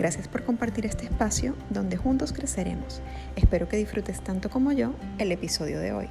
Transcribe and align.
Gracias 0.00 0.28
por 0.28 0.42
compartir 0.44 0.86
este 0.86 1.04
espacio 1.04 1.54
donde 1.68 1.98
juntos 1.98 2.32
creceremos. 2.32 3.02
Espero 3.36 3.68
que 3.68 3.76
disfrutes 3.76 4.24
tanto 4.24 4.48
como 4.48 4.72
yo 4.72 4.94
el 5.18 5.30
episodio 5.30 5.78
de 5.78 5.92
hoy. 5.92 6.08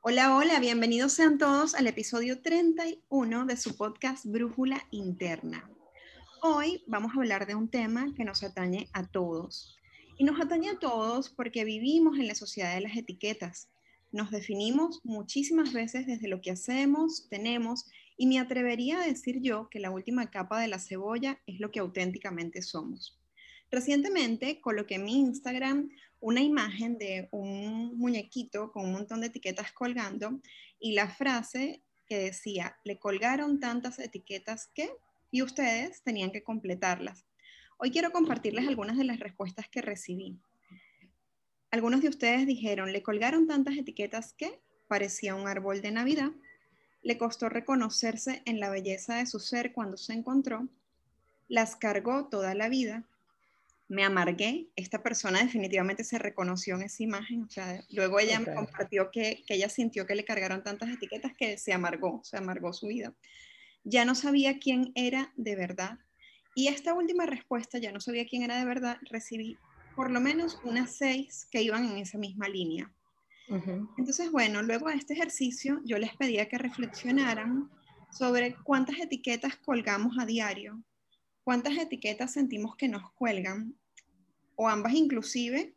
Hola, 0.00 0.36
hola, 0.36 0.60
bienvenidos 0.60 1.14
sean 1.14 1.36
todos 1.36 1.74
al 1.74 1.88
episodio 1.88 2.40
31 2.40 3.44
de 3.44 3.56
su 3.56 3.76
podcast 3.76 4.24
Brújula 4.24 4.84
Interna. 4.92 5.68
Hoy 6.42 6.84
vamos 6.86 7.10
a 7.16 7.18
hablar 7.18 7.48
de 7.48 7.56
un 7.56 7.68
tema 7.68 8.14
que 8.16 8.24
nos 8.24 8.44
atañe 8.44 8.88
a 8.92 9.04
todos, 9.04 9.78
y 10.18 10.24
nos 10.24 10.40
atañe 10.40 10.70
a 10.70 10.78
todos 10.78 11.30
porque 11.30 11.64
vivimos 11.64 12.18
en 12.18 12.26
la 12.26 12.34
sociedad 12.34 12.74
de 12.74 12.80
las 12.80 12.96
etiquetas. 12.96 13.70
Nos 14.10 14.32
definimos 14.32 15.00
muchísimas 15.04 15.72
veces 15.72 16.06
desde 16.06 16.26
lo 16.26 16.40
que 16.40 16.50
hacemos, 16.50 17.28
tenemos, 17.30 17.86
y 18.16 18.26
me 18.26 18.40
atrevería 18.40 19.00
a 19.00 19.06
decir 19.06 19.40
yo 19.40 19.68
que 19.70 19.78
la 19.78 19.92
última 19.92 20.28
capa 20.28 20.60
de 20.60 20.66
la 20.66 20.80
cebolla 20.80 21.40
es 21.46 21.60
lo 21.60 21.70
que 21.70 21.78
auténticamente 21.78 22.62
somos. 22.62 23.16
Recientemente 23.70 24.60
coloqué 24.60 24.96
en 24.96 25.04
mi 25.04 25.20
Instagram 25.20 25.88
una 26.20 26.40
imagen 26.40 26.98
de 26.98 27.28
un 27.30 27.96
muñequito 27.96 28.72
con 28.72 28.86
un 28.86 28.92
montón 28.92 29.20
de 29.20 29.28
etiquetas 29.28 29.72
colgando 29.72 30.40
y 30.80 30.92
la 30.92 31.08
frase 31.08 31.82
que 32.08 32.18
decía, 32.18 32.76
le 32.82 32.98
colgaron 32.98 33.60
tantas 33.60 34.00
etiquetas 34.00 34.68
que, 34.74 34.90
y 35.30 35.42
ustedes 35.42 36.02
tenían 36.02 36.32
que 36.32 36.42
completarlas. 36.42 37.27
Hoy 37.80 37.92
quiero 37.92 38.10
compartirles 38.10 38.66
algunas 38.66 38.98
de 38.98 39.04
las 39.04 39.20
respuestas 39.20 39.68
que 39.68 39.80
recibí. 39.80 40.36
Algunos 41.70 42.02
de 42.02 42.08
ustedes 42.08 42.44
dijeron, 42.44 42.92
le 42.92 43.04
colgaron 43.04 43.46
tantas 43.46 43.76
etiquetas 43.76 44.32
que 44.32 44.60
parecía 44.88 45.36
un 45.36 45.46
árbol 45.46 45.80
de 45.80 45.92
Navidad, 45.92 46.32
le 47.02 47.18
costó 47.18 47.48
reconocerse 47.48 48.42
en 48.46 48.58
la 48.58 48.68
belleza 48.68 49.14
de 49.14 49.26
su 49.26 49.38
ser 49.38 49.72
cuando 49.72 49.96
se 49.96 50.12
encontró, 50.12 50.66
las 51.46 51.76
cargó 51.76 52.26
toda 52.26 52.52
la 52.54 52.68
vida, 52.68 53.04
me 53.86 54.04
amargué, 54.04 54.66
esta 54.74 55.00
persona 55.04 55.40
definitivamente 55.40 56.02
se 56.02 56.18
reconoció 56.18 56.74
en 56.74 56.82
esa 56.82 57.04
imagen, 57.04 57.44
o 57.44 57.48
sea, 57.48 57.84
luego 57.90 58.18
ella 58.18 58.40
me 58.40 58.54
compartió 58.54 59.10
que, 59.12 59.44
que 59.46 59.54
ella 59.54 59.68
sintió 59.68 60.04
que 60.04 60.16
le 60.16 60.24
cargaron 60.24 60.64
tantas 60.64 60.90
etiquetas 60.90 61.32
que 61.38 61.56
se 61.58 61.72
amargó, 61.72 62.22
se 62.24 62.36
amargó 62.36 62.72
su 62.72 62.88
vida. 62.88 63.14
Ya 63.84 64.04
no 64.04 64.16
sabía 64.16 64.58
quién 64.58 64.90
era 64.96 65.32
de 65.36 65.54
verdad, 65.54 65.98
y 66.58 66.66
esta 66.66 66.92
última 66.92 67.24
respuesta, 67.24 67.78
ya 67.78 67.92
no 67.92 68.00
sabía 68.00 68.26
quién 68.26 68.42
era 68.42 68.58
de 68.58 68.64
verdad, 68.64 68.98
recibí 69.02 69.56
por 69.94 70.10
lo 70.10 70.20
menos 70.20 70.58
unas 70.64 70.90
seis 70.90 71.46
que 71.52 71.62
iban 71.62 71.84
en 71.84 71.98
esa 71.98 72.18
misma 72.18 72.48
línea. 72.48 72.92
Entonces, 73.96 74.32
bueno, 74.32 74.60
luego 74.62 74.88
de 74.88 74.96
este 74.96 75.14
ejercicio, 75.14 75.80
yo 75.84 75.98
les 75.98 76.16
pedía 76.16 76.48
que 76.48 76.58
reflexionaran 76.58 77.70
sobre 78.10 78.56
cuántas 78.64 78.98
etiquetas 78.98 79.54
colgamos 79.54 80.18
a 80.18 80.26
diario, 80.26 80.82
cuántas 81.44 81.78
etiquetas 81.78 82.32
sentimos 82.32 82.74
que 82.74 82.88
nos 82.88 83.08
cuelgan, 83.12 83.76
o 84.56 84.68
ambas 84.68 84.94
inclusive, 84.94 85.76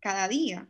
cada 0.00 0.28
día. 0.28 0.68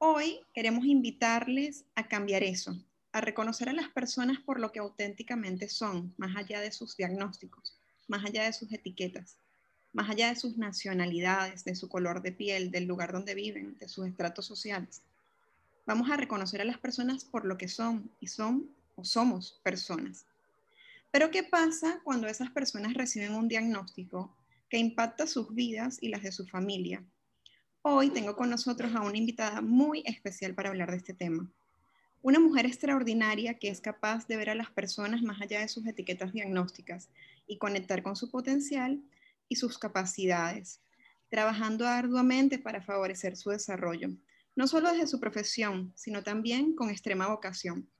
Hoy 0.00 0.38
queremos 0.52 0.84
invitarles 0.84 1.86
a 1.94 2.08
cambiar 2.08 2.42
eso, 2.42 2.76
a 3.12 3.22
reconocer 3.22 3.70
a 3.70 3.72
las 3.72 3.88
personas 3.88 4.38
por 4.40 4.60
lo 4.60 4.70
que 4.70 4.80
auténticamente 4.80 5.70
son, 5.70 6.12
más 6.18 6.36
allá 6.36 6.60
de 6.60 6.72
sus 6.72 6.94
diagnósticos 6.94 7.79
más 8.10 8.24
allá 8.24 8.44
de 8.44 8.52
sus 8.52 8.70
etiquetas, 8.72 9.36
más 9.92 10.10
allá 10.10 10.28
de 10.28 10.36
sus 10.36 10.58
nacionalidades, 10.58 11.64
de 11.64 11.76
su 11.76 11.88
color 11.88 12.22
de 12.22 12.32
piel, 12.32 12.70
del 12.70 12.84
lugar 12.84 13.12
donde 13.12 13.34
viven, 13.34 13.78
de 13.78 13.88
sus 13.88 14.06
estratos 14.06 14.46
sociales. 14.46 15.00
Vamos 15.86 16.10
a 16.10 16.16
reconocer 16.16 16.60
a 16.60 16.64
las 16.64 16.78
personas 16.78 17.24
por 17.24 17.44
lo 17.46 17.56
que 17.56 17.68
son 17.68 18.10
y 18.20 18.26
son 18.26 18.68
o 18.96 19.04
somos 19.04 19.60
personas. 19.62 20.26
Pero 21.12 21.30
¿qué 21.30 21.44
pasa 21.44 22.00
cuando 22.04 22.26
esas 22.26 22.50
personas 22.50 22.94
reciben 22.94 23.34
un 23.34 23.48
diagnóstico 23.48 24.36
que 24.68 24.78
impacta 24.78 25.26
sus 25.26 25.54
vidas 25.54 25.98
y 26.00 26.08
las 26.08 26.22
de 26.22 26.32
su 26.32 26.46
familia? 26.46 27.04
Hoy 27.82 28.10
tengo 28.10 28.36
con 28.36 28.50
nosotros 28.50 28.94
a 28.94 29.00
una 29.00 29.18
invitada 29.18 29.60
muy 29.60 30.02
especial 30.04 30.54
para 30.54 30.68
hablar 30.68 30.90
de 30.90 30.98
este 30.98 31.14
tema. 31.14 31.48
Una 32.22 32.38
mujer 32.38 32.66
extraordinaria 32.66 33.54
que 33.54 33.68
es 33.68 33.80
capaz 33.80 34.26
de 34.26 34.36
ver 34.36 34.50
a 34.50 34.54
las 34.54 34.70
personas 34.70 35.22
más 35.22 35.40
allá 35.40 35.60
de 35.60 35.68
sus 35.68 35.86
etiquetas 35.86 36.32
diagnósticas 36.32 37.08
y 37.50 37.58
conectar 37.58 38.04
con 38.04 38.14
su 38.14 38.30
potencial 38.30 39.02
y 39.48 39.56
sus 39.56 39.76
capacidades, 39.76 40.80
trabajando 41.28 41.84
arduamente 41.84 42.60
para 42.60 42.80
favorecer 42.80 43.36
su 43.36 43.50
desarrollo, 43.50 44.10
no 44.54 44.68
solo 44.68 44.92
desde 44.92 45.08
su 45.08 45.18
profesión, 45.18 45.92
sino 45.96 46.22
también 46.22 46.76
con 46.76 46.90
extrema 46.90 47.26
vocación. 47.26 47.90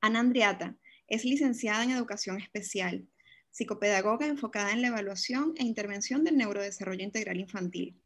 Ana 0.00 0.18
Andriata 0.18 0.76
es 1.06 1.24
licenciada 1.24 1.84
en 1.84 1.92
Educación 1.92 2.40
Especial, 2.40 3.06
psicopedagoga 3.52 4.26
enfocada 4.26 4.72
en 4.72 4.82
la 4.82 4.88
evaluación 4.88 5.54
e 5.56 5.62
intervención 5.62 6.24
del 6.24 6.36
neurodesarrollo 6.36 7.04
integral 7.04 7.38
infantil. 7.38 7.96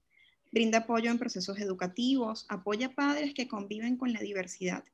Brinda 0.53 0.81
apoyo 0.81 1.10
en 1.10 1.19
procesos 1.19 1.59
educativos, 1.59 2.44
apoya 2.50 2.88
a 2.88 2.94
padres 2.94 3.32
que 3.32 3.49
conviven 3.49 3.97
con 3.97 4.12
la 4.12 4.20
diversidad 4.20 4.84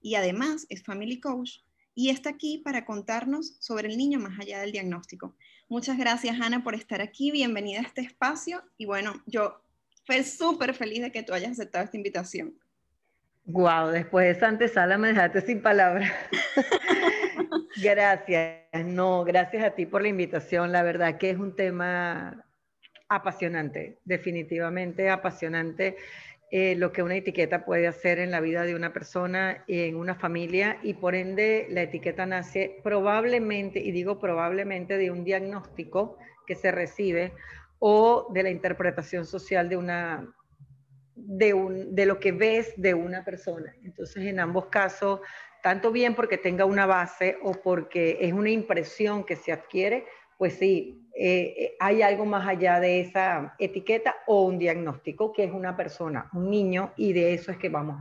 y 0.00 0.16
además 0.16 0.66
es 0.68 0.82
Family 0.82 1.20
Coach 1.20 1.60
y 1.94 2.10
está 2.10 2.30
aquí 2.30 2.58
para 2.64 2.84
contarnos 2.84 3.56
sobre 3.60 3.88
el 3.88 3.96
niño 3.96 4.18
más 4.18 4.38
allá 4.38 4.60
del 4.60 4.72
diagnóstico. 4.72 5.36
Muchas 5.68 5.98
gracias, 5.98 6.40
Ana, 6.40 6.62
por 6.62 6.74
estar 6.74 7.00
aquí. 7.00 7.30
Bienvenida 7.30 7.80
a 7.80 7.82
este 7.82 8.02
espacio. 8.02 8.62
Y 8.76 8.86
bueno, 8.86 9.22
yo 9.26 9.62
fui 10.04 10.22
súper 10.22 10.74
feliz 10.74 11.02
de 11.02 11.12
que 11.12 11.22
tú 11.22 11.32
hayas 11.32 11.52
aceptado 11.52 11.84
esta 11.84 11.96
invitación. 11.96 12.54
Wow, 13.44 13.88
después 13.88 14.26
de 14.26 14.30
esa 14.32 14.48
antesala 14.48 14.98
me 14.98 15.08
dejaste 15.08 15.40
sin 15.40 15.62
palabras. 15.62 16.10
gracias. 17.82 18.62
No, 18.84 19.24
gracias 19.24 19.64
a 19.64 19.70
ti 19.70 19.86
por 19.86 20.02
la 20.02 20.08
invitación. 20.08 20.72
La 20.72 20.82
verdad 20.82 21.18
que 21.18 21.30
es 21.30 21.38
un 21.38 21.56
tema 21.56 22.46
apasionante, 23.08 23.98
definitivamente 24.04 25.10
apasionante. 25.10 25.96
Eh, 26.54 26.74
lo 26.76 26.92
que 26.92 27.02
una 27.02 27.16
etiqueta 27.16 27.64
puede 27.64 27.86
hacer 27.86 28.18
en 28.18 28.30
la 28.30 28.42
vida 28.42 28.64
de 28.64 28.74
una 28.74 28.92
persona, 28.92 29.64
y 29.66 29.84
en 29.84 29.96
una 29.96 30.16
familia, 30.16 30.78
y 30.82 30.92
por 30.92 31.14
ende 31.14 31.66
la 31.70 31.80
etiqueta 31.80 32.26
nace 32.26 32.78
probablemente, 32.84 33.80
y 33.80 33.90
digo 33.90 34.20
probablemente, 34.20 34.98
de 34.98 35.10
un 35.10 35.24
diagnóstico 35.24 36.18
que 36.46 36.54
se 36.54 36.70
recibe 36.70 37.32
o 37.78 38.28
de 38.34 38.42
la 38.42 38.50
interpretación 38.50 39.24
social 39.24 39.70
de 39.70 39.78
una 39.78 40.28
de, 41.14 41.54
un, 41.54 41.94
de 41.94 42.04
lo 42.04 42.20
que 42.20 42.32
ves 42.32 42.74
de 42.76 42.92
una 42.92 43.24
persona. 43.24 43.74
Entonces, 43.82 44.26
en 44.26 44.38
ambos 44.38 44.66
casos, 44.66 45.20
tanto 45.62 45.90
bien 45.90 46.14
porque 46.14 46.36
tenga 46.36 46.66
una 46.66 46.84
base 46.84 47.38
o 47.42 47.52
porque 47.52 48.18
es 48.20 48.34
una 48.34 48.50
impresión 48.50 49.24
que 49.24 49.36
se 49.36 49.52
adquiere, 49.52 50.04
pues 50.36 50.52
sí, 50.54 51.01
eh, 51.14 51.54
eh, 51.56 51.76
hay 51.78 52.02
algo 52.02 52.24
más 52.24 52.46
allá 52.46 52.80
de 52.80 53.00
esa 53.00 53.54
etiqueta 53.58 54.16
o 54.26 54.42
un 54.42 54.58
diagnóstico 54.58 55.32
que 55.32 55.44
es 55.44 55.52
una 55.52 55.76
persona, 55.76 56.28
un 56.32 56.50
niño, 56.50 56.92
y 56.96 57.12
de 57.12 57.34
eso 57.34 57.52
es 57.52 57.58
que 57.58 57.68
vamos. 57.68 57.96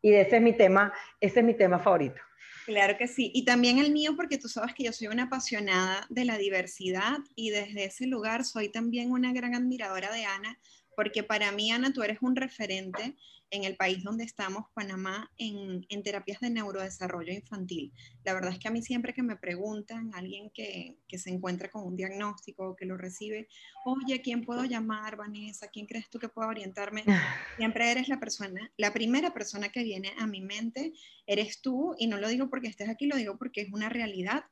Y 0.00 0.10
de 0.10 0.22
ese 0.22 0.36
es 0.36 0.42
mi 0.42 0.52
tema, 0.52 0.92
ese 1.20 1.40
es 1.40 1.46
mi 1.46 1.54
tema 1.54 1.78
favorito. 1.78 2.20
Claro 2.66 2.96
que 2.98 3.06
sí, 3.06 3.30
y 3.32 3.44
también 3.44 3.78
el 3.78 3.92
mío 3.92 4.16
porque 4.16 4.38
tú 4.38 4.48
sabes 4.48 4.74
que 4.74 4.82
yo 4.82 4.92
soy 4.92 5.06
una 5.06 5.24
apasionada 5.24 6.04
de 6.10 6.24
la 6.24 6.36
diversidad 6.36 7.18
y 7.36 7.50
desde 7.50 7.84
ese 7.84 8.06
lugar 8.06 8.44
soy 8.44 8.68
también 8.68 9.12
una 9.12 9.32
gran 9.32 9.54
admiradora 9.54 10.12
de 10.12 10.24
Ana, 10.24 10.58
porque 10.96 11.22
para 11.22 11.52
mí, 11.52 11.70
Ana, 11.70 11.92
tú 11.92 12.02
eres 12.02 12.18
un 12.22 12.34
referente 12.34 13.14
en 13.50 13.64
el 13.64 13.76
país 13.76 14.02
donde 14.02 14.24
estamos, 14.24 14.64
Panamá, 14.74 15.30
en, 15.36 15.84
terapias 16.02 16.40
de 16.40 16.50
neurodesarrollo 16.50 17.32
infantil. 17.32 17.92
La 18.24 18.32
verdad 18.32 18.52
es 18.52 18.58
que 18.58 18.68
a 18.68 18.70
mí 18.70 18.82
siempre 18.82 19.12
que 19.12 19.22
me 19.22 19.36
preguntan, 19.36 20.10
alguien 20.14 20.50
que, 20.50 20.96
se 21.16 21.30
encuentra 21.30 21.70
con 21.70 21.84
un 21.84 21.96
diagnóstico 21.96 22.70
o 22.70 22.76
que 22.76 22.86
lo 22.86 22.96
recibe, 22.96 23.46
oye, 23.84 24.20
¿quién 24.22 24.42
puedo 24.44 24.64
llamar, 24.64 25.16
Vanessa? 25.16 25.68
¿Quién 25.68 25.86
crees 25.86 26.08
tú 26.08 26.18
que 26.18 26.28
pueda 26.28 26.48
orientarme? 26.48 27.04
Siempre 27.58 27.90
eres 27.90 28.08
la 28.08 28.18
persona, 28.18 28.72
la 28.78 28.92
primera 28.92 29.32
persona 29.34 29.68
que 29.68 29.84
viene 29.84 30.12
a 30.18 30.26
mi 30.26 30.40
mente, 30.40 30.92
eres 31.26 31.60
tú, 31.60 31.94
y 31.98 32.06
no 32.06 32.18
lo 32.18 32.28
digo 32.28 32.48
porque 32.48 32.68
estés 32.68 32.88
aquí, 32.88 33.06
lo 33.06 33.16
digo 33.16 33.36
porque 33.38 33.60
es 33.60 33.72
una 33.72 33.90
realidad. 33.90 34.44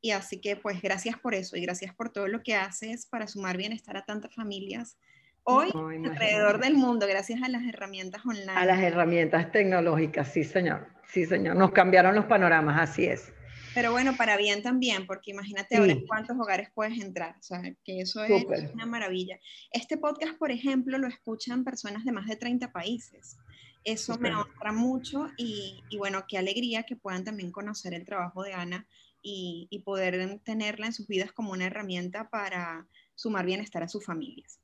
Y 0.00 0.12
así 0.12 0.40
que 0.40 0.54
pues 0.54 0.80
gracias 0.80 1.18
por 1.18 1.34
eso 1.34 1.56
y 1.56 1.62
gracias 1.62 1.92
por 1.92 2.12
todo 2.12 2.28
lo 2.28 2.44
que 2.44 2.54
haces 2.54 3.06
para 3.06 3.26
sumar 3.26 3.56
bienestar 3.56 3.96
a 3.96 4.04
tantas 4.04 4.32
familias 4.32 4.96
Hoy, 5.44 5.70
alrededor 5.72 6.60
del 6.60 6.74
mundo, 6.74 7.06
gracias 7.06 7.42
a 7.42 7.48
las 7.48 7.62
herramientas 7.62 8.24
online. 8.26 8.52
A 8.52 8.66
las 8.66 8.80
herramientas 8.80 9.50
tecnológicas, 9.50 10.32
sí, 10.32 10.44
señor. 10.44 10.86
Sí, 11.08 11.24
señor. 11.24 11.56
Nos 11.56 11.72
cambiaron 11.72 12.14
los 12.14 12.26
panoramas, 12.26 12.90
así 12.90 13.06
es. 13.06 13.32
Pero 13.74 13.92
bueno, 13.92 14.16
para 14.16 14.36
bien 14.36 14.62
también, 14.62 15.06
porque 15.06 15.30
imagínate 15.30 15.76
ahora 15.76 15.94
cuántos 16.06 16.36
hogares 16.38 16.68
puedes 16.74 16.98
entrar. 17.00 17.36
O 17.38 17.42
sea, 17.42 17.62
que 17.84 18.00
eso 18.00 18.24
es 18.24 18.44
una 18.74 18.86
maravilla. 18.86 19.38
Este 19.70 19.96
podcast, 19.96 20.36
por 20.36 20.50
ejemplo, 20.50 20.98
lo 20.98 21.06
escuchan 21.06 21.64
personas 21.64 22.04
de 22.04 22.12
más 22.12 22.26
de 22.26 22.36
30 22.36 22.72
países. 22.72 23.38
Eso 23.84 24.18
me 24.18 24.34
honra 24.34 24.72
mucho 24.72 25.28
y, 25.36 25.82
bueno, 25.96 26.24
qué 26.28 26.38
alegría 26.38 26.82
que 26.82 26.96
puedan 26.96 27.24
también 27.24 27.52
conocer 27.52 27.94
el 27.94 28.04
trabajo 28.04 28.42
de 28.42 28.52
Ana 28.52 28.86
y, 29.22 29.68
y 29.70 29.78
poder 29.80 30.40
tenerla 30.44 30.86
en 30.86 30.92
sus 30.92 31.06
vidas 31.06 31.32
como 31.32 31.52
una 31.52 31.66
herramienta 31.66 32.28
para 32.28 32.86
sumar 33.18 33.44
bienestar 33.44 33.82
a 33.82 33.88
sus 33.88 34.04
familias. 34.04 34.60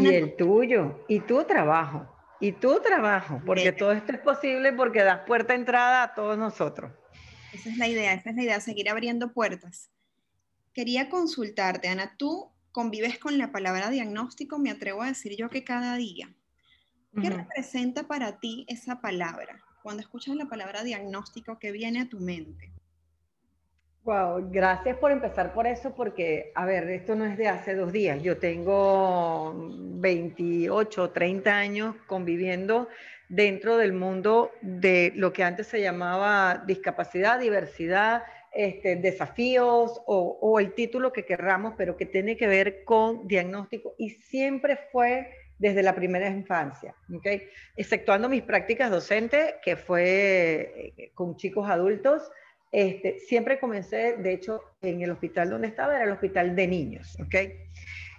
y 0.00 0.06
el 0.06 0.36
tuyo, 0.36 1.04
y 1.08 1.18
tu 1.20 1.42
trabajo, 1.44 2.06
y 2.40 2.52
tu 2.52 2.80
trabajo, 2.80 3.42
porque 3.44 3.72
todo 3.72 3.90
esto 3.90 4.12
es 4.12 4.20
posible 4.20 4.72
porque 4.72 5.02
das 5.02 5.26
puerta 5.26 5.54
de 5.54 5.58
entrada 5.58 6.04
a 6.04 6.14
todos 6.14 6.38
nosotros. 6.38 6.92
Esa 7.52 7.68
es 7.68 7.78
la 7.78 7.88
idea, 7.88 8.12
esa 8.14 8.30
es 8.30 8.36
la 8.36 8.42
idea, 8.44 8.60
seguir 8.60 8.88
abriendo 8.88 9.32
puertas. 9.32 9.90
Quería 10.72 11.08
consultarte, 11.08 11.88
Ana, 11.88 12.16
tú 12.16 12.52
convives 12.70 13.18
con 13.18 13.38
la 13.38 13.50
palabra 13.50 13.90
diagnóstico, 13.90 14.60
me 14.60 14.70
atrevo 14.70 15.02
a 15.02 15.08
decir 15.08 15.34
yo 15.36 15.50
que 15.50 15.64
cada 15.64 15.96
día. 15.96 16.32
¿Qué 17.20 17.30
representa 17.30 18.06
para 18.06 18.38
ti 18.38 18.66
esa 18.68 19.00
palabra? 19.00 19.64
Cuando 19.82 20.02
escuchas 20.02 20.36
la 20.36 20.46
palabra 20.46 20.84
diagnóstico, 20.84 21.58
¿qué 21.58 21.72
viene 21.72 22.02
a 22.02 22.08
tu 22.08 22.20
mente? 22.20 22.72
Wow, 24.06 24.50
gracias 24.52 24.96
por 24.98 25.10
empezar 25.10 25.52
por 25.52 25.66
eso, 25.66 25.92
porque, 25.92 26.52
a 26.54 26.64
ver, 26.64 26.88
esto 26.90 27.16
no 27.16 27.24
es 27.24 27.36
de 27.36 27.48
hace 27.48 27.74
dos 27.74 27.92
días. 27.92 28.22
Yo 28.22 28.38
tengo 28.38 29.52
28, 29.56 31.10
30 31.10 31.50
años 31.58 31.96
conviviendo 32.06 32.86
dentro 33.28 33.76
del 33.76 33.92
mundo 33.92 34.52
de 34.62 35.12
lo 35.16 35.32
que 35.32 35.42
antes 35.42 35.66
se 35.66 35.80
llamaba 35.80 36.62
discapacidad, 36.68 37.40
diversidad, 37.40 38.22
este, 38.52 38.94
desafíos 38.94 40.00
o, 40.06 40.38
o 40.40 40.60
el 40.60 40.72
título 40.74 41.12
que 41.12 41.24
querramos, 41.24 41.74
pero 41.76 41.96
que 41.96 42.06
tiene 42.06 42.36
que 42.36 42.46
ver 42.46 42.84
con 42.84 43.26
diagnóstico 43.26 43.96
y 43.98 44.10
siempre 44.10 44.78
fue 44.92 45.32
desde 45.58 45.82
la 45.82 45.96
primera 45.96 46.28
infancia, 46.28 46.94
¿okay? 47.12 47.48
exceptuando 47.74 48.28
mis 48.28 48.42
prácticas 48.42 48.88
docentes, 48.88 49.54
que 49.64 49.74
fue 49.74 50.92
eh, 50.96 51.10
con 51.14 51.34
chicos 51.34 51.68
adultos 51.68 52.30
este, 52.72 53.18
siempre 53.20 53.58
comencé, 53.58 54.16
de 54.16 54.32
hecho, 54.32 54.62
en 54.82 55.00
el 55.02 55.10
hospital 55.10 55.50
donde 55.50 55.68
estaba, 55.68 55.94
era 55.94 56.04
el 56.04 56.10
hospital 56.10 56.54
de 56.56 56.66
niños, 56.66 57.16
¿ok? 57.20 57.34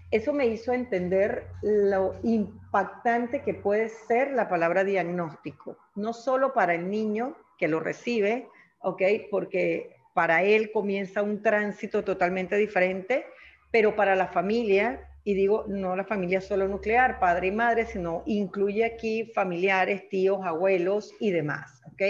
Eso 0.09 0.31
me 0.31 0.47
hizo 0.47 0.71
entender 0.71 1.47
lo 1.61 2.13
impactante 2.23 3.41
que 3.41 3.53
puede 3.53 3.89
ser 3.89 4.31
la 4.31 4.47
palabra 4.47 4.85
diagnóstico, 4.85 5.77
no 5.95 6.13
solo 6.13 6.53
para 6.53 6.75
el 6.75 6.89
niño 6.89 7.35
que 7.57 7.67
lo 7.67 7.81
recibe, 7.81 8.47
¿ok? 8.79 9.01
Porque 9.29 9.97
para 10.13 10.43
él 10.43 10.71
comienza 10.71 11.21
un 11.21 11.41
tránsito 11.41 12.03
totalmente 12.03 12.55
diferente, 12.55 13.25
pero 13.69 13.95
para 13.95 14.15
la 14.15 14.27
familia, 14.27 15.09
y 15.25 15.33
digo, 15.33 15.65
no 15.67 15.95
la 15.95 16.05
familia 16.05 16.39
solo 16.39 16.69
nuclear, 16.69 17.19
padre 17.19 17.47
y 17.47 17.51
madre, 17.51 17.85
sino 17.85 18.23
incluye 18.25 18.85
aquí 18.85 19.29
familiares, 19.35 20.07
tíos, 20.07 20.39
abuelos 20.43 21.13
y 21.19 21.31
demás, 21.31 21.81
¿ok? 21.91 22.01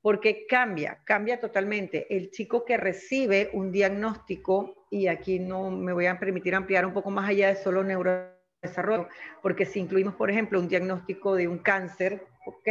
Porque 0.00 0.46
cambia, 0.46 1.00
cambia 1.04 1.40
totalmente. 1.40 2.06
El 2.14 2.30
chico 2.30 2.64
que 2.64 2.76
recibe 2.76 3.50
un 3.52 3.72
diagnóstico, 3.72 4.86
y 4.90 5.08
aquí 5.08 5.38
no 5.38 5.70
me 5.70 5.92
voy 5.92 6.06
a 6.06 6.18
permitir 6.18 6.54
ampliar 6.54 6.86
un 6.86 6.92
poco 6.92 7.10
más 7.10 7.28
allá 7.28 7.48
de 7.48 7.56
solo 7.56 7.82
neurodesarrollo, 7.84 9.08
porque 9.42 9.66
si 9.66 9.80
incluimos, 9.80 10.14
por 10.14 10.30
ejemplo, 10.30 10.60
un 10.60 10.68
diagnóstico 10.68 11.34
de 11.34 11.48
un 11.48 11.58
cáncer, 11.58 12.26
¿ok? 12.46 12.68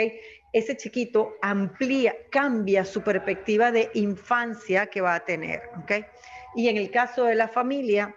Ese 0.54 0.78
chiquito 0.78 1.36
amplía, 1.42 2.16
cambia 2.32 2.86
su 2.86 3.02
perspectiva 3.02 3.72
de 3.72 3.90
infancia 3.94 4.88
que 4.88 5.02
va 5.02 5.16
a 5.16 5.26
tener, 5.26 5.62
¿ok? 5.82 5.92
Y 6.56 6.70
en 6.70 6.78
el 6.78 6.90
caso 6.90 7.26
de 7.26 7.36
la 7.36 7.50
familia, 7.50 8.16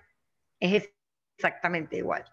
es 0.60 0.90
exactamente 1.36 1.96
igual. 1.96 2.24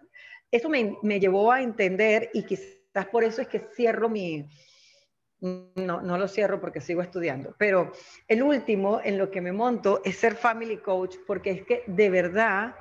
Eso 0.52 0.70
me, 0.70 0.96
me 1.02 1.20
llevó 1.20 1.52
a 1.52 1.62
entender, 1.62 2.30
y 2.34 2.44
quizás 2.44 3.08
por 3.12 3.24
eso 3.24 3.42
es 3.42 3.48
que 3.48 3.68
cierro 3.76 4.10
mi, 4.10 4.48
no, 5.40 6.02
no 6.02 6.18
lo 6.18 6.28
cierro 6.28 6.60
porque 6.60 6.82
sigo 6.82 7.02
estudiando, 7.02 7.56
pero 7.58 7.92
el 8.28 8.42
último 8.42 9.02
en 9.04 9.18
lo 9.18 9.30
que 9.30 9.42
me 9.42 9.52
monto 9.52 10.02
es 10.04 10.18
ser 10.18 10.36
family 10.36 10.78
coach 10.78 11.16
porque 11.28 11.52
es 11.52 11.66
que 11.66 11.84
de 11.88 12.10
verdad 12.10 12.76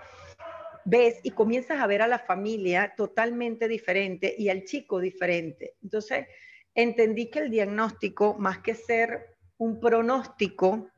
ves 0.84 1.20
y 1.24 1.32
comienzas 1.32 1.80
a 1.80 1.86
ver 1.86 2.00
a 2.00 2.06
la 2.06 2.20
familia 2.20 2.94
totalmente 2.96 3.68
diferente 3.68 4.34
y 4.38 4.48
al 4.48 4.64
chico 4.64 5.00
diferente. 5.00 5.74
Entonces, 5.82 6.26
entendí 6.74 7.28
que 7.28 7.40
el 7.40 7.50
diagnóstico, 7.50 8.34
más 8.38 8.58
que 8.58 8.74
ser 8.74 9.36
un 9.58 9.80
pronóstico, 9.80 10.88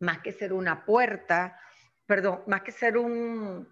más 0.00 0.18
que 0.20 0.32
ser 0.32 0.52
una 0.52 0.84
puerta, 0.84 1.58
perdón, 2.04 2.42
más 2.48 2.62
que 2.62 2.72
ser 2.72 2.98
un, 2.98 3.68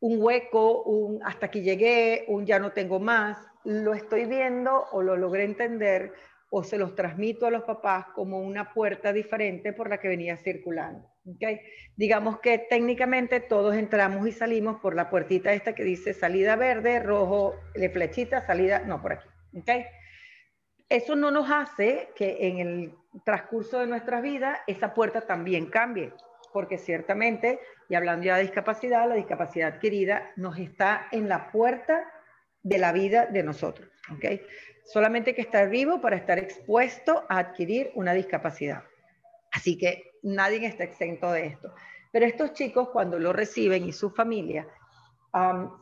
un 0.00 0.22
hueco, 0.22 0.82
un 0.82 1.24
hasta 1.24 1.46
aquí 1.46 1.62
llegué, 1.62 2.24
un 2.28 2.44
ya 2.44 2.58
no 2.58 2.72
tengo 2.72 3.00
más, 3.00 3.38
lo 3.64 3.94
estoy 3.94 4.26
viendo 4.26 4.84
o 4.92 5.02
lo 5.02 5.16
logré 5.16 5.44
entender 5.44 6.12
o 6.50 6.62
se 6.62 6.78
los 6.78 6.94
transmito 6.94 7.46
a 7.46 7.50
los 7.50 7.64
papás 7.64 8.06
como 8.14 8.40
una 8.40 8.72
puerta 8.72 9.12
diferente 9.12 9.72
por 9.72 9.90
la 9.90 9.98
que 9.98 10.08
venía 10.08 10.36
circulando. 10.36 11.06
¿okay? 11.26 11.60
Digamos 11.96 12.40
que 12.40 12.58
técnicamente 12.58 13.40
todos 13.40 13.74
entramos 13.74 14.26
y 14.26 14.32
salimos 14.32 14.80
por 14.80 14.94
la 14.94 15.10
puertita 15.10 15.52
esta 15.52 15.74
que 15.74 15.84
dice 15.84 16.14
salida 16.14 16.56
verde, 16.56 17.00
rojo, 17.00 17.54
le 17.74 17.90
flechita, 17.90 18.46
salida, 18.46 18.80
no, 18.80 19.02
por 19.02 19.12
aquí. 19.12 19.28
¿okay? 19.58 19.84
Eso 20.88 21.16
no 21.16 21.30
nos 21.30 21.50
hace 21.50 22.08
que 22.16 22.48
en 22.48 22.58
el 22.58 22.94
transcurso 23.24 23.80
de 23.80 23.86
nuestra 23.86 24.22
vida 24.22 24.62
esa 24.66 24.94
puerta 24.94 25.20
también 25.22 25.66
cambie, 25.66 26.14
porque 26.52 26.78
ciertamente, 26.78 27.60
y 27.90 27.94
hablando 27.94 28.24
ya 28.24 28.36
de 28.36 28.42
discapacidad, 28.42 29.06
la 29.06 29.14
discapacidad 29.14 29.74
adquirida 29.74 30.30
nos 30.36 30.58
está 30.58 31.08
en 31.12 31.28
la 31.28 31.50
puerta 31.50 32.10
de 32.68 32.78
la 32.78 32.92
vida 32.92 33.26
de 33.26 33.42
nosotros. 33.42 33.88
¿okay? 34.14 34.42
Solamente 34.84 35.34
que 35.34 35.42
estar 35.42 35.68
vivo 35.68 36.00
para 36.00 36.16
estar 36.16 36.38
expuesto 36.38 37.24
a 37.28 37.38
adquirir 37.38 37.90
una 37.94 38.12
discapacidad. 38.12 38.84
Así 39.52 39.78
que 39.78 40.12
nadie 40.22 40.66
está 40.66 40.84
exento 40.84 41.32
de 41.32 41.46
esto. 41.46 41.72
Pero 42.12 42.26
estos 42.26 42.52
chicos 42.52 42.90
cuando 42.90 43.18
lo 43.18 43.32
reciben 43.32 43.84
y 43.84 43.92
su 43.92 44.10
familia, 44.10 44.66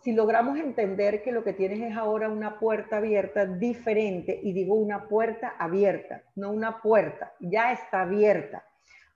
si 0.03 0.13
logramos 0.13 0.59
entender 0.59 1.23
que 1.23 1.33
lo 1.33 1.45
que 1.45 1.53
tienes 1.53 1.81
es 1.81 1.97
ahora 1.97 2.29
una 2.29 2.59
puerta 2.59 2.99
abierta 2.99 3.47
diferente, 3.47 4.39
y 4.43 4.53
digo 4.53 4.75
una 4.75 5.09
puerta 5.09 5.55
abierta, 5.59 6.23
no 6.35 6.51
una 6.51 6.83
puerta, 6.83 7.33
ya 7.41 7.73
está 7.73 8.03
abierta, 8.03 8.65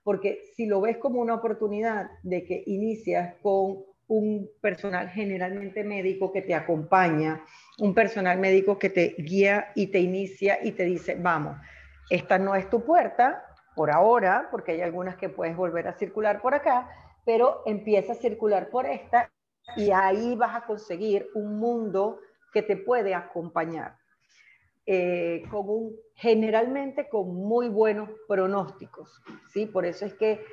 porque 0.03 0.41
si 0.55 0.65
lo 0.65 0.81
ves 0.81 0.97
como 0.97 1.21
una 1.21 1.35
oportunidad 1.35 2.09
de 2.23 2.43
que 2.45 2.63
inicias 2.65 3.35
con 3.41 3.83
un 4.11 4.51
personal 4.59 5.09
generalmente 5.09 5.85
médico 5.85 6.33
que 6.33 6.41
te 6.41 6.53
acompaña, 6.53 7.45
un 7.79 7.93
personal 7.93 8.37
médico 8.39 8.77
que 8.77 8.89
te 8.89 9.15
guía 9.17 9.71
y 9.73 9.87
te 9.87 9.99
inicia 9.99 10.59
y 10.61 10.73
te 10.73 10.83
dice, 10.83 11.15
vamos, 11.15 11.55
esta 12.09 12.37
no 12.37 12.53
es 12.55 12.69
tu 12.69 12.83
puerta 12.83 13.45
por 13.73 13.89
ahora, 13.89 14.49
porque 14.51 14.73
hay 14.73 14.81
algunas 14.81 15.15
que 15.15 15.29
puedes 15.29 15.55
volver 15.55 15.87
a 15.87 15.93
circular 15.93 16.41
por 16.41 16.53
acá, 16.53 16.89
pero 17.25 17.63
empieza 17.65 18.11
a 18.11 18.15
circular 18.15 18.69
por 18.69 18.85
esta 18.85 19.31
y 19.77 19.91
ahí 19.91 20.35
vas 20.35 20.57
a 20.57 20.65
conseguir 20.65 21.29
un 21.33 21.57
mundo 21.57 22.19
que 22.51 22.63
te 22.63 22.75
puede 22.75 23.15
acompañar. 23.15 23.95
Eh, 24.85 25.43
con 25.49 25.69
un, 25.69 25.95
generalmente 26.15 27.07
con 27.07 27.33
muy 27.33 27.69
buenos 27.69 28.09
pronósticos, 28.27 29.21
¿sí? 29.53 29.67
Por 29.67 29.85
eso 29.85 30.05
es 30.05 30.15
que 30.15 30.43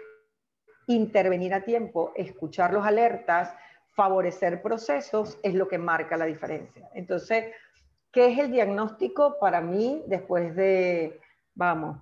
intervenir 0.89 1.55
a 1.55 1.65
tiempo, 1.65 2.13
escuchar 2.17 2.73
los 2.73 2.85
alertas, 2.85 3.55
favorecer 3.95 4.63
procesos 4.63 5.39
es 5.43 5.55
lo 5.55 5.69
que 5.69 5.79
marca 5.79 6.17
la 6.17 6.25
diferencia. 6.25 6.89
Entonces, 6.95 7.53
¿qué 8.13 8.33
es 8.33 8.39
el 8.39 8.51
diagnóstico 8.51 9.39
para 9.39 9.61
mí 9.61 10.03
después 10.07 10.55
de, 10.57 11.21
vamos, 11.55 12.01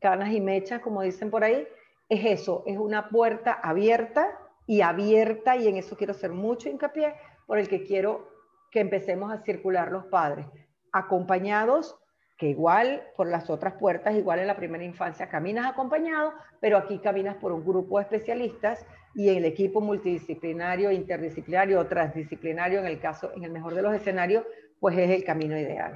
canas 0.00 0.30
y 0.30 0.40
mechas, 0.40 0.80
como 0.80 1.02
dicen 1.02 1.30
por 1.30 1.44
ahí? 1.44 1.66
Es 2.08 2.24
eso, 2.24 2.62
es 2.66 2.78
una 2.78 3.08
puerta 3.08 3.52
abierta 3.52 4.38
y 4.66 4.82
abierta, 4.82 5.56
y 5.56 5.68
en 5.68 5.76
eso 5.76 5.96
quiero 5.96 6.12
hacer 6.12 6.32
mucho 6.32 6.68
hincapié, 6.68 7.14
por 7.46 7.58
el 7.58 7.68
que 7.68 7.82
quiero 7.82 8.28
que 8.70 8.80
empecemos 8.80 9.32
a 9.32 9.42
circular 9.42 9.90
los 9.90 10.04
padres, 10.06 10.46
acompañados 10.92 11.98
que 12.38 12.48
igual 12.48 13.02
por 13.16 13.28
las 13.28 13.50
otras 13.50 13.74
puertas, 13.74 14.14
igual 14.14 14.38
en 14.38 14.46
la 14.46 14.56
primera 14.56 14.84
infancia 14.84 15.28
caminas 15.28 15.66
acompañado, 15.66 16.32
pero 16.60 16.78
aquí 16.78 17.00
caminas 17.00 17.36
por 17.36 17.50
un 17.50 17.64
grupo 17.64 17.98
de 17.98 18.04
especialistas 18.04 18.86
y 19.14 19.28
el 19.28 19.44
equipo 19.44 19.80
multidisciplinario, 19.80 20.92
interdisciplinario 20.92 21.80
o 21.80 21.86
transdisciplinario, 21.86 22.78
en 22.78 22.86
el 22.86 23.00
caso, 23.00 23.32
en 23.34 23.42
el 23.42 23.50
mejor 23.50 23.74
de 23.74 23.82
los 23.82 23.92
escenarios, 23.92 24.44
pues 24.78 24.96
es 24.96 25.10
el 25.10 25.24
camino 25.24 25.58
ideal. 25.58 25.92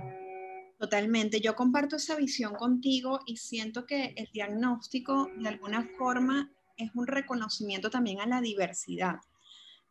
Totalmente, 0.79 1.41
yo 1.41 1.55
comparto 1.55 1.95
esa 1.95 2.17
visión 2.17 2.55
contigo 2.55 3.21
y 3.25 3.37
siento 3.37 3.87
que 3.87 4.13
el 4.17 4.29
diagnóstico 4.33 5.31
de 5.39 5.49
alguna 5.49 5.89
forma 5.97 6.51
es 6.77 6.91
un 6.97 7.07
reconocimiento 7.07 7.89
también 7.89 8.21
a 8.21 8.27
la 8.27 8.41
diversidad 8.41 9.21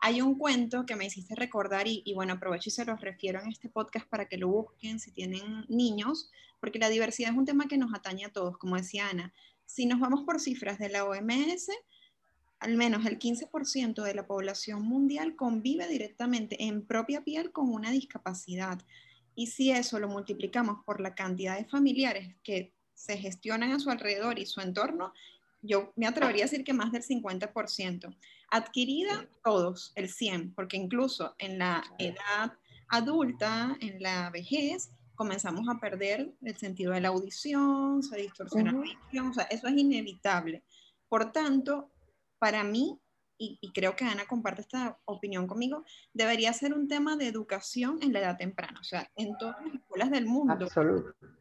Hay 0.01 0.21
un 0.21 0.37
cuento 0.37 0.85
que 0.85 0.95
me 0.95 1.05
hiciste 1.05 1.35
recordar 1.35 1.87
y, 1.87 2.01
y, 2.05 2.13
bueno, 2.13 2.33
aprovecho 2.33 2.69
y 2.69 2.71
se 2.71 2.85
los 2.85 2.99
refiero 2.99 3.39
en 3.39 3.47
este 3.47 3.69
podcast 3.69 4.07
para 4.07 4.27
que 4.27 4.37
lo 4.37 4.49
busquen 4.49 4.99
si 4.99 5.11
tienen 5.11 5.65
niños, 5.69 6.29
porque 6.59 6.79
la 6.79 6.89
diversidad 6.89 7.31
es 7.31 7.37
un 7.37 7.45
tema 7.45 7.67
que 7.67 7.77
nos 7.77 7.93
atañe 7.93 8.25
a 8.25 8.33
todos, 8.33 8.57
como 8.57 8.75
decía 8.75 9.09
Ana. 9.09 9.33
Si 9.65 9.85
nos 9.85 9.99
vamos 9.99 10.23
por 10.23 10.39
cifras 10.39 10.79
de 10.79 10.89
la 10.89 11.05
OMS, 11.05 11.69
al 12.61 12.77
menos 12.77 13.05
el 13.05 13.17
15% 13.17 14.03
de 14.03 14.13
la 14.13 14.27
población 14.27 14.83
mundial 14.83 15.35
convive 15.35 15.87
directamente 15.87 16.63
en 16.63 16.85
propia 16.85 17.23
piel 17.23 17.51
con 17.51 17.69
una 17.69 17.89
discapacidad. 17.89 18.79
Y 19.33 19.47
si 19.47 19.71
eso 19.71 19.99
lo 19.99 20.07
multiplicamos 20.07 20.83
por 20.85 21.01
la 21.01 21.15
cantidad 21.15 21.57
de 21.57 21.65
familiares 21.65 22.35
que 22.43 22.71
se 22.93 23.17
gestionan 23.17 23.71
a 23.71 23.79
su 23.79 23.89
alrededor 23.89 24.37
y 24.37 24.45
su 24.45 24.61
entorno, 24.61 25.11
yo 25.61 25.93
me 25.95 26.07
atrevería 26.07 26.43
a 26.43 26.47
decir 26.47 26.63
que 26.63 26.73
más 26.73 26.91
del 26.91 27.03
50%. 27.03 28.15
Adquirida, 28.49 29.27
todos, 29.43 29.91
el 29.95 30.09
100%, 30.09 30.53
porque 30.55 30.77
incluso 30.77 31.35
en 31.37 31.59
la 31.59 31.83
edad 31.99 32.53
adulta, 32.89 33.77
en 33.79 34.01
la 34.01 34.29
vejez, 34.29 34.91
comenzamos 35.15 35.69
a 35.69 35.79
perder 35.79 36.33
el 36.41 36.57
sentido 36.57 36.93
de 36.93 37.01
la 37.01 37.09
audición, 37.09 38.01
se 38.03 38.17
distorsiona 38.17 38.71
la 38.71 38.79
visión, 38.79 39.29
o 39.29 39.33
sea, 39.33 39.43
eso 39.45 39.67
es 39.67 39.77
inevitable. 39.77 40.63
Por 41.07 41.31
tanto, 41.31 41.91
para 42.39 42.63
mí, 42.63 42.99
y, 43.43 43.71
creo 43.71 43.95
que 43.95 44.05
Ana 44.05 44.27
comparte 44.27 44.61
esta 44.61 44.99
opinión 45.05 45.47
conmigo, 45.47 45.83
debería 46.13 46.53
ser 46.53 46.73
un 46.75 46.87
tema 46.87 47.17
de 47.17 47.27
educación 47.27 47.97
en 48.03 48.13
la 48.13 48.19
edad 48.19 48.37
temprana. 48.37 48.79
O 48.79 48.83
sea, 48.83 49.09
en 49.15 49.35
todas 49.39 49.55
las 49.65 49.75
escuelas 49.75 50.11
del 50.11 50.27
mundo 50.27 50.69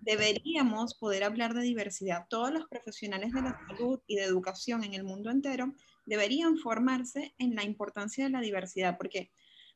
deberíamos 0.01 0.95
poder 0.95 1.25
hablar 1.25 1.53
de 1.53 1.61
diversidad. 1.61 2.27
Todos 2.31 2.53
los 2.53 2.67
profesionales 2.69 3.33
de 3.33 3.43
la 3.43 3.61
salud 3.67 4.01
y 4.07 4.17
de 4.17 4.25
educación 4.25 4.83
en 4.83 4.95
el 4.95 5.05
mundo 5.05 5.31
entero 5.31 5.75
deberían 6.07 6.57
formarse 6.57 7.35
en 7.37 7.55
la 7.55 7.65
importancia 7.65 8.25
de 8.25 8.31
la 8.31 8.41
diversidad. 8.41 8.97
porque 8.97 9.31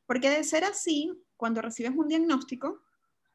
Porque 0.07 0.31
de 0.31 0.43
ser 0.43 0.63
así, 0.63 1.11
cuando 1.37 1.61
recibes 1.61 1.93
un 1.95 2.07
diagnóstico, 2.07 2.81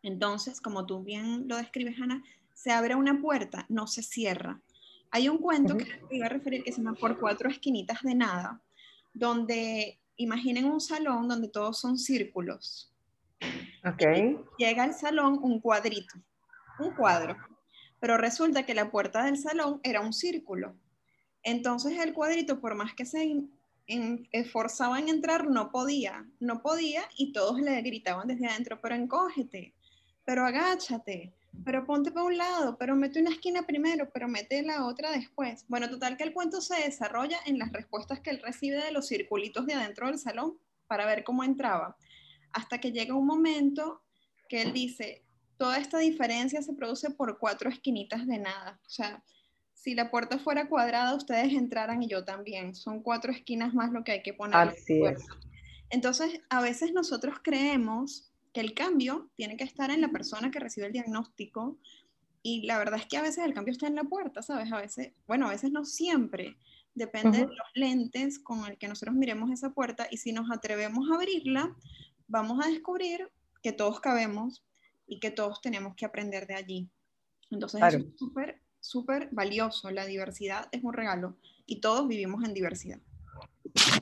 entonces, 0.02 0.60
como 0.60 0.84
tú 0.84 1.04
bien 1.04 1.46
lo 1.46 1.56
describes, 1.56 2.00
Ana, 2.00 2.24
se 2.54 2.72
abre 2.72 2.96
una 2.96 3.20
puerta, 3.20 3.66
no 3.68 3.86
se 3.86 4.02
cierra. 4.02 4.60
Hay 5.12 5.28
un 5.28 5.38
cuento 5.38 5.76
que 5.76 6.00
iba 6.10 6.26
a 6.26 6.28
referir 6.28 6.64
que 6.64 6.72
se 6.72 6.78
llama 6.78 6.94
Por 6.94 7.18
cuatro 7.18 7.48
esquinitas 7.48 8.02
de 8.02 8.14
nada, 8.14 8.60
donde 9.12 10.00
imaginen 10.16 10.66
un 10.66 10.80
salón 10.80 11.28
donde 11.28 11.48
todos 11.48 11.78
son 11.78 11.98
círculos. 11.98 12.92
Okay. 13.84 14.38
Llega 14.58 14.82
al 14.82 14.94
salón 14.94 15.38
un 15.42 15.60
cuadrito, 15.60 16.18
un 16.78 16.94
cuadro, 16.94 17.36
pero 17.98 18.16
resulta 18.16 18.66
que 18.66 18.74
la 18.74 18.90
puerta 18.90 19.24
del 19.24 19.38
salón 19.38 19.80
era 19.82 20.00
un 20.00 20.12
círculo. 20.12 20.76
Entonces 21.42 21.98
el 21.98 22.12
cuadrito, 22.12 22.60
por 22.60 22.74
más 22.74 22.94
que 22.94 23.06
se 23.06 23.48
esforzaba 24.32 24.98
en 24.98 25.08
entrar, 25.08 25.48
no 25.48 25.70
podía, 25.70 26.26
no 26.38 26.62
podía 26.62 27.02
y 27.16 27.32
todos 27.32 27.60
le 27.60 27.80
gritaban 27.82 28.28
desde 28.28 28.46
adentro, 28.46 28.80
pero 28.80 28.94
encógete, 28.94 29.74
pero 30.24 30.44
agáchate, 30.44 31.34
pero 31.64 31.84
ponte 31.84 32.10
para 32.10 32.26
un 32.26 32.38
lado, 32.38 32.76
pero 32.78 32.96
mete 32.96 33.20
una 33.20 33.30
esquina 33.30 33.62
primero, 33.66 34.08
pero 34.12 34.28
mete 34.28 34.62
la 34.62 34.86
otra 34.86 35.10
después. 35.10 35.64
Bueno, 35.68 35.88
total 35.90 36.16
que 36.16 36.24
el 36.24 36.32
cuento 36.32 36.60
se 36.60 36.82
desarrolla 36.82 37.38
en 37.46 37.58
las 37.58 37.72
respuestas 37.72 38.20
que 38.20 38.30
él 38.30 38.40
recibe 38.42 38.82
de 38.82 38.92
los 38.92 39.08
circulitos 39.08 39.66
de 39.66 39.74
adentro 39.74 40.06
del 40.06 40.18
salón 40.18 40.58
para 40.86 41.06
ver 41.06 41.22
cómo 41.24 41.44
entraba, 41.44 41.96
hasta 42.52 42.78
que 42.78 42.92
llega 42.92 43.14
un 43.14 43.26
momento 43.26 44.02
que 44.48 44.62
él 44.62 44.72
dice, 44.72 45.22
toda 45.56 45.78
esta 45.78 45.98
diferencia 45.98 46.62
se 46.62 46.72
produce 46.72 47.10
por 47.10 47.38
cuatro 47.38 47.70
esquinitas 47.70 48.26
de 48.26 48.38
nada. 48.38 48.80
O 48.86 48.90
sea, 48.90 49.22
si 49.74 49.94
la 49.94 50.10
puerta 50.10 50.38
fuera 50.38 50.68
cuadrada, 50.68 51.14
ustedes 51.14 51.52
entraran 51.52 52.02
y 52.02 52.08
yo 52.08 52.24
también. 52.24 52.74
Son 52.74 53.02
cuatro 53.02 53.30
esquinas 53.30 53.72
más 53.74 53.92
lo 53.92 54.02
que 54.02 54.12
hay 54.12 54.22
que 54.22 54.34
poner. 54.34 54.56
Así 54.56 55.02
es. 55.04 55.24
Entonces, 55.90 56.40
a 56.48 56.60
veces 56.60 56.92
nosotros 56.92 57.36
creemos 57.42 58.29
que 58.52 58.60
el 58.60 58.74
cambio 58.74 59.30
tiene 59.36 59.56
que 59.56 59.64
estar 59.64 59.90
en 59.90 60.00
la 60.00 60.08
persona 60.08 60.50
que 60.50 60.60
recibe 60.60 60.86
el 60.86 60.92
diagnóstico 60.92 61.78
y 62.42 62.66
la 62.66 62.78
verdad 62.78 62.98
es 62.98 63.06
que 63.06 63.16
a 63.16 63.22
veces 63.22 63.44
el 63.44 63.54
cambio 63.54 63.72
está 63.72 63.86
en 63.86 63.96
la 63.96 64.04
puerta, 64.04 64.42
¿sabes? 64.42 64.72
A 64.72 64.80
veces, 64.80 65.12
bueno, 65.26 65.46
a 65.46 65.50
veces 65.50 65.70
no 65.70 65.84
siempre, 65.84 66.56
depende 66.94 67.38
de 67.38 67.46
los 67.46 67.70
lentes 67.74 68.38
con 68.38 68.64
el 68.66 68.78
que 68.78 68.88
nosotros 68.88 69.14
miremos 69.14 69.50
esa 69.50 69.70
puerta 69.70 70.08
y 70.10 70.16
si 70.16 70.32
nos 70.32 70.50
atrevemos 70.50 71.10
a 71.10 71.14
abrirla, 71.14 71.74
vamos 72.26 72.64
a 72.64 72.68
descubrir 72.68 73.30
que 73.62 73.72
todos 73.72 74.00
cabemos 74.00 74.64
y 75.06 75.20
que 75.20 75.30
todos 75.30 75.60
tenemos 75.60 75.94
que 75.94 76.06
aprender 76.06 76.46
de 76.46 76.54
allí. 76.54 76.90
Entonces 77.50 77.82
es 77.82 78.04
súper, 78.16 78.60
súper 78.80 79.28
valioso, 79.32 79.90
la 79.90 80.06
diversidad 80.06 80.68
es 80.72 80.82
un 80.82 80.92
regalo 80.92 81.36
y 81.66 81.80
todos 81.80 82.08
vivimos 82.08 82.44
en 82.44 82.54
diversidad. 82.54 83.00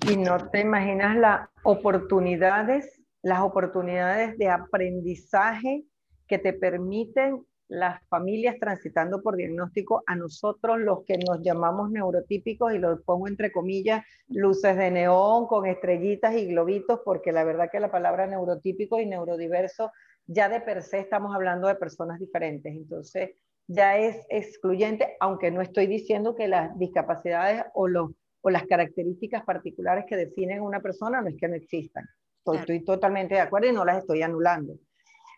Y 0.08 0.16
no 0.16 0.48
te 0.50 0.60
imaginas 0.60 1.16
las 1.16 1.48
oportunidades 1.62 2.97
las 3.22 3.40
oportunidades 3.40 4.38
de 4.38 4.48
aprendizaje 4.48 5.84
que 6.26 6.38
te 6.38 6.52
permiten 6.52 7.44
las 7.68 8.02
familias 8.08 8.56
transitando 8.58 9.22
por 9.22 9.36
diagnóstico, 9.36 10.02
a 10.06 10.16
nosotros 10.16 10.78
los 10.80 11.04
que 11.04 11.18
nos 11.18 11.42
llamamos 11.42 11.90
neurotípicos, 11.90 12.72
y 12.72 12.78
lo 12.78 13.00
pongo 13.02 13.28
entre 13.28 13.52
comillas, 13.52 14.04
luces 14.28 14.76
de 14.76 14.90
neón 14.90 15.46
con 15.46 15.66
estrellitas 15.66 16.34
y 16.34 16.46
globitos, 16.46 17.00
porque 17.04 17.30
la 17.30 17.44
verdad 17.44 17.68
que 17.70 17.80
la 17.80 17.90
palabra 17.90 18.26
neurotípico 18.26 18.98
y 19.00 19.06
neurodiverso 19.06 19.92
ya 20.26 20.48
de 20.48 20.60
per 20.60 20.82
se 20.82 21.00
estamos 21.00 21.34
hablando 21.34 21.68
de 21.68 21.74
personas 21.74 22.18
diferentes. 22.18 22.74
Entonces 22.74 23.30
ya 23.66 23.98
es 23.98 24.16
excluyente, 24.30 25.16
aunque 25.20 25.50
no 25.50 25.60
estoy 25.60 25.86
diciendo 25.86 26.34
que 26.34 26.48
las 26.48 26.78
discapacidades 26.78 27.64
o, 27.74 27.86
los, 27.86 28.10
o 28.40 28.50
las 28.50 28.66
características 28.66 29.44
particulares 29.44 30.06
que 30.08 30.16
definen 30.16 30.60
a 30.60 30.62
una 30.62 30.80
persona 30.80 31.20
no 31.20 31.28
es 31.28 31.36
que 31.36 31.48
no 31.48 31.54
existan. 31.54 32.06
Estoy, 32.54 32.84
totalmente 32.84 33.34
de 33.34 33.40
acuerdo 33.40 33.68
y 33.68 33.72
no 33.72 33.84
las 33.84 33.98
estoy 33.98 34.22
anulando. 34.22 34.74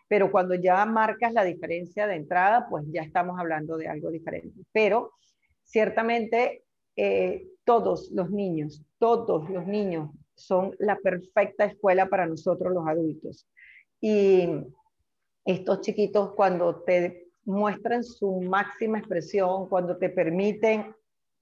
Pero 0.07 0.31
cuando 0.31 0.55
ya 0.55 0.85
marcas 0.85 1.33
la 1.33 1.43
diferencia 1.43 2.07
de 2.07 2.15
entrada, 2.15 2.67
pues 2.69 2.85
ya 2.91 3.01
estamos 3.01 3.39
hablando 3.39 3.77
de 3.77 3.87
algo 3.87 4.11
diferente. 4.11 4.61
Pero 4.71 5.13
ciertamente 5.63 6.65
eh, 6.95 7.47
todos 7.63 8.11
los 8.11 8.29
niños, 8.29 8.83
todos 8.99 9.49
los 9.49 9.65
niños 9.65 10.09
son 10.35 10.75
la 10.79 10.97
perfecta 10.97 11.65
escuela 11.65 12.07
para 12.07 12.25
nosotros 12.25 12.73
los 12.73 12.87
adultos. 12.87 13.47
Y 14.01 14.49
estos 15.45 15.81
chiquitos 15.81 16.33
cuando 16.33 16.83
te 16.83 17.27
muestran 17.45 18.03
su 18.03 18.41
máxima 18.41 18.99
expresión, 18.99 19.67
cuando 19.69 19.97
te 19.97 20.09
permiten 20.09 20.95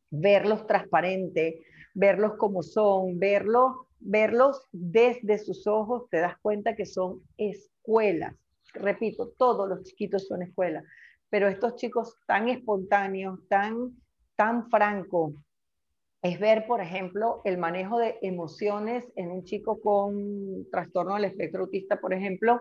verlos 0.10 0.66
transparentes, 0.68 1.56
verlos 1.94 2.34
como 2.38 2.64
son, 2.64 3.20
verlos 3.20 3.76
verlos 4.00 4.68
desde 4.72 5.38
sus 5.38 5.68
ojos, 5.68 6.10
te 6.10 6.18
das 6.18 6.38
cuenta 6.42 6.76
que 6.76 6.86
son 6.86 7.22
escuelas. 7.38 8.36
Repito, 8.74 9.30
todos 9.38 9.68
los 9.68 9.84
chiquitos 9.84 10.28
son 10.28 10.44
escuelas, 10.44 10.84
pero 11.30 11.48
estos 11.48 11.76
chicos 11.76 12.16
tan 12.28 12.50
espontáneos, 12.50 13.40
tan, 13.48 13.96
tan 14.36 14.70
franco, 14.70 15.34
es 16.22 16.40
ver, 16.40 16.66
por 16.68 16.82
ejemplo, 16.82 17.42
el 17.46 17.58
manejo 17.58 17.98
de 17.98 18.18
emociones 18.22 19.06
en 19.16 19.32
un 19.32 19.44
chico 19.44 19.80
con 19.80 20.70
trastorno 20.70 21.16
del 21.16 21.26
espectro 21.26 21.64
autista, 21.64 22.00
por 22.00 22.14
ejemplo, 22.14 22.60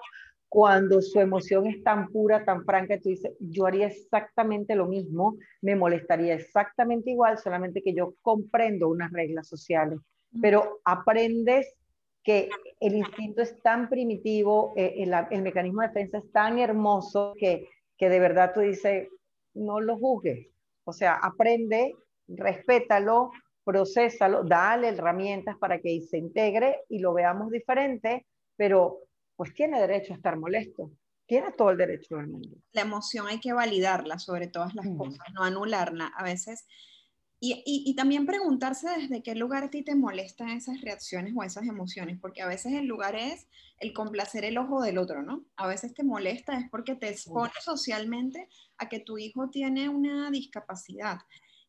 cuando 0.49 1.03
su 1.03 1.21
emoción 1.21 1.67
es 1.67 1.83
tan 1.83 2.09
pura, 2.09 2.45
tan 2.45 2.65
franca, 2.65 2.99
tú 3.01 3.11
dices, 3.11 3.33
yo 3.41 3.67
haría 3.67 3.89
exactamente 3.89 4.75
lo 4.77 4.87
mismo, 4.87 5.37
me 5.61 5.77
molestaría 5.77 6.35
exactamente 6.35 7.11
igual, 7.11 7.37
solamente 7.37 7.83
que 7.83 7.95
yo 7.95 8.15
comprendo 8.23 8.89
unas 8.89 9.13
reglas 9.13 9.49
sociales 9.49 9.99
pero 10.41 10.81
aprendes 10.85 11.75
que 12.23 12.51
el 12.81 12.95
instinto 12.95 13.43
es 13.43 13.61
tan 13.63 13.89
primitivo, 13.89 14.75
eh, 14.77 14.95
el, 14.99 15.43
mecanismo 15.43 15.81
de 15.83 15.89
defensa 15.89 16.19
es 16.19 16.31
tan 16.33 16.59
hermoso 16.59 17.35
que, 17.39 17.69
que 17.97 18.09
de 18.09 18.21
verdad 18.21 18.53
tú 18.55 18.61
dices, 18.61 19.09
no 19.55 19.81
lo 19.81 19.97
juzgues. 19.97 20.49
O 20.85 20.93
sea, 20.93 21.15
aprende, 21.15 21.95
respétalo, 22.27 23.31
procésalo, 23.65 24.45
dale 24.45 24.89
herramientas 24.89 25.57
para 25.59 25.81
que 25.81 26.01
se 26.03 26.19
integre 26.19 26.81
y 26.89 27.01
lo 27.01 27.13
veamos 27.13 27.51
diferente, 27.51 28.27
pero 28.57 29.01
pues 29.37 29.55
tiene 29.55 29.81
derecho 29.81 30.13
a 30.13 30.17
estar 30.17 30.39
molesto. 30.39 30.91
Tiene 31.27 31.53
todo 31.53 31.71
el 31.71 31.77
derecho 31.77 32.17
del 32.17 32.29
mundo. 32.29 32.57
La 32.73 32.83
emoción 32.83 33.27
hay 33.27 33.39
que 33.39 33.53
validarla 33.53 34.19
sobre 34.19 34.49
todas 34.49 34.75
las 34.75 34.87
cosas, 34.97 35.27
no 35.35 35.45
anularla. 35.45 36.07
A 36.17 36.25
veces 36.25 36.67
y, 37.41 37.95
también 37.95 38.27
preguntarse 38.27 38.89
desde 38.89 39.23
qué 39.23 39.37
lugar 39.37 39.65
a 39.65 39.71
ti 39.71 39.83
te 39.83 39.95
molestan 39.95 40.51
esas 40.51 40.81
reacciones 40.81 41.35
o 41.37 41.45
esas 41.45 41.69
emociones, 41.69 42.19
porque 42.21 42.43
a 42.43 42.49
veces 42.49 42.73
el 42.73 42.87
lugar 42.87 43.15
es 43.15 43.47
el 43.79 43.93
complacer 43.93 44.45
el 44.45 44.59
ojo 44.59 44.83
del 44.83 44.99
otro, 44.99 45.23
¿no? 45.23 45.45
A 45.57 45.69
veces 45.69 45.95
te 45.95 46.03
molesta 46.03 46.59
es 46.59 46.69
porque 46.69 46.97
te 46.97 47.11
expone 47.11 47.53
socialmente 47.63 48.49
a 48.77 48.89
que 48.89 48.99
tu 48.99 49.19
hijo 49.19 49.51
tiene 49.51 49.89
una 49.89 50.31
discapacidad. 50.33 51.21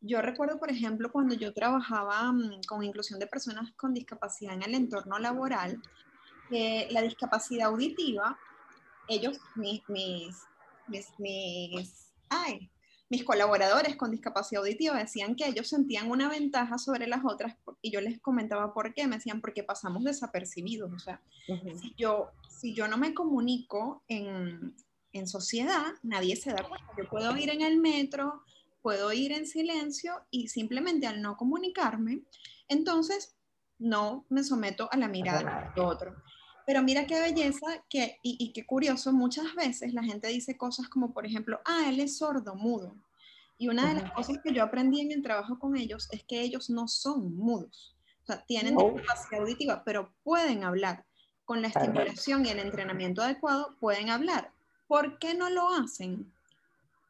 Yo 0.02 0.22
recuerdo, 0.22 0.60
por 0.60 0.72
ejemplo, 0.72 1.12
cuando 1.12 1.36
yo 1.36 1.54
trabajaba 1.54 2.32
mm, 2.32 2.62
con 2.68 2.84
inclusión 2.84 3.20
de 3.20 3.28
personas 3.28 3.72
con 3.76 3.94
discapacidad 3.94 4.56
en 4.56 4.64
el 4.64 4.74
entorno 4.74 5.20
laboral, 5.20 5.80
que 6.50 6.88
la 6.90 7.04
discapacidad 7.04 7.68
auditiva, 7.68 8.40
ellos, 9.08 9.38
mis, 9.56 9.88
mis, 9.88 10.36
mis, 10.88 11.08
mis 11.20 12.12
ay, 12.30 12.72
mis 13.10 13.24
colaboradores 13.24 13.96
con 13.96 14.12
discapacidad 14.12 14.62
auditiva 14.62 14.98
decían 14.98 15.36
que 15.36 15.48
ellos 15.48 15.68
sentían 15.68 16.12
una 16.12 16.30
ventaja 16.30 16.78
sobre 16.78 17.08
las 17.08 17.22
otras 17.26 17.56
y 17.82 17.92
yo 17.92 18.02
les 18.02 18.20
comentaba 18.20 18.74
por 18.74 18.94
qué, 18.94 19.08
me 19.08 19.16
decían 19.16 19.42
porque 19.42 19.64
pasamos 19.64 20.04
desapercibidos, 20.04 20.92
o 20.94 21.00
sea, 21.00 21.22
si, 21.82 21.94
yo, 21.98 22.30
si 22.48 22.74
yo 22.74 22.88
no 22.88 22.98
me 22.98 23.14
comunico 23.14 24.04
en, 24.08 24.76
en 25.12 25.28
sociedad, 25.28 25.86
nadie 26.04 26.36
se 26.36 26.52
da 26.52 26.64
cuenta. 26.64 26.88
Yo 26.98 27.10
puedo 27.10 27.36
ir 27.36 27.50
en 27.50 27.62
el 27.62 27.78
metro, 27.78 28.44
puedo 28.82 29.12
ir 29.12 29.32
en 29.32 29.48
silencio 29.48 30.14
y 30.30 30.50
simplemente 30.50 31.08
al 31.08 31.22
no 31.22 31.36
comunicarme, 31.36 32.22
entonces 32.68 33.36
no 33.80 34.26
me 34.30 34.44
someto 34.44 34.88
a 34.92 34.98
la 34.98 35.08
mirada 35.08 35.72
de 35.76 35.82
otro. 35.82 36.16
Pero 36.70 36.84
mira 36.84 37.08
qué 37.08 37.20
belleza 37.20 37.84
que, 37.90 38.20
y, 38.22 38.54
qué 38.54 38.64
curioso, 38.64 39.12
muchas 39.12 39.56
veces 39.56 39.92
la 39.92 40.04
gente 40.04 40.28
dice 40.28 40.56
cosas 40.56 40.88
como, 40.88 41.12
por 41.12 41.26
ejemplo, 41.26 41.60
ah, 41.66 41.86
él 41.90 42.00
es 42.00 42.20
sordo, 42.20 42.54
mudo. 42.54 42.96
Y 43.58 43.70
una 43.70 43.88
de 43.92 44.00
las 44.00 44.12
cosas 44.12 44.38
que 44.44 44.54
yo 44.54 44.62
aprendí 44.62 45.02
en 45.02 45.12
el 45.12 45.24
trabajo 45.24 45.58
con 45.58 45.76
ellos 45.76 46.08
es 46.12 46.24
que 46.26 46.42
ellos 46.42 46.70
no 46.70 46.88
son 46.88 47.36
mudos. 47.36 47.96
O 48.22 48.26
sea, 48.28 48.46
tienen 48.46 48.78
discapacidad 48.78 49.42
auditiva, 49.42 49.84
pero 49.84 50.14
pueden 50.24 50.64
hablar. 50.64 51.06
Con 51.44 51.64
la 51.64 51.70
estimulación 51.70 52.46
y 52.46 52.50
el 52.50 52.60
entrenamiento 52.60 53.24
adecuado, 53.24 53.76
pueden 53.80 54.12
hablar. 54.12 54.52
¿Por 54.88 55.18
qué 55.18 55.34
no 55.34 55.50
lo 55.50 55.70
hacen? 55.74 56.32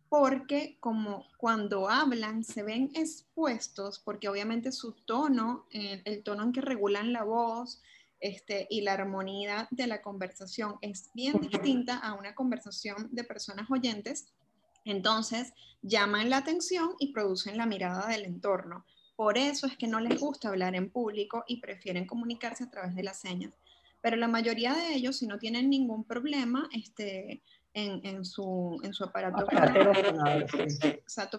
Porque 0.08 0.78
como 0.80 1.26
cuando 1.38 1.90
hablan 1.90 2.46
se 2.46 2.64
ven 2.64 2.92
expuestos, 2.94 4.00
porque 4.00 4.30
obviamente 4.30 4.72
su 4.72 4.94
tono, 4.94 5.66
el, 5.72 6.02
el 6.06 6.24
tono 6.24 6.44
en 6.44 6.54
que 6.54 6.62
regulan 6.62 7.12
la 7.12 7.26
voz, 7.26 7.82
este, 8.20 8.68
y 8.70 8.82
la 8.82 8.94
armonía 8.94 9.68
de 9.72 9.88
la 9.88 10.02
conversación 10.02 10.76
es 10.82 11.10
bien 11.14 11.40
distinta 11.40 11.98
a 11.98 12.14
una 12.14 12.36
conversación 12.36 13.10
de 13.12 13.24
personas 13.24 13.70
oyentes, 13.72 14.28
entonces 14.86 15.54
llaman 15.82 16.30
la 16.30 16.38
atención 16.38 16.92
y 17.00 17.14
producen 17.14 17.58
la 17.58 17.66
mirada 17.66 18.08
del 18.08 18.26
entorno. 18.26 18.86
Por 19.16 19.38
eso 19.38 19.68
es 19.68 19.78
que 19.78 19.88
no 19.88 20.00
les 20.00 20.20
gusta 20.20 20.50
hablar 20.50 20.76
en 20.76 20.90
público 20.90 21.44
y 21.48 21.60
prefieren 21.60 22.08
comunicarse 22.08 22.64
a 22.64 22.70
través 22.70 22.96
de 22.96 23.04
las 23.04 23.20
señas. 23.20 23.54
Pero 24.02 24.16
la 24.16 24.30
mayoría 24.30 24.74
de 24.74 24.94
ellos, 24.94 25.18
si 25.18 25.28
no 25.28 25.38
tienen 25.38 25.70
ningún 25.70 26.06
problema 26.06 26.70
este, 26.74 27.42
en, 27.74 28.24
su, 28.24 28.80
en 28.84 28.94
su 28.94 29.04
aparato, 29.04 29.46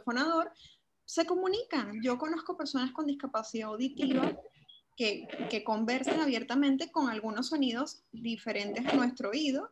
fonador, 0.05 0.53
se 1.05 1.25
comunican. 1.25 2.03
Yo 2.03 2.19
conozco 2.19 2.57
personas 2.57 2.93
con 2.93 3.07
discapacidad 3.07 3.71
auditiva 3.71 4.37
que, 5.49 5.65
conversan 5.65 6.21
abiertamente 6.21 6.91
con 6.91 7.09
algunos 7.09 7.49
sonidos 7.49 8.03
diferentes 8.13 8.87
a 8.87 8.93
nuestro 8.93 9.31
oído. 9.31 9.71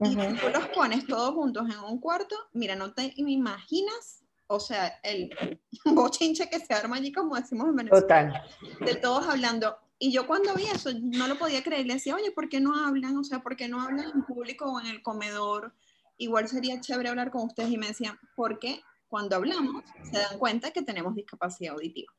Y 0.00 0.16
tú 0.16 0.48
los 0.52 0.68
pones 0.74 1.06
todos 1.06 1.34
juntos 1.34 1.68
en 1.70 1.78
un 1.80 2.00
cuarto, 2.00 2.34
mira, 2.52 2.74
no 2.74 2.94
te 2.94 3.12
imaginas, 3.16 4.24
o 4.48 4.58
sea, 4.58 4.98
el 5.02 5.30
bochinche 5.84 6.48
que 6.48 6.58
se 6.58 6.74
arma 6.74 6.96
allí, 6.96 7.12
como 7.12 7.36
decimos 7.36 7.68
en 7.68 7.76
Venezuela. 7.76 8.02
Total. 8.02 8.42
De 8.80 8.96
todos 8.96 9.28
hablando. 9.28 9.76
Y 9.98 10.12
yo 10.12 10.26
cuando 10.26 10.54
vi 10.54 10.64
eso, 10.64 10.90
no 11.00 11.28
lo 11.28 11.38
podía 11.38 11.62
creer. 11.62 11.86
Le 11.86 11.94
decía, 11.94 12.16
oye, 12.16 12.32
¿por 12.32 12.48
qué 12.48 12.60
no 12.60 12.74
hablan? 12.74 13.16
O 13.16 13.24
sea, 13.24 13.40
¿por 13.40 13.56
qué 13.56 13.68
no 13.68 13.80
hablan 13.80 14.10
en 14.12 14.24
público 14.24 14.64
o 14.64 14.80
en 14.80 14.86
el 14.86 15.02
comedor? 15.02 15.74
Igual 16.16 16.48
sería 16.48 16.80
chévere 16.80 17.10
hablar 17.10 17.30
con 17.30 17.42
ustedes. 17.44 17.70
Y 17.70 17.78
me 17.78 17.88
decían, 17.88 18.18
porque 18.34 18.82
cuando 19.08 19.36
hablamos 19.36 19.84
se 20.02 20.18
dan 20.18 20.38
cuenta 20.38 20.72
que 20.72 20.82
tenemos 20.82 21.14
discapacidad 21.14 21.74
auditiva. 21.74 22.12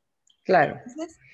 Claro. 0.46 0.80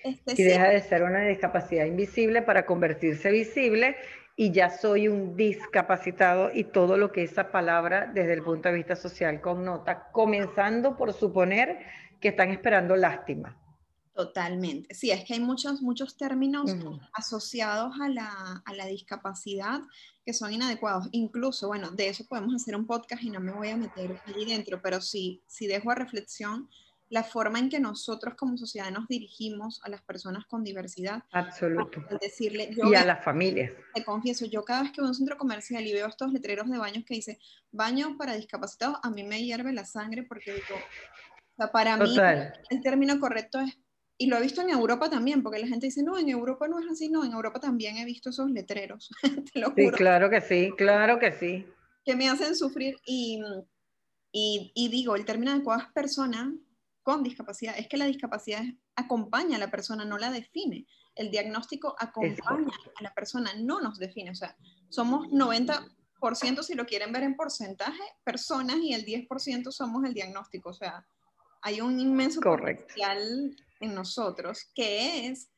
Este, 0.02 0.42
y 0.42 0.44
deja 0.44 0.70
de 0.70 0.80
ser 0.80 1.02
una 1.02 1.20
discapacidad 1.20 1.84
invisible 1.84 2.42
para 2.42 2.66
convertirse 2.66 3.30
visible 3.30 3.94
y 4.36 4.50
ya 4.50 4.70
soy 4.70 5.06
un 5.06 5.36
discapacitado 5.36 6.50
y 6.52 6.64
todo 6.64 6.96
lo 6.96 7.12
que 7.12 7.22
esa 7.22 7.52
palabra 7.52 8.10
desde 8.12 8.32
el 8.32 8.42
punto 8.42 8.70
de 8.70 8.74
vista 8.74 8.96
social 8.96 9.42
connota, 9.42 10.08
comenzando 10.12 10.96
por 10.96 11.12
suponer 11.12 11.78
que 12.20 12.28
están 12.28 12.50
esperando 12.50 12.96
lástima. 12.96 13.58
Totalmente. 14.14 14.94
Sí, 14.94 15.10
es 15.10 15.24
que 15.24 15.34
hay 15.34 15.40
muchos, 15.40 15.82
muchos 15.82 16.16
términos 16.16 16.70
asociados 17.12 17.94
a 18.00 18.08
la, 18.08 18.62
a 18.64 18.74
la, 18.74 18.86
discapacidad 18.86 19.80
que 20.24 20.34
son 20.34 20.52
inadecuados. 20.52 21.08
Incluso, 21.12 21.68
bueno, 21.68 21.90
de 21.90 22.08
eso 22.08 22.26
podemos 22.26 22.54
hacer 22.54 22.76
un 22.76 22.86
podcast 22.86 23.22
y 23.22 23.30
no 23.30 23.40
me 23.40 23.52
voy 23.52 23.70
a 23.70 23.76
meter 23.76 24.20
allí 24.26 24.44
dentro, 24.44 24.80
pero 24.82 25.00
sí, 25.00 25.42
sí 25.46 25.66
dejo 25.66 25.90
a 25.90 25.94
reflexión 25.94 26.68
la 27.12 27.22
forma 27.22 27.58
en 27.58 27.68
que 27.68 27.78
nosotros 27.78 28.34
como 28.36 28.56
sociedad 28.56 28.90
nos 28.90 29.06
dirigimos 29.06 29.82
a 29.84 29.90
las 29.90 30.00
personas 30.00 30.46
con 30.46 30.64
diversidad. 30.64 31.22
Absoluto. 31.32 32.02
decirle, 32.18 32.70
y 32.74 32.94
a 32.94 33.04
las 33.04 33.22
familias. 33.22 33.70
Te 33.92 34.02
confieso, 34.02 34.46
yo 34.46 34.64
cada 34.64 34.84
vez 34.84 34.92
que 34.92 35.02
voy 35.02 35.08
a 35.08 35.10
un 35.10 35.14
centro 35.14 35.36
comercial 35.36 35.86
y 35.86 35.92
veo 35.92 36.06
estos 36.06 36.32
letreros 36.32 36.70
de 36.70 36.78
baños 36.78 37.04
que 37.04 37.12
dice 37.12 37.38
baño 37.70 38.16
para 38.16 38.34
discapacitados, 38.34 38.96
a 39.02 39.10
mí 39.10 39.24
me 39.24 39.44
hierve 39.44 39.74
la 39.74 39.84
sangre 39.84 40.22
porque 40.22 40.54
digo, 40.54 40.74
o 40.74 41.54
sea, 41.54 41.70
para 41.70 41.98
mí 41.98 42.16
el 42.70 42.80
término 42.80 43.20
correcto 43.20 43.60
es, 43.60 43.78
y 44.16 44.28
lo 44.28 44.38
he 44.38 44.40
visto 44.40 44.62
en 44.62 44.70
Europa 44.70 45.10
también, 45.10 45.42
porque 45.42 45.58
la 45.58 45.66
gente 45.66 45.88
dice, 45.88 46.02
no, 46.02 46.18
en 46.18 46.30
Europa 46.30 46.66
no 46.66 46.78
es 46.78 46.86
así, 46.90 47.10
no, 47.10 47.26
en 47.26 47.32
Europa 47.32 47.60
también 47.60 47.98
he 47.98 48.06
visto 48.06 48.30
esos 48.30 48.50
letreros, 48.50 49.10
te 49.52 49.60
lo 49.60 49.72
juro. 49.72 49.90
Sí, 49.90 49.90
claro 49.90 50.30
que 50.30 50.40
sí, 50.40 50.72
claro 50.78 51.18
que 51.18 51.32
sí. 51.32 51.66
Que 52.06 52.16
me 52.16 52.30
hacen 52.30 52.56
sufrir 52.56 52.96
y, 53.04 53.38
y, 54.32 54.72
y 54.74 54.88
digo, 54.88 55.14
el 55.14 55.26
término 55.26 55.52
adecuado 55.52 55.82
es 55.82 55.92
persona, 55.92 56.50
con 57.02 57.22
discapacidad. 57.22 57.76
Es 57.78 57.88
que 57.88 57.96
la 57.96 58.06
discapacidad 58.06 58.62
acompaña 58.96 59.56
a 59.56 59.60
la 59.60 59.70
persona, 59.70 60.04
no 60.04 60.18
la 60.18 60.30
define. 60.30 60.86
El 61.14 61.30
diagnóstico 61.30 61.94
acompaña 61.98 62.72
a 62.96 63.02
la 63.02 63.12
persona, 63.14 63.52
no 63.58 63.80
nos 63.80 63.98
define. 63.98 64.30
O 64.30 64.34
sea, 64.34 64.56
somos 64.88 65.28
90%, 65.28 66.62
si 66.62 66.74
lo 66.74 66.86
quieren 66.86 67.12
ver 67.12 67.24
en 67.24 67.36
porcentaje, 67.36 68.02
personas 68.24 68.76
y 68.76 68.94
el 68.94 69.04
10% 69.04 69.70
somos 69.72 70.04
el 70.04 70.14
diagnóstico. 70.14 70.70
O 70.70 70.74
sea, 70.74 71.06
hay 71.62 71.80
un 71.80 71.98
inmenso 71.98 72.40
potencial 72.40 73.56
en 73.80 73.94
nosotros 73.94 74.70
que 74.74 75.26
es 75.26 75.50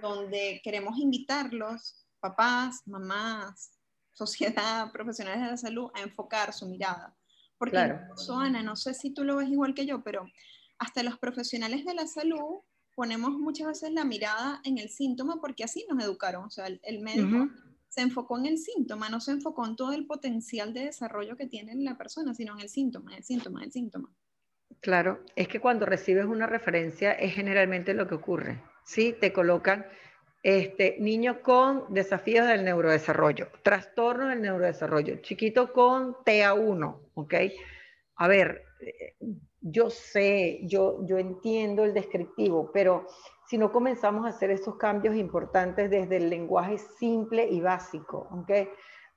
donde 0.00 0.60
queremos 0.64 0.98
invitarlos, 0.98 2.06
papás, 2.20 2.82
mamás, 2.86 3.72
sociedad, 4.12 4.90
profesionales 4.92 5.42
de 5.42 5.50
la 5.50 5.56
salud, 5.56 5.90
a 5.94 6.00
enfocar 6.00 6.52
su 6.52 6.66
mirada. 6.66 7.14
Porque, 7.58 7.72
claro. 7.72 8.00
Ana, 8.38 8.62
no 8.62 8.76
sé 8.76 8.92
si 8.92 9.14
tú 9.14 9.24
lo 9.24 9.36
ves 9.36 9.48
igual 9.48 9.74
que 9.74 9.86
yo, 9.86 10.02
pero 10.02 10.26
hasta 10.78 11.02
los 11.02 11.18
profesionales 11.18 11.84
de 11.84 11.94
la 11.94 12.06
salud 12.06 12.60
ponemos 12.94 13.32
muchas 13.32 13.68
veces 13.68 13.92
la 13.92 14.04
mirada 14.04 14.60
en 14.64 14.78
el 14.78 14.88
síntoma 14.88 15.40
porque 15.40 15.64
así 15.64 15.86
nos 15.88 16.02
educaron. 16.02 16.44
O 16.44 16.50
sea, 16.50 16.66
el, 16.66 17.00
médico 17.00 17.48
se 17.88 18.00
enfocó 18.00 18.38
en 18.38 18.46
el 18.46 18.58
síntoma, 18.58 19.08
no 19.08 19.20
se 19.20 19.32
enfocó 19.32 19.66
en 19.66 19.76
todo 19.76 19.92
el 19.92 20.06
potencial 20.06 20.72
de 20.72 20.86
desarrollo 20.86 21.36
que 21.36 21.46
tiene 21.46 21.74
la 21.76 21.96
persona, 21.96 22.34
sino 22.34 22.54
en 22.54 22.60
el 22.60 22.68
síntoma, 22.68 23.14
el 23.14 23.22
síntoma, 23.22 23.62
el 23.62 23.70
síntoma. 23.70 24.10
Claro, 24.80 25.24
es 25.36 25.48
que 25.48 25.60
cuando 25.60 25.86
recibes 25.86 26.24
una 26.24 26.46
referencia 26.46 27.12
es 27.12 27.34
generalmente 27.34 27.94
lo 27.94 28.08
que 28.08 28.14
ocurre. 28.14 28.62
Sí, 28.84 29.14
te 29.20 29.32
colocan 29.32 29.86
este, 30.42 30.96
niño 31.00 31.42
con 31.42 31.92
desafíos 31.92 32.46
del 32.46 32.64
neurodesarrollo, 32.64 33.48
trastorno 33.62 34.28
del 34.28 34.42
neurodesarrollo, 34.42 35.16
chiquito 35.16 35.72
con 35.72 36.14
TA1, 36.24 37.00
¿ok? 37.14 37.34
A 38.16 38.28
ver, 38.28 38.62
eh, 38.80 39.16
yo 39.68 39.90
sé, 39.90 40.60
yo, 40.62 41.04
yo 41.06 41.18
entiendo 41.18 41.84
el 41.84 41.92
descriptivo, 41.92 42.70
pero 42.72 43.06
si 43.46 43.58
no 43.58 43.72
comenzamos 43.72 44.24
a 44.24 44.28
hacer 44.28 44.50
esos 44.50 44.76
cambios 44.76 45.16
importantes 45.16 45.90
desde 45.90 46.16
el 46.16 46.30
lenguaje 46.30 46.78
simple 46.78 47.48
y 47.48 47.60
básico, 47.60 48.28
¿ok? 48.30 48.68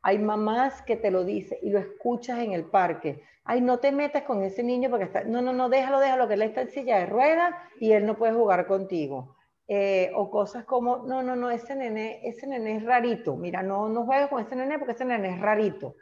Hay 0.01 0.17
mamás 0.17 0.81
que 0.83 0.95
te 0.95 1.11
lo 1.11 1.23
dicen 1.23 1.59
y 1.61 1.69
lo 1.69 1.79
escuchas 1.79 2.39
en 2.39 2.53
el 2.53 2.65
parque. 2.65 3.21
Ay, 3.43 3.61
no 3.61 3.79
te 3.79 3.91
metas 3.91 4.23
con 4.23 4.43
ese 4.43 4.63
niño 4.63 4.89
porque 4.89 5.05
está... 5.05 5.23
No, 5.23 5.41
no, 5.41 5.53
no, 5.53 5.69
déjalo, 5.69 5.99
déjalo, 5.99 6.27
que 6.27 6.35
él 6.35 6.41
está 6.43 6.61
en 6.61 6.71
silla 6.71 6.99
de 6.99 7.05
ruedas 7.05 7.53
y 7.79 7.91
él 7.91 8.05
no 8.05 8.17
puede 8.17 8.33
jugar 8.33 8.65
contigo. 8.65 9.35
Eh, 9.67 10.11
o 10.15 10.31
cosas 10.31 10.65
como, 10.65 11.05
no, 11.05 11.21
no, 11.21 11.35
no, 11.35 11.51
ese 11.51 11.75
nene, 11.75 12.21
ese 12.23 12.47
nene 12.47 12.77
es 12.77 12.83
rarito. 12.83 13.35
Mira, 13.35 13.61
no, 13.61 13.87
no 13.89 14.05
juegues 14.05 14.29
con 14.29 14.41
ese 14.41 14.55
nene 14.55 14.79
porque 14.79 14.93
ese 14.93 15.05
nene 15.05 15.35
es 15.35 15.39
rarito. 15.39 15.95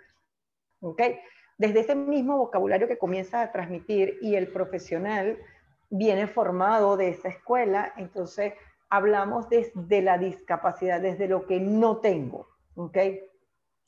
¿Ok? 0.79 1.01
Desde 1.57 1.79
ese 1.81 1.95
mismo 1.95 2.37
vocabulario 2.37 2.87
que 2.87 2.97
comienza 2.97 3.41
a 3.41 3.51
transmitir 3.51 4.17
y 4.21 4.35
el 4.35 4.47
profesional 4.47 5.37
viene 5.89 6.27
formado 6.27 6.97
de 6.97 7.09
esa 7.09 7.29
escuela, 7.29 7.93
entonces 7.97 8.53
hablamos 8.89 9.49
desde 9.49 10.01
la 10.01 10.17
discapacidad, 10.17 11.01
desde 11.01 11.27
lo 11.27 11.45
que 11.45 11.59
no 11.59 11.97
tengo, 11.97 12.47
¿ok? 12.75 12.97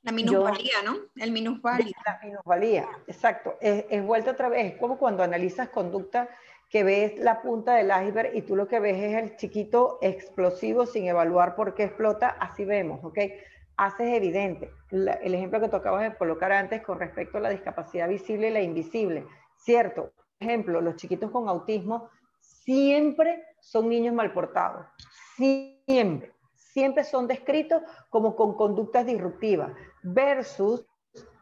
La 0.02 0.12
minusvalía, 0.12 0.82
¿no? 0.84 0.98
El 1.16 1.32
minusvalía. 1.32 1.96
La 2.06 2.20
minusvalía, 2.24 2.88
exacto. 3.08 3.56
Es, 3.60 3.86
es 3.90 4.04
vuelta 4.04 4.32
otra 4.32 4.50
vez, 4.50 4.74
es 4.74 4.80
como 4.80 4.98
cuando 4.98 5.24
analizas 5.24 5.70
conducta 5.70 6.30
que 6.70 6.84
ves 6.84 7.18
la 7.18 7.42
punta 7.42 7.76
del 7.76 7.88
iceberg 7.88 8.36
y 8.36 8.44
tú 8.44 8.56
lo 8.56 8.68
que 8.68 8.80
ves 8.80 8.98
es 8.98 9.16
el 9.16 9.36
chiquito 9.36 9.98
explosivo 10.02 10.86
sin 10.86 11.08
evaluar 11.08 11.56
por 11.56 11.74
qué 11.74 11.84
explota, 11.84 12.30
así 12.30 12.64
vemos, 12.64 13.04
¿ok? 13.04 13.20
Haces 13.80 14.14
evidente. 14.14 14.74
el 14.92 15.34
ejemplo 15.34 15.62
que 15.62 15.70
tocabas 15.70 16.04
de 16.04 16.18
colocar 16.18 16.52
antes 16.52 16.84
con 16.84 17.00
respecto 17.00 17.38
a 17.38 17.42
la 17.42 17.50
discapacidad 17.50 18.10
visible 18.10 18.50
y 18.50 18.52
la 18.52 18.62
invisible. 18.62 19.26
Cierto, 19.56 20.12
ejemplo, 20.40 20.82
los 20.82 20.98
chiquitos 20.98 21.32
con 21.32 21.48
autismo 21.48 22.10
siempre 22.42 23.46
son 23.62 23.88
niños 23.88 24.14
mal 24.14 24.34
portados. 24.34 24.86
Siempre. 25.36 26.34
Siempre 26.56 27.06
son 27.06 27.26
descritos 27.26 27.82
como 28.10 28.36
con 28.36 28.56
conductas 28.56 29.06
disruptivas. 29.06 29.72
Versus 30.04 30.86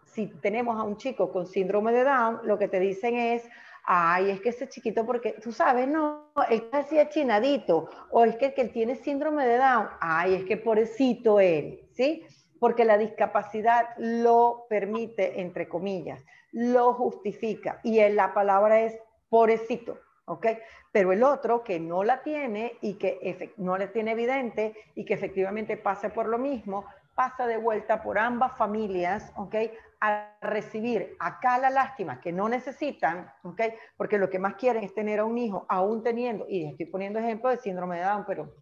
si 0.06 0.28
tenemos 0.28 0.80
a 0.80 0.84
un 0.84 0.98
chico 0.98 1.32
con 1.32 1.48
síndrome 1.48 1.92
de 1.92 2.04
Down, 2.04 2.42
lo 2.44 2.60
que 2.60 2.68
te 2.68 2.80
dicen 2.80 3.16
es, 3.16 3.50
ay, 3.84 4.30
es 4.30 4.42
que 4.42 4.50
ese 4.50 4.70
chiquito, 4.70 5.06
porque 5.08 5.34
tú 5.42 5.52
sabes, 5.52 5.88
no, 5.88 6.32
él 6.50 6.70
así 6.72 7.00
achinadito, 7.00 7.90
o 8.12 8.24
es 8.24 8.36
que, 8.36 8.54
que 8.54 8.62
él 8.62 8.72
tiene 8.72 8.96
síndrome 8.96 9.46
de 9.46 9.58
Down, 9.58 9.88
ay, 10.00 10.36
es 10.36 10.46
que 10.46 10.58
pobrecito 10.58 11.40
él, 11.40 11.87
¿sí? 11.98 12.24
Porque 12.60 12.86
la 12.86 12.98
discapacidad 12.98 13.90
lo 13.98 14.66
permite, 14.70 15.42
entre 15.42 15.68
comillas, 15.68 16.24
lo 16.52 16.94
justifica, 16.94 17.80
y 17.84 18.08
la 18.10 18.34
palabra 18.34 18.82
es 18.82 18.98
pobrecito, 19.30 20.00
¿ok? 20.26 20.48
Pero 20.92 21.12
el 21.12 21.24
otro 21.24 21.64
que 21.64 21.80
no 21.80 22.04
la 22.04 22.24
tiene 22.24 22.78
y 22.82 22.94
que 22.94 23.54
no 23.58 23.78
le 23.78 23.88
tiene 23.88 24.12
evidente 24.12 24.74
y 24.96 25.06
que 25.06 25.16
efectivamente 25.16 25.76
pase 25.76 26.10
por 26.10 26.28
lo 26.28 26.38
mismo, 26.38 26.86
pasa 27.16 27.48
de 27.48 27.58
vuelta 27.58 28.04
por 28.04 28.20
ambas 28.20 28.56
familias, 28.58 29.34
¿ok? 29.36 29.56
A 30.00 30.38
recibir 30.42 31.16
acá 31.20 31.58
la 31.58 31.72
lástima 31.72 32.22
que 32.22 32.32
no 32.32 32.48
necesitan, 32.48 33.32
¿ok? 33.44 33.62
Porque 33.98 34.20
lo 34.20 34.30
que 34.30 34.40
más 34.40 34.56
quieren 34.56 34.84
es 34.84 34.94
tener 34.94 35.20
a 35.20 35.26
un 35.26 35.38
hijo, 35.38 35.66
aún 35.68 36.04
teniendo, 36.04 36.46
y 36.48 36.66
estoy 36.66 36.86
poniendo 36.86 37.20
ejemplo 37.20 37.50
de 37.50 37.58
síndrome 37.58 37.98
de 37.98 38.04
Down, 38.04 38.24
pero 38.26 38.54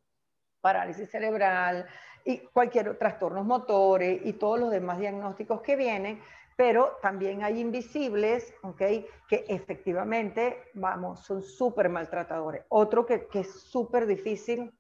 parálisis 0.62 1.12
cerebral 1.12 1.86
y 2.26 2.40
cualquier 2.40 2.98
trastornos 2.98 3.46
motores 3.46 4.20
y 4.26 4.34
todos 4.34 4.60
los 4.60 4.72
demás 4.72 5.00
diagnósticos 5.00 5.62
que 5.62 5.76
vienen, 5.76 6.20
pero 6.58 6.98
también 7.02 7.44
hay 7.44 7.60
invisibles, 7.60 8.54
¿ok? 8.64 8.82
Que 9.28 9.46
efectivamente, 9.48 10.64
vamos, 10.74 11.20
son 11.20 11.44
súper 11.44 11.90
maltratadores. 11.90 12.64
Otro 12.70 13.06
que, 13.06 13.28
que 13.28 13.42
es 13.42 13.52
súper 13.62 14.08
difícil, 14.08 14.74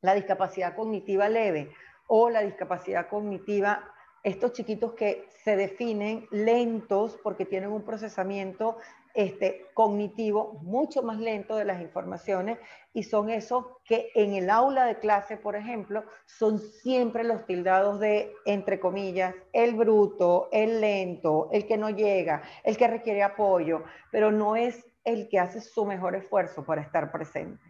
la 0.00 0.14
discapacidad 0.14 0.74
cognitiva 0.74 1.28
leve 1.28 1.70
o 2.06 2.30
la 2.30 2.40
discapacidad 2.40 3.08
cognitiva, 3.08 3.92
estos 4.22 4.52
chiquitos 4.52 4.94
que 4.94 5.28
se 5.44 5.56
definen 5.56 6.26
lentos 6.30 7.18
porque 7.22 7.44
tienen 7.44 7.70
un 7.70 7.84
procesamiento 7.84 8.78
este, 9.14 9.66
cognitivo 9.74 10.60
mucho 10.62 11.02
más 11.02 11.18
lento 11.18 11.56
de 11.56 11.64
las 11.64 11.80
informaciones 11.80 12.58
y 12.92 13.02
son 13.02 13.30
esos 13.30 13.64
que 13.84 14.10
en 14.14 14.34
el 14.34 14.50
aula 14.50 14.84
de 14.84 14.98
clase, 14.98 15.36
por 15.36 15.56
ejemplo, 15.56 16.04
son 16.26 16.58
siempre 16.58 17.24
los 17.24 17.44
tildados 17.46 18.00
de, 18.00 18.32
entre 18.44 18.78
comillas, 18.78 19.34
el 19.52 19.74
bruto, 19.74 20.48
el 20.52 20.80
lento, 20.80 21.48
el 21.52 21.66
que 21.66 21.76
no 21.76 21.90
llega, 21.90 22.42
el 22.64 22.76
que 22.76 22.88
requiere 22.88 23.22
apoyo, 23.22 23.84
pero 24.10 24.30
no 24.30 24.56
es 24.56 24.86
el 25.04 25.28
que 25.28 25.38
hace 25.38 25.60
su 25.60 25.84
mejor 25.84 26.14
esfuerzo 26.14 26.64
para 26.64 26.82
estar 26.82 27.10
presente. 27.10 27.62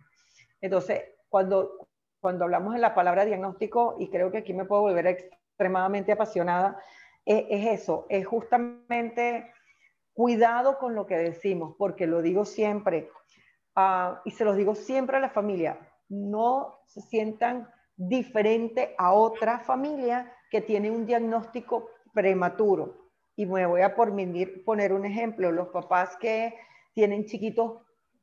Entonces, 0.61 1.03
cuando, 1.29 1.89
cuando 2.21 2.45
hablamos 2.45 2.75
de 2.75 2.81
la 2.81 2.95
palabra 2.95 3.25
diagnóstico, 3.25 3.97
y 3.99 4.11
creo 4.11 4.31
que 4.31 4.39
aquí 4.39 4.53
me 4.53 4.65
puedo 4.65 4.83
volver 4.83 5.07
extremadamente 5.07 6.13
apasionada, 6.13 6.79
es, 7.25 7.45
es 7.49 7.81
eso, 7.81 8.07
es 8.09 8.27
justamente 8.27 9.53
cuidado 10.13 10.79
con 10.79 10.95
lo 10.95 11.07
que 11.07 11.17
decimos, 11.17 11.75
porque 11.79 12.07
lo 12.07 12.23
digo 12.23 12.45
siempre, 12.45 13.11
uh, 13.77 14.17
y 14.25 14.31
se 14.31 14.45
los 14.45 14.57
digo 14.57 14.75
siempre 14.75 15.17
a 15.17 15.21
la 15.21 15.31
familia, 15.31 15.79
no 16.09 16.81
se 16.87 17.01
sientan 17.01 17.69
diferente 17.97 18.95
a 18.99 19.13
otra 19.13 19.61
familia 19.61 20.33
que 20.51 20.61
tiene 20.61 20.91
un 20.91 21.07
diagnóstico 21.07 21.91
prematuro. 22.13 23.11
Y 23.37 23.47
me 23.47 23.67
voy 23.67 23.83
a 23.83 23.95
poner 23.95 24.93
un 24.93 25.05
ejemplo, 25.07 25.53
los 25.53 25.69
papás 25.69 26.17
que 26.17 26.55
tienen 26.93 27.25
chiquitos 27.27 27.81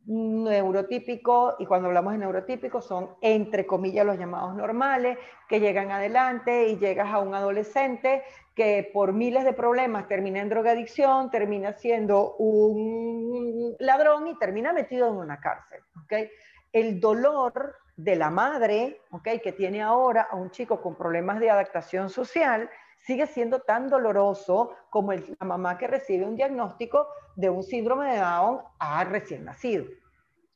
neurotípicos, 0.08 1.56
y 1.60 1.66
cuando 1.66 1.90
hablamos 1.90 2.14
de 2.14 2.20
neurotípicos 2.20 2.86
son 2.86 3.10
entre 3.22 3.66
comillas 3.66 4.06
los 4.06 4.18
llamados 4.18 4.56
normales, 4.56 5.18
que 5.50 5.60
llegan 5.60 5.92
adelante 5.92 6.68
y 6.68 6.78
llegas 6.78 7.14
a 7.14 7.20
un 7.20 7.36
adolescente 7.36 8.24
que 8.56 8.90
por 8.94 9.14
miles 9.14 9.44
de 9.44 9.54
problemas 9.54 10.08
termina 10.08 10.40
en 10.40 10.50
drogadicción, 10.50 11.30
termina 11.30 11.74
siendo 11.74 12.36
un 12.38 13.76
ladrón 13.80 14.28
y 14.28 14.40
termina 14.40 14.74
metido 14.74 15.10
en 15.10 15.16
una 15.16 15.40
cárcel. 15.40 15.84
El 16.72 17.00
dolor 17.00 17.76
de 17.98 18.16
la 18.16 18.30
madre, 18.30 19.02
que 19.44 19.52
tiene 19.52 19.82
ahora 19.82 20.28
a 20.32 20.36
un 20.36 20.52
chico 20.52 20.82
con 20.82 20.96
problemas 20.96 21.40
de 21.40 21.50
adaptación 21.50 22.10
social, 22.10 22.70
sigue 23.00 23.28
siendo 23.28 23.60
tan 23.60 23.90
doloroso 23.90 24.72
como 24.90 25.12
el, 25.12 25.36
la 25.40 25.46
mamá 25.46 25.78
que 25.78 25.88
recibe 25.88 26.26
un 26.26 26.36
diagnóstico 26.36 27.08
de 27.38 27.50
un 27.52 27.64
síndrome 27.64 28.12
de 28.12 28.18
Down 28.18 28.62
a 28.80 29.04
recién 29.04 29.46
nacido. 29.46 29.86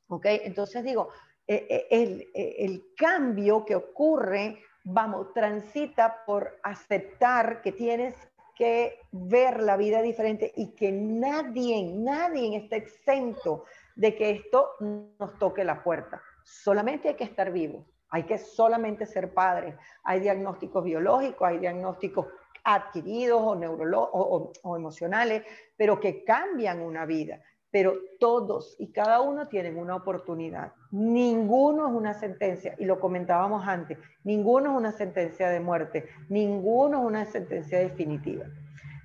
¿Ok? 0.08 0.26
Entonces 0.26 0.82
digo, 0.84 1.08
eh, 1.46 1.66
eh, 1.70 1.86
el, 1.90 2.20
eh, 2.34 2.56
el 2.58 2.82
cambio 2.96 3.64
que 3.64 3.76
ocurre, 3.76 4.58
vamos, 4.84 5.32
transita 5.32 6.24
por 6.26 6.58
aceptar 6.64 7.62
que 7.62 7.72
tienes 7.72 8.14
que 8.56 8.98
ver 9.12 9.62
la 9.62 9.76
vida 9.76 10.02
diferente 10.02 10.52
y 10.56 10.74
que 10.74 10.90
nadie, 10.90 11.84
nadie 11.84 12.56
está 12.56 12.76
exento 12.76 13.64
de 13.94 14.16
que 14.16 14.30
esto 14.30 14.70
nos 14.80 15.38
toque 15.38 15.64
la 15.64 15.82
puerta. 15.82 16.20
Solamente 16.42 17.08
hay 17.08 17.14
que 17.14 17.24
estar 17.24 17.52
vivo, 17.52 17.86
hay 18.10 18.24
que 18.24 18.38
solamente 18.38 19.06
ser 19.06 19.32
padres. 19.32 19.76
Hay 20.02 20.18
diagnósticos 20.18 20.82
biológicos, 20.82 21.48
hay 21.48 21.58
diagnósticos 21.58 22.26
adquiridos 22.64 23.40
o, 23.40 24.52
o, 24.62 24.76
emocionales, 24.76 25.42
pero 25.76 26.00
que 26.00 26.24
cambian 26.24 26.80
una 26.80 27.06
vida. 27.06 27.40
Pero 27.70 27.94
todos 28.18 28.76
y 28.78 28.92
cada 28.92 29.20
uno 29.20 29.48
tienen 29.48 29.78
una 29.78 29.96
oportunidad. 29.96 30.72
Ninguno 30.90 31.88
es 31.88 31.94
una 31.94 32.12
sentencia, 32.14 32.74
y 32.78 32.84
lo 32.84 33.00
comentábamos 33.00 33.66
antes, 33.66 33.98
ninguno 34.24 34.72
es 34.72 34.76
una 34.76 34.92
sentencia 34.92 35.48
de 35.48 35.60
muerte, 35.60 36.08
ninguno 36.28 37.00
es 37.00 37.06
una 37.06 37.24
sentencia 37.24 37.78
definitiva. 37.78 38.44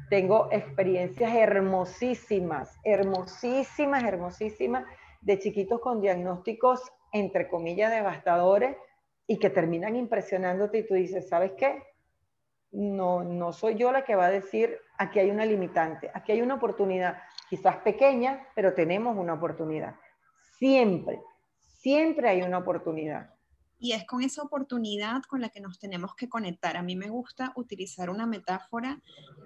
Tengo 0.09 0.49
experiencias 0.51 1.33
hermosísimas, 1.33 2.77
hermosísimas, 2.83 4.03
hermosísimas 4.03 4.85
de 5.21 5.39
chiquitos 5.39 5.81
con 5.81 6.01
diagnósticos, 6.01 6.81
entre 7.11 7.49
comillas, 7.49 7.91
devastadores 7.91 8.77
y 9.27 9.39
que 9.39 9.49
terminan 9.49 9.95
impresionándote 9.95 10.79
y 10.79 10.87
tú 10.87 10.93
dices, 10.93 11.27
¿sabes 11.27 11.51
qué? 11.57 11.83
No, 12.71 13.23
no 13.23 13.53
soy 13.53 13.75
yo 13.75 13.91
la 13.91 14.03
que 14.03 14.15
va 14.15 14.27
a 14.27 14.31
decir, 14.31 14.77
aquí 14.97 15.19
hay 15.19 15.29
una 15.29 15.45
limitante, 15.45 16.11
aquí 16.13 16.31
hay 16.31 16.41
una 16.41 16.55
oportunidad, 16.55 17.17
quizás 17.49 17.77
pequeña, 17.77 18.47
pero 18.55 18.73
tenemos 18.73 19.17
una 19.17 19.33
oportunidad. 19.33 19.95
Siempre, 20.57 21.21
siempre 21.57 22.29
hay 22.29 22.41
una 22.41 22.57
oportunidad. 22.57 23.33
Y 23.79 23.91
es 23.91 24.05
con 24.05 24.23
esa 24.23 24.41
oportunidad 24.41 25.21
con 25.29 25.39
la 25.39 25.49
que 25.49 25.61
nos 25.61 25.77
tenemos 25.77 26.15
que 26.15 26.27
conectar. 26.27 26.77
A 26.77 26.81
mí 26.81 26.95
me 26.95 27.09
gusta 27.09 27.53
utilizar 27.55 28.09
una 28.09 28.25
metáfora 28.25 28.99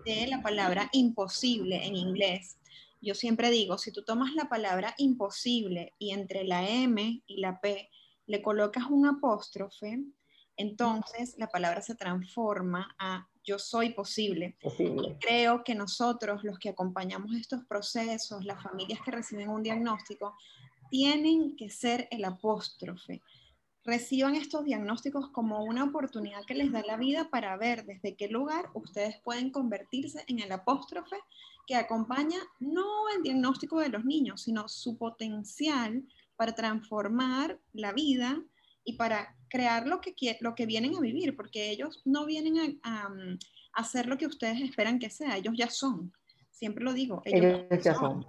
de 0.05 0.25
la 0.27 0.41
palabra 0.41 0.89
imposible 0.93 1.85
en 1.85 1.95
inglés. 1.95 2.57
Yo 3.01 3.13
siempre 3.13 3.49
digo, 3.49 3.77
si 3.77 3.91
tú 3.91 4.03
tomas 4.03 4.33
la 4.35 4.45
palabra 4.45 4.93
imposible 4.97 5.93
y 5.97 6.11
entre 6.11 6.45
la 6.45 6.67
M 6.67 7.21
y 7.25 7.37
la 7.41 7.59
P 7.59 7.89
le 8.25 8.41
colocas 8.41 8.85
un 8.89 9.05
apóstrofe, 9.05 9.99
entonces 10.61 11.35
la 11.37 11.47
palabra 11.47 11.81
se 11.81 11.95
transforma 11.95 12.95
a 12.99 13.27
yo 13.43 13.57
soy 13.57 13.91
posible. 13.91 14.55
Y 14.79 15.13
creo 15.19 15.63
que 15.63 15.75
nosotros, 15.75 16.43
los 16.43 16.59
que 16.59 16.69
acompañamos 16.69 17.33
estos 17.35 17.65
procesos, 17.65 18.45
las 18.45 18.61
familias 18.61 18.99
que 19.03 19.11
reciben 19.11 19.49
un 19.49 19.63
diagnóstico, 19.63 20.35
tienen 20.89 21.55
que 21.55 21.69
ser 21.69 22.07
el 22.11 22.23
apóstrofe. 22.25 23.21
Reciban 23.83 24.35
estos 24.35 24.63
diagnósticos 24.63 25.29
como 25.29 25.63
una 25.63 25.85
oportunidad 25.85 26.45
que 26.45 26.53
les 26.53 26.71
da 26.71 26.83
la 26.83 26.97
vida 26.97 27.29
para 27.31 27.57
ver 27.57 27.85
desde 27.85 28.15
qué 28.15 28.27
lugar 28.27 28.69
ustedes 28.75 29.19
pueden 29.23 29.49
convertirse 29.49 30.23
en 30.27 30.39
el 30.39 30.51
apóstrofe 30.51 31.15
que 31.65 31.75
acompaña 31.75 32.37
no 32.59 33.09
el 33.15 33.23
diagnóstico 33.23 33.79
de 33.79 33.89
los 33.89 34.05
niños, 34.05 34.43
sino 34.43 34.67
su 34.67 34.97
potencial 34.97 36.03
para 36.35 36.53
transformar 36.53 37.59
la 37.73 37.91
vida 37.91 38.43
y 38.83 38.93
para 38.93 39.35
crear 39.51 39.85
lo 39.85 39.99
que, 39.99 40.13
lo 40.39 40.55
que 40.55 40.65
vienen 40.65 40.95
a 40.95 41.01
vivir, 41.01 41.35
porque 41.35 41.69
ellos 41.69 42.01
no 42.05 42.25
vienen 42.25 42.79
a, 42.83 43.09
mm, 43.09 43.37
hacer 43.73 44.07
lo 44.07 44.17
que 44.17 44.25
ustedes 44.25 44.61
esperan 44.61 44.97
que 44.97 45.09
sea, 45.09 45.37
ellos 45.37 45.53
ya 45.57 45.69
son. 45.69 46.13
Siempre 46.49 46.83
lo 46.83 46.93
digo, 46.93 47.21
ellos, 47.25 47.65
ya 47.83 47.93
son. 47.93 48.25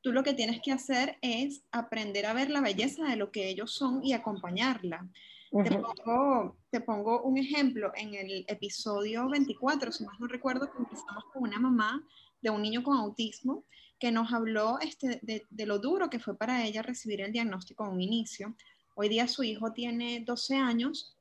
Tú 0.00 0.12
lo 0.12 0.22
que 0.22 0.32
tienes 0.32 0.60
que 0.62 0.72
hacer 0.72 1.18
es 1.20 1.62
aprender 1.72 2.26
a 2.26 2.32
ver 2.32 2.50
la 2.50 2.60
belleza 2.60 3.04
de 3.04 3.16
lo 3.16 3.30
que 3.30 3.48
ellos 3.48 3.72
son 3.72 4.02
y 4.02 4.12
acompañarla. 4.12 5.06
te, 5.50 5.70
pongo, 5.78 6.56
te, 6.70 6.80
pongo, 6.80 7.22
un 7.22 7.36
ejemplo. 7.36 7.92
En 7.94 8.14
el 8.14 8.44
episodio 8.48 9.28
24, 9.28 9.92
si 9.92 10.04
más 10.04 10.18
no 10.20 10.26
recuerdo, 10.26 10.70
empezamos 10.78 11.24
con 11.32 11.42
una 11.42 11.58
mamá 11.58 12.02
de 12.40 12.50
un 12.50 12.62
niño 12.62 12.82
con 12.82 12.96
autismo 12.96 13.64
que 13.98 14.10
nos 14.10 14.32
habló 14.32 14.78
este, 14.80 15.20
de, 15.22 15.46
de, 15.50 15.66
lo 15.66 15.78
duro 15.78 16.08
que 16.08 16.18
fue 16.18 16.34
para 16.36 16.64
ella 16.64 16.80
recibir 16.80 17.20
el 17.20 17.32
diagnóstico 17.32 17.84
a 17.84 17.90
un 17.90 18.00
inicio, 18.00 18.56
Hoy 18.94 19.08
día 19.08 19.28
su 19.28 19.42
hijo 19.42 19.72
tiene 19.72 20.20
12 20.20 20.56
años 20.56 21.16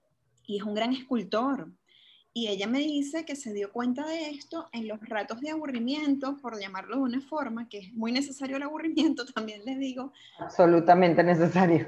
y 0.45 0.57
es 0.57 0.63
un 0.63 0.73
gran 0.73 0.93
escultor. 0.93 1.71
Y 2.33 2.47
ella 2.47 2.67
me 2.67 2.79
dice 2.79 3.25
que 3.25 3.35
se 3.35 3.53
dio 3.53 3.71
cuenta 3.71 4.07
de 4.07 4.29
esto 4.29 4.69
en 4.71 4.87
los 4.87 4.99
ratos 5.01 5.41
de 5.41 5.49
aburrimiento, 5.49 6.37
por 6.37 6.59
llamarlo 6.59 6.97
de 6.97 7.01
una 7.01 7.21
forma, 7.21 7.67
que 7.67 7.79
es 7.79 7.93
muy 7.93 8.11
necesario 8.11 8.57
el 8.57 8.63
aburrimiento, 8.63 9.25
también 9.33 9.65
les 9.65 9.79
digo. 9.79 10.13
Absolutamente 10.37 11.23
necesario. 11.23 11.87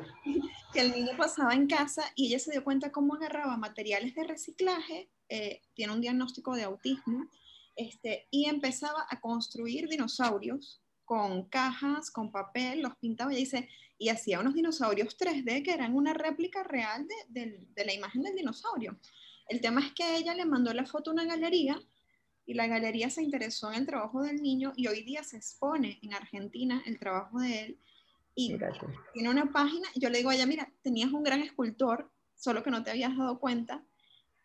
Que 0.74 0.82
el 0.82 0.92
niño 0.92 1.12
pasaba 1.18 1.54
en 1.54 1.68
casa 1.68 2.04
y 2.16 2.28
ella 2.28 2.40
se 2.40 2.52
dio 2.52 2.64
cuenta 2.64 2.92
cómo 2.92 3.16
agarraba 3.16 3.56
materiales 3.58 4.16
de 4.16 4.24
reciclaje, 4.24 5.10
eh, 5.30 5.62
tiene 5.74 5.94
un 5.94 6.02
diagnóstico 6.02 6.56
de 6.56 6.64
autismo, 6.64 7.28
este, 7.76 8.28
y 8.32 8.46
empezaba 8.46 9.06
a 9.10 9.20
construir 9.22 9.88
dinosaurios 9.88 10.81
con 11.12 11.44
cajas, 11.50 12.10
con 12.10 12.32
papel, 12.32 12.82
los 12.82 12.96
pintaba 12.96 13.34
y 13.34 13.36
dice, 13.36 13.68
y 13.98 14.08
hacía 14.08 14.40
unos 14.40 14.54
dinosaurios 14.54 15.18
3D 15.18 15.62
que 15.62 15.74
eran 15.74 15.94
una 15.94 16.14
réplica 16.14 16.64
real 16.64 17.06
de, 17.28 17.66
de, 17.68 17.84
la 17.86 17.94
imagen 17.94 18.22
del 18.22 18.34
dinosaurio. 18.34 18.98
El 19.50 19.60
tema 19.60 19.82
es 19.82 19.92
que 19.92 20.16
ella 20.16 20.34
le 20.34 20.46
mandó 20.46 20.74
la 20.74 20.86
foto 20.86 21.10
a 21.10 21.14
una 21.14 21.26
galería 21.26 21.78
y 22.46 22.54
la 22.54 22.66
galería 22.68 23.10
se 23.10 23.22
interesó 23.24 23.70
en 23.74 23.80
el 23.80 23.86
trabajo 23.86 24.24
del 24.24 24.42
niño 24.42 24.72
y 24.78 24.88
hoy 24.88 25.04
día 25.04 25.22
se 25.22 25.36
expone 25.36 26.00
en 26.02 26.14
Argentina 26.14 26.82
el 26.86 26.98
trabajo 26.98 27.42
de 27.42 27.60
él. 27.60 27.80
Y 28.34 28.58
tiene 29.14 29.30
una 29.30 29.52
página, 29.52 29.90
yo 29.96 30.10
le 30.10 30.20
digo 30.20 30.30
a 30.30 30.36
ella, 30.36 30.46
mira, 30.46 30.72
tenías 30.82 31.12
un 31.12 31.24
gran 31.24 31.42
escultor, 31.42 32.10
solo 32.38 32.64
que 32.64 32.72
no 32.72 32.84
te 32.84 32.92
habías 32.92 33.18
dado 33.18 33.38
cuenta 33.38 33.84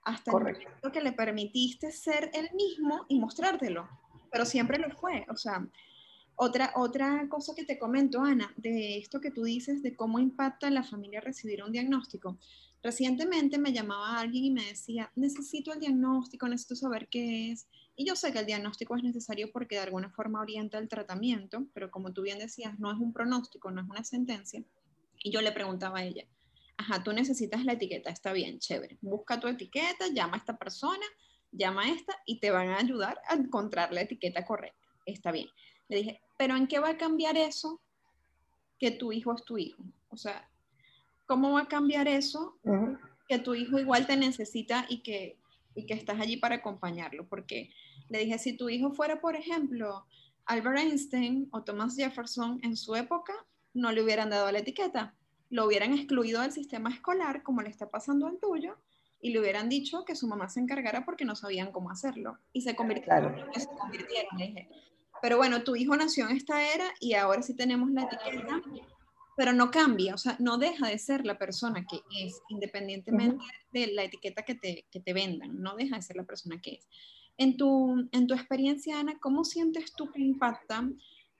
hasta 0.02 0.32
el 0.32 0.36
momento 0.36 0.90
que 0.92 1.00
le 1.00 1.12
permitiste 1.12 1.92
ser 1.92 2.28
el 2.34 2.50
mismo 2.54 3.06
y 3.08 3.20
mostrártelo, 3.20 3.88
pero 4.32 4.44
siempre 4.44 4.78
lo 4.78 4.90
fue, 4.90 5.24
o 5.28 5.36
sea, 5.36 5.64
otra, 6.36 6.72
otra 6.76 7.26
cosa 7.28 7.54
que 7.54 7.64
te 7.64 7.78
comento, 7.78 8.20
Ana, 8.20 8.52
de 8.56 8.98
esto 8.98 9.20
que 9.20 9.30
tú 9.30 9.44
dices, 9.44 9.82
de 9.82 9.96
cómo 9.96 10.18
impacta 10.18 10.68
a 10.68 10.70
la 10.70 10.82
familia 10.82 11.20
recibir 11.20 11.62
un 11.64 11.72
diagnóstico. 11.72 12.38
Recientemente 12.82 13.58
me 13.58 13.72
llamaba 13.72 14.20
alguien 14.20 14.44
y 14.44 14.50
me 14.50 14.66
decía, 14.66 15.10
necesito 15.16 15.72
el 15.72 15.80
diagnóstico, 15.80 16.46
necesito 16.46 16.76
saber 16.76 17.08
qué 17.08 17.50
es. 17.50 17.66
Y 17.96 18.06
yo 18.06 18.14
sé 18.14 18.32
que 18.32 18.38
el 18.40 18.46
diagnóstico 18.46 18.94
es 18.96 19.02
necesario 19.02 19.50
porque 19.50 19.76
de 19.76 19.82
alguna 19.82 20.10
forma 20.10 20.40
orienta 20.40 20.78
el 20.78 20.88
tratamiento, 20.88 21.66
pero 21.72 21.90
como 21.90 22.12
tú 22.12 22.22
bien 22.22 22.38
decías, 22.38 22.78
no 22.78 22.92
es 22.92 22.98
un 22.98 23.12
pronóstico, 23.12 23.70
no 23.70 23.80
es 23.80 23.88
una 23.88 24.04
sentencia. 24.04 24.62
Y 25.22 25.30
yo 25.30 25.40
le 25.40 25.52
preguntaba 25.52 26.00
a 26.00 26.04
ella, 26.04 26.26
ajá, 26.76 27.02
tú 27.02 27.12
necesitas 27.12 27.64
la 27.64 27.72
etiqueta, 27.72 28.10
está 28.10 28.32
bien, 28.32 28.58
chévere. 28.58 28.98
Busca 29.00 29.40
tu 29.40 29.48
etiqueta, 29.48 30.08
llama 30.12 30.34
a 30.34 30.38
esta 30.38 30.58
persona, 30.58 31.06
llama 31.50 31.84
a 31.84 31.88
esta 31.90 32.14
y 32.26 32.38
te 32.40 32.50
van 32.50 32.68
a 32.68 32.78
ayudar 32.78 33.18
a 33.28 33.34
encontrar 33.34 33.92
la 33.92 34.02
etiqueta 34.02 34.44
correcta. 34.44 34.86
Está 35.06 35.32
bien. 35.32 35.48
Le 35.88 35.98
dije, 35.98 36.20
pero 36.36 36.56
¿en 36.56 36.66
qué 36.66 36.78
va 36.78 36.90
a 36.90 36.96
cambiar 36.96 37.36
eso 37.36 37.80
que 38.78 38.90
tu 38.90 39.12
hijo 39.12 39.34
es 39.34 39.44
tu 39.44 39.58
hijo? 39.58 39.82
O 40.08 40.16
sea, 40.16 40.48
¿cómo 41.26 41.52
va 41.52 41.62
a 41.62 41.68
cambiar 41.68 42.08
eso 42.08 42.56
que 43.28 43.38
tu 43.38 43.54
hijo 43.54 43.78
igual 43.78 44.06
te 44.06 44.16
necesita 44.16 44.86
y 44.88 45.02
que, 45.02 45.38
y 45.74 45.86
que 45.86 45.94
estás 45.94 46.20
allí 46.20 46.36
para 46.36 46.56
acompañarlo? 46.56 47.26
Porque 47.28 47.70
le 48.08 48.20
dije, 48.20 48.38
si 48.38 48.56
tu 48.56 48.68
hijo 48.68 48.92
fuera, 48.92 49.20
por 49.20 49.36
ejemplo, 49.36 50.06
Albert 50.46 50.78
Einstein 50.78 51.48
o 51.50 51.62
Thomas 51.62 51.96
Jefferson 51.96 52.60
en 52.62 52.76
su 52.76 52.94
época, 52.94 53.34
no 53.74 53.92
le 53.92 54.02
hubieran 54.02 54.30
dado 54.30 54.50
la 54.50 54.60
etiqueta, 54.60 55.14
lo 55.50 55.66
hubieran 55.66 55.92
excluido 55.92 56.42
del 56.42 56.52
sistema 56.52 56.90
escolar, 56.90 57.42
como 57.42 57.62
le 57.62 57.68
está 57.68 57.90
pasando 57.90 58.26
al 58.26 58.38
tuyo, 58.38 58.76
y 59.20 59.30
le 59.30 59.40
hubieran 59.40 59.68
dicho 59.68 60.04
que 60.04 60.14
su 60.14 60.26
mamá 60.26 60.48
se 60.48 60.60
encargara 60.60 61.04
porque 61.04 61.24
no 61.24 61.34
sabían 61.34 61.72
cómo 61.72 61.90
hacerlo. 61.90 62.38
Y 62.52 62.62
se 62.62 62.76
convirtieron 62.76 63.34
en 63.34 63.46
lo 63.46 63.52
que 63.52 63.60
se 63.60 63.68
convirtieron. 63.68 64.38
Le 64.38 64.46
dije, 64.46 64.68
pero 65.22 65.36
bueno, 65.36 65.62
tu 65.62 65.76
hijo 65.76 65.96
nació 65.96 66.28
en 66.28 66.36
esta 66.36 66.72
era 66.74 66.86
y 67.00 67.14
ahora 67.14 67.42
sí 67.42 67.54
tenemos 67.54 67.90
la 67.90 68.02
etiqueta, 68.02 68.62
pero 69.36 69.52
no 69.52 69.70
cambia, 69.70 70.14
o 70.14 70.18
sea, 70.18 70.36
no 70.38 70.58
deja 70.58 70.88
de 70.88 70.98
ser 70.98 71.26
la 71.26 71.38
persona 71.38 71.84
que 71.86 72.00
es, 72.18 72.40
independientemente 72.48 73.44
de 73.72 73.88
la 73.88 74.04
etiqueta 74.04 74.42
que 74.42 74.54
te, 74.54 74.86
que 74.90 75.00
te 75.00 75.12
vendan, 75.12 75.60
no 75.60 75.76
deja 75.76 75.96
de 75.96 76.02
ser 76.02 76.16
la 76.16 76.24
persona 76.24 76.60
que 76.60 76.74
es. 76.74 76.88
En 77.38 77.56
tu, 77.58 78.08
en 78.12 78.26
tu 78.26 78.34
experiencia, 78.34 78.98
Ana, 78.98 79.18
¿cómo 79.20 79.44
sientes 79.44 79.92
tú 79.94 80.10
que 80.10 80.22
impacta 80.22 80.88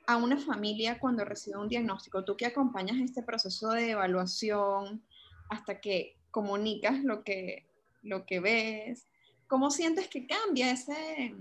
a 0.07 0.17
una 0.19 0.37
familia 0.37 0.99
cuando 0.99 1.25
recibe 1.25 1.59
un 1.59 1.69
diagnóstico? 1.69 2.23
Tú 2.23 2.37
que 2.37 2.47
acompañas 2.47 2.99
este 2.99 3.23
proceso 3.23 3.71
de 3.71 3.93
evaluación 3.93 5.03
hasta 5.49 5.81
que 5.81 6.17
comunicas 6.31 7.03
lo 7.03 7.25
que, 7.25 7.67
lo 8.03 8.27
que 8.27 8.41
ves, 8.41 9.07
¿cómo 9.47 9.71
sientes 9.71 10.09
que 10.09 10.27
cambia 10.27 10.71
ese, 10.71 11.35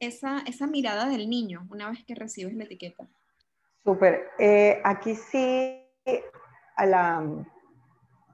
esa, 0.00 0.40
esa 0.46 0.66
mirada 0.66 1.08
del 1.08 1.28
niño 1.28 1.66
una 1.70 1.90
vez 1.90 2.04
que 2.04 2.14
recibes 2.14 2.54
la 2.54 2.64
etiqueta? 2.64 3.08
Súper. 3.84 4.28
Eh, 4.38 4.80
aquí 4.84 5.14
sí 5.14 5.82
a 6.76 6.86
la, 6.86 7.46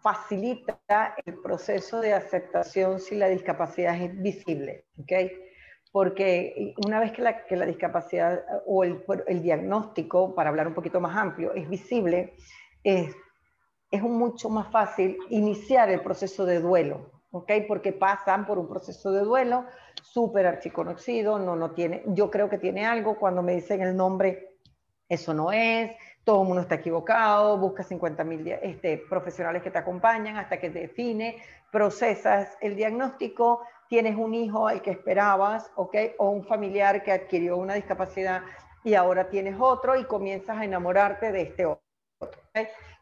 facilita 0.02 0.80
el 1.24 1.40
proceso 1.40 2.00
de 2.00 2.12
aceptación 2.12 2.98
si 2.98 3.14
la 3.16 3.28
discapacidad 3.28 3.94
es 3.94 4.20
visible, 4.20 4.84
¿ok? 4.98 5.12
Porque 5.92 6.74
una 6.84 6.98
vez 6.98 7.12
que 7.12 7.22
la, 7.22 7.44
que 7.44 7.54
la 7.54 7.66
discapacidad 7.66 8.44
o 8.66 8.82
el, 8.82 9.04
el, 9.28 9.42
diagnóstico, 9.42 10.34
para 10.34 10.50
hablar 10.50 10.66
un 10.66 10.74
poquito 10.74 11.00
más 11.00 11.16
amplio, 11.16 11.52
es 11.54 11.68
visible, 11.68 12.34
es, 12.82 13.14
es 13.90 14.02
mucho 14.02 14.48
más 14.48 14.72
fácil 14.72 15.16
iniciar 15.30 15.88
el 15.90 16.00
proceso 16.00 16.44
de 16.46 16.60
duelo, 16.60 17.10
¿ok? 17.30 17.52
Porque 17.68 17.92
pasan 17.92 18.44
por 18.44 18.58
un 18.58 18.68
proceso 18.68 19.12
de 19.12 19.20
duelo 19.20 19.66
súper 20.02 20.46
archiconocido, 20.46 21.38
no, 21.38 21.56
no 21.56 21.70
tiene, 21.70 22.02
yo 22.06 22.30
creo 22.30 22.48
que 22.50 22.58
tiene 22.58 22.84
algo, 22.86 23.18
cuando 23.18 23.42
me 23.42 23.54
dicen 23.54 23.80
el 23.82 23.96
nombre, 23.96 24.56
eso 25.08 25.32
no 25.32 25.52
es, 25.52 25.92
todo 26.24 26.42
el 26.42 26.48
mundo 26.48 26.62
está 26.62 26.76
equivocado, 26.76 27.58
busca 27.58 27.82
50 27.82 28.24
mil 28.24 28.46
este, 28.46 28.98
profesionales 29.08 29.62
que 29.62 29.70
te 29.70 29.78
acompañan 29.78 30.36
hasta 30.36 30.58
que 30.58 30.70
te 30.70 30.80
define, 30.80 31.42
procesas 31.70 32.56
el 32.60 32.76
diagnóstico, 32.76 33.62
tienes 33.88 34.16
un 34.16 34.34
hijo 34.34 34.68
al 34.68 34.82
que 34.82 34.90
esperabas, 34.90 35.70
¿ok? 35.76 35.96
O 36.18 36.30
un 36.30 36.44
familiar 36.44 37.02
que 37.02 37.12
adquirió 37.12 37.56
una 37.56 37.74
discapacidad 37.74 38.42
y 38.84 38.94
ahora 38.94 39.28
tienes 39.28 39.56
otro 39.58 39.96
y 39.96 40.04
comienzas 40.04 40.58
a 40.58 40.64
enamorarte 40.64 41.32
de 41.32 41.42
este 41.42 41.66
otro. 41.66 41.82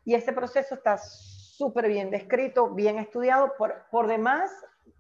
Y 0.05 0.15
ese 0.15 0.33
proceso 0.33 0.75
está 0.75 0.99
súper 0.99 1.89
bien 1.89 2.11
descrito, 2.11 2.71
bien 2.71 2.99
estudiado, 2.99 3.53
por, 3.57 3.85
por 3.91 4.07
demás, 4.07 4.51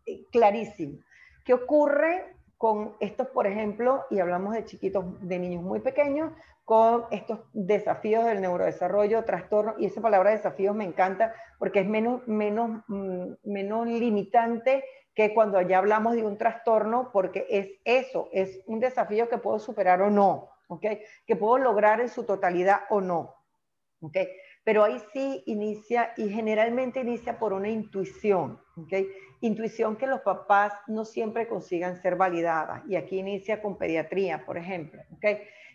eh, 0.06 0.24
clarísimo. 0.30 0.98
¿Qué 1.44 1.54
ocurre 1.54 2.34
con 2.56 2.94
estos, 3.00 3.28
por 3.28 3.46
ejemplo, 3.46 4.04
y 4.10 4.20
hablamos 4.20 4.52
de 4.52 4.64
chiquitos, 4.64 5.04
de 5.26 5.38
niños 5.38 5.62
muy 5.62 5.80
pequeños, 5.80 6.30
con 6.64 7.06
estos 7.10 7.40
desafíos 7.52 8.24
del 8.24 8.40
neurodesarrollo, 8.40 9.24
trastorno, 9.24 9.74
y 9.78 9.86
esa 9.86 10.00
palabra 10.00 10.30
desafíos 10.30 10.76
me 10.76 10.84
encanta 10.84 11.34
porque 11.58 11.80
es 11.80 11.86
menos, 11.86 12.26
menos, 12.28 12.82
mm, 12.86 13.32
menos 13.44 13.86
limitante 13.88 14.84
que 15.14 15.34
cuando 15.34 15.60
ya 15.62 15.78
hablamos 15.78 16.14
de 16.14 16.22
un 16.22 16.38
trastorno, 16.38 17.10
porque 17.12 17.46
es 17.50 17.70
eso, 17.84 18.28
es 18.32 18.62
un 18.66 18.78
desafío 18.78 19.28
que 19.28 19.38
puedo 19.38 19.58
superar 19.58 20.00
o 20.02 20.10
no, 20.10 20.50
¿ok? 20.68 20.86
Que 21.26 21.36
puedo 21.36 21.58
lograr 21.58 22.00
en 22.00 22.08
su 22.08 22.24
totalidad 22.24 22.82
o 22.90 23.00
no, 23.00 23.34
¿ok? 24.00 24.16
Pero 24.64 24.84
ahí 24.84 24.98
sí 25.12 25.42
inicia 25.46 26.12
y 26.16 26.28
generalmente 26.28 27.00
inicia 27.00 27.38
por 27.38 27.52
una 27.52 27.68
intuición, 27.68 28.60
¿ok? 28.76 28.92
Intuición 29.40 29.96
que 29.96 30.06
los 30.06 30.20
papás 30.20 30.72
no 30.86 31.04
siempre 31.04 31.48
consigan 31.48 32.00
ser 32.00 32.16
validadas 32.16 32.82
y 32.86 32.96
aquí 32.96 33.18
inicia 33.18 33.62
con 33.62 33.78
pediatría, 33.78 34.44
por 34.44 34.58
ejemplo, 34.58 35.02
¿ok? 35.12 35.24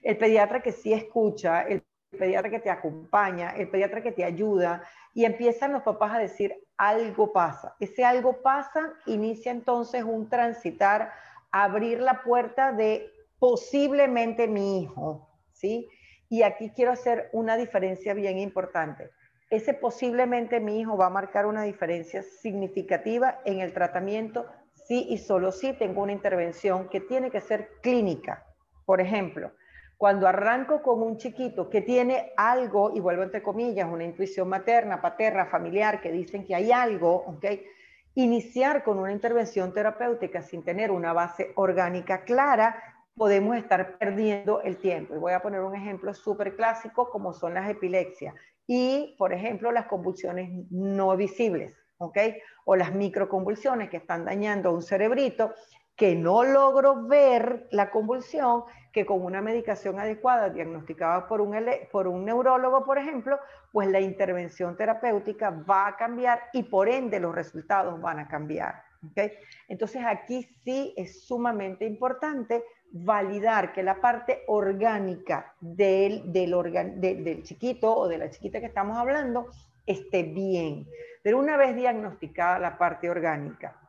El 0.03 0.17
pediatra 0.17 0.61
que 0.61 0.71
sí 0.71 0.93
escucha, 0.93 1.63
el 1.63 1.83
pediatra 2.17 2.51
que 2.51 2.59
te 2.59 2.69
acompaña, 2.69 3.49
el 3.51 3.69
pediatra 3.69 4.01
que 4.01 4.11
te 4.11 4.23
ayuda 4.23 4.83
y 5.13 5.25
empiezan 5.25 5.73
los 5.73 5.81
papás 5.81 6.13
a 6.13 6.19
decir 6.19 6.55
algo 6.77 7.31
pasa. 7.33 7.75
Ese 7.79 8.03
algo 8.05 8.41
pasa, 8.41 8.93
inicia 9.05 9.51
entonces 9.51 10.03
un 10.03 10.29
transitar, 10.29 11.11
abrir 11.51 12.01
la 12.01 12.21
puerta 12.21 12.71
de 12.71 13.09
posiblemente 13.39 14.47
mi 14.47 14.81
hijo, 14.81 15.29
¿sí? 15.51 15.87
Y 16.29 16.43
aquí 16.43 16.71
quiero 16.75 16.91
hacer 16.91 17.29
una 17.33 17.57
diferencia 17.57 18.13
bien 18.13 18.39
importante. 18.39 19.11
Ese 19.49 19.73
posiblemente 19.73 20.59
mi 20.59 20.79
hijo 20.79 20.97
va 20.97 21.07
a 21.07 21.11
marcar 21.11 21.45
una 21.45 21.63
diferencia 21.63 22.23
significativa 22.23 23.41
en 23.45 23.59
el 23.59 23.73
tratamiento 23.73 24.47
si 24.73 25.07
y 25.09 25.17
solo 25.17 25.51
si 25.51 25.73
tengo 25.73 26.01
una 26.01 26.11
intervención 26.11 26.89
que 26.89 26.99
tiene 26.99 27.29
que 27.29 27.41
ser 27.41 27.69
clínica. 27.81 28.43
Por 28.85 29.01
ejemplo, 29.01 29.51
cuando 29.97 30.27
arranco 30.27 30.81
con 30.81 31.01
un 31.01 31.17
chiquito 31.17 31.69
que 31.69 31.81
tiene 31.81 32.33
algo, 32.37 32.91
y 32.93 32.99
vuelvo 32.99 33.23
entre 33.23 33.41
comillas, 33.41 33.89
una 33.89 34.03
intuición 34.03 34.49
materna, 34.49 35.01
paterna, 35.01 35.45
familiar, 35.45 36.01
que 36.01 36.11
dicen 36.11 36.45
que 36.45 36.53
hay 36.53 36.71
algo, 36.71 37.15
¿ok? 37.15 37.45
Iniciar 38.15 38.83
con 38.83 38.99
una 38.99 39.11
intervención 39.11 39.73
terapéutica 39.73 40.41
sin 40.41 40.63
tener 40.63 40.91
una 40.91 41.13
base 41.13 41.51
orgánica 41.55 42.23
clara 42.23 42.94
podemos 43.15 43.55
estar 43.55 43.97
perdiendo 43.97 44.61
el 44.61 44.77
tiempo. 44.77 45.15
Y 45.15 45.19
voy 45.19 45.33
a 45.33 45.41
poner 45.41 45.61
un 45.61 45.75
ejemplo 45.75 46.13
súper 46.13 46.55
clásico 46.55 47.09
como 47.09 47.33
son 47.33 47.53
las 47.53 47.69
epilepsias 47.69 48.35
y, 48.67 49.15
por 49.17 49.33
ejemplo, 49.33 49.71
las 49.71 49.85
convulsiones 49.85 50.49
no 50.69 51.15
visibles, 51.15 51.73
¿ok? 51.97 52.17
O 52.65 52.75
las 52.75 52.93
microconvulsiones 52.93 53.89
que 53.89 53.97
están 53.97 54.25
dañando 54.25 54.73
un 54.73 54.81
cerebrito 54.81 55.53
que 55.95 56.13
no 56.13 56.43
logro 56.43 57.07
ver 57.07 57.67
la 57.71 57.89
convulsión, 57.89 58.63
que 58.91 59.05
con 59.05 59.21
una 59.21 59.41
medicación 59.41 59.97
adecuada 59.97 60.49
diagnosticada 60.49 61.25
por 61.27 61.39
un, 61.39 61.55
por 61.89 62.07
un 62.07 62.25
neurólogo, 62.25 62.83
por 62.83 62.97
ejemplo, 62.97 63.39
pues 63.71 63.87
la 63.89 64.01
intervención 64.01 64.75
terapéutica 64.75 65.51
va 65.51 65.87
a 65.87 65.95
cambiar 65.95 66.41
y 66.51 66.63
por 66.63 66.89
ende 66.89 67.19
los 67.19 67.33
resultados 67.33 67.99
van 68.01 68.19
a 68.19 68.27
cambiar. 68.27 68.83
¿okay? 69.09 69.31
Entonces 69.69 70.03
aquí 70.05 70.43
sí 70.63 70.93
es 70.97 71.25
sumamente 71.25 71.85
importante 71.85 72.63
validar 72.91 73.73
que 73.73 73.83
la 73.83 73.99
parte 73.99 74.43
orgánica 74.47 75.53
del, 75.59 76.31
del, 76.31 77.43
chiquito 77.43 77.95
o 77.95 78.07
de 78.07 78.17
la 78.17 78.29
chiquita 78.29 78.59
que 78.59 78.67
estamos 78.67 78.97
hablando 78.97 79.47
esté 79.85 80.23
bien. 80.23 80.87
Pero 81.21 81.39
una 81.39 81.57
vez 81.57 81.75
diagnosticada 81.75 82.59
la 82.59 82.77
parte 82.77 83.09
orgánica, 83.09 83.79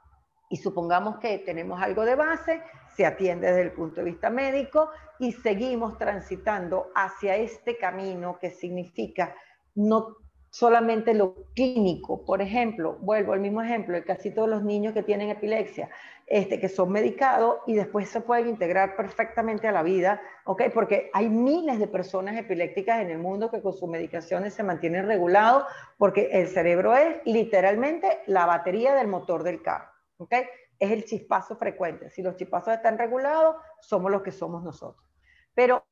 y 0.48 0.56
supongamos 0.56 1.18
que 1.18 1.38
tenemos 1.38 1.82
algo 1.82 2.04
de 2.04 2.14
base, 2.14 2.62
se 2.96 3.04
atiende 3.04 3.48
desde 3.48 3.62
el 3.62 3.72
punto 3.72 3.96
de 3.96 4.11
vista 4.11 4.30
médico 4.30 4.90
y 5.18 5.32
seguimos 5.32 5.98
transitando 5.98 6.90
hacia 6.94 7.37
este 7.37 7.76
camino 7.76 8.38
que 8.40 8.50
significa 8.50 9.35
no 9.74 10.16
solamente 10.50 11.14
lo 11.14 11.35
clínico. 11.54 12.24
Por 12.24 12.40
ejemplo, 12.40 12.96
vuelvo 13.00 13.32
al 13.32 13.40
mismo 13.40 13.61
ejemplo, 13.61 13.98
casi 14.06 14.30
todos 14.30 14.48
los 14.48 14.62
niños 14.62 14.94
que 14.94 15.02
tienen 15.02 15.28
epilepsia, 15.28 15.90
este, 16.26 16.58
que 16.58 16.68
son 16.68 16.90
medicados 16.90 17.58
y 17.66 17.74
después 17.74 18.08
se 18.08 18.20
pueden 18.20 18.48
integrar 18.48 18.96
perfectamente 18.96 19.68
a 19.68 19.72
la 19.72 19.84
vida, 19.84 20.20
¿ok? 20.44 20.64
Porque 20.74 21.08
hay 21.12 21.28
miles 21.28 21.78
de 21.78 21.86
personas 21.86 22.36
epilépticas 22.36 23.00
en 23.00 23.10
el 23.10 23.18
mundo 23.18 23.48
que 23.48 23.62
con 23.62 23.72
sus 23.72 23.88
medicaciones 23.88 24.52
se 24.52 24.64
mantienen 24.64 25.06
regulados 25.06 25.64
porque 25.98 26.30
el 26.32 26.48
cerebro 26.48 26.96
es 26.96 27.18
literalmente 27.24 28.22
la 28.26 28.44
batería 28.44 28.94
del 28.94 29.06
motor 29.06 29.44
del 29.44 29.62
carro, 29.62 29.88
¿ok? 30.18 30.34
Es 30.80 30.90
el 30.90 31.04
chispazo 31.04 31.56
frecuente. 31.56 32.10
Si 32.10 32.22
los 32.22 32.34
chispazos 32.34 32.74
están 32.74 32.98
regulados, 32.98 33.56
somos 33.80 34.10
los 34.10 34.22
que 34.22 34.32
somos 34.32 34.64
nosotros. 34.64 35.06
Pero 35.54 35.86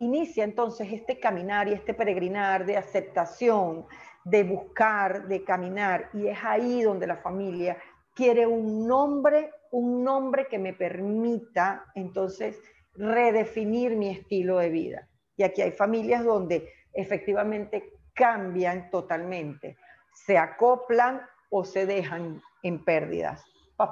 inicia 0.00 0.44
entonces 0.44 0.88
este 0.90 1.20
caminar 1.20 1.68
y 1.68 1.74
este 1.74 1.92
peregrinar 1.92 2.64
de 2.64 2.78
aceptación, 2.78 3.86
de 4.24 4.44
buscar, 4.44 5.28
de 5.28 5.44
caminar, 5.44 6.08
y 6.14 6.28
es 6.28 6.38
ahí 6.42 6.82
donde 6.82 7.06
la 7.06 7.18
familia 7.18 7.76
quiere 8.14 8.46
un 8.46 8.86
nombre, 8.86 9.52
un 9.70 10.04
nombre 10.04 10.46
que 10.48 10.58
me 10.58 10.72
permita 10.72 11.84
entonces 11.94 12.60
redefinir 12.94 13.96
mi 13.96 14.10
estilo 14.10 14.58
de 14.58 14.70
vida. 14.70 15.08
Y 15.36 15.42
aquí 15.44 15.62
hay 15.62 15.72
familias 15.72 16.24
donde 16.24 16.68
efectivamente 16.92 17.92
cambian 18.14 18.90
totalmente, 18.90 19.76
se 20.12 20.36
acoplan 20.36 21.22
o 21.50 21.64
se 21.64 21.86
dejan 21.86 22.42
en 22.62 22.84
pérdidas. 22.84 23.44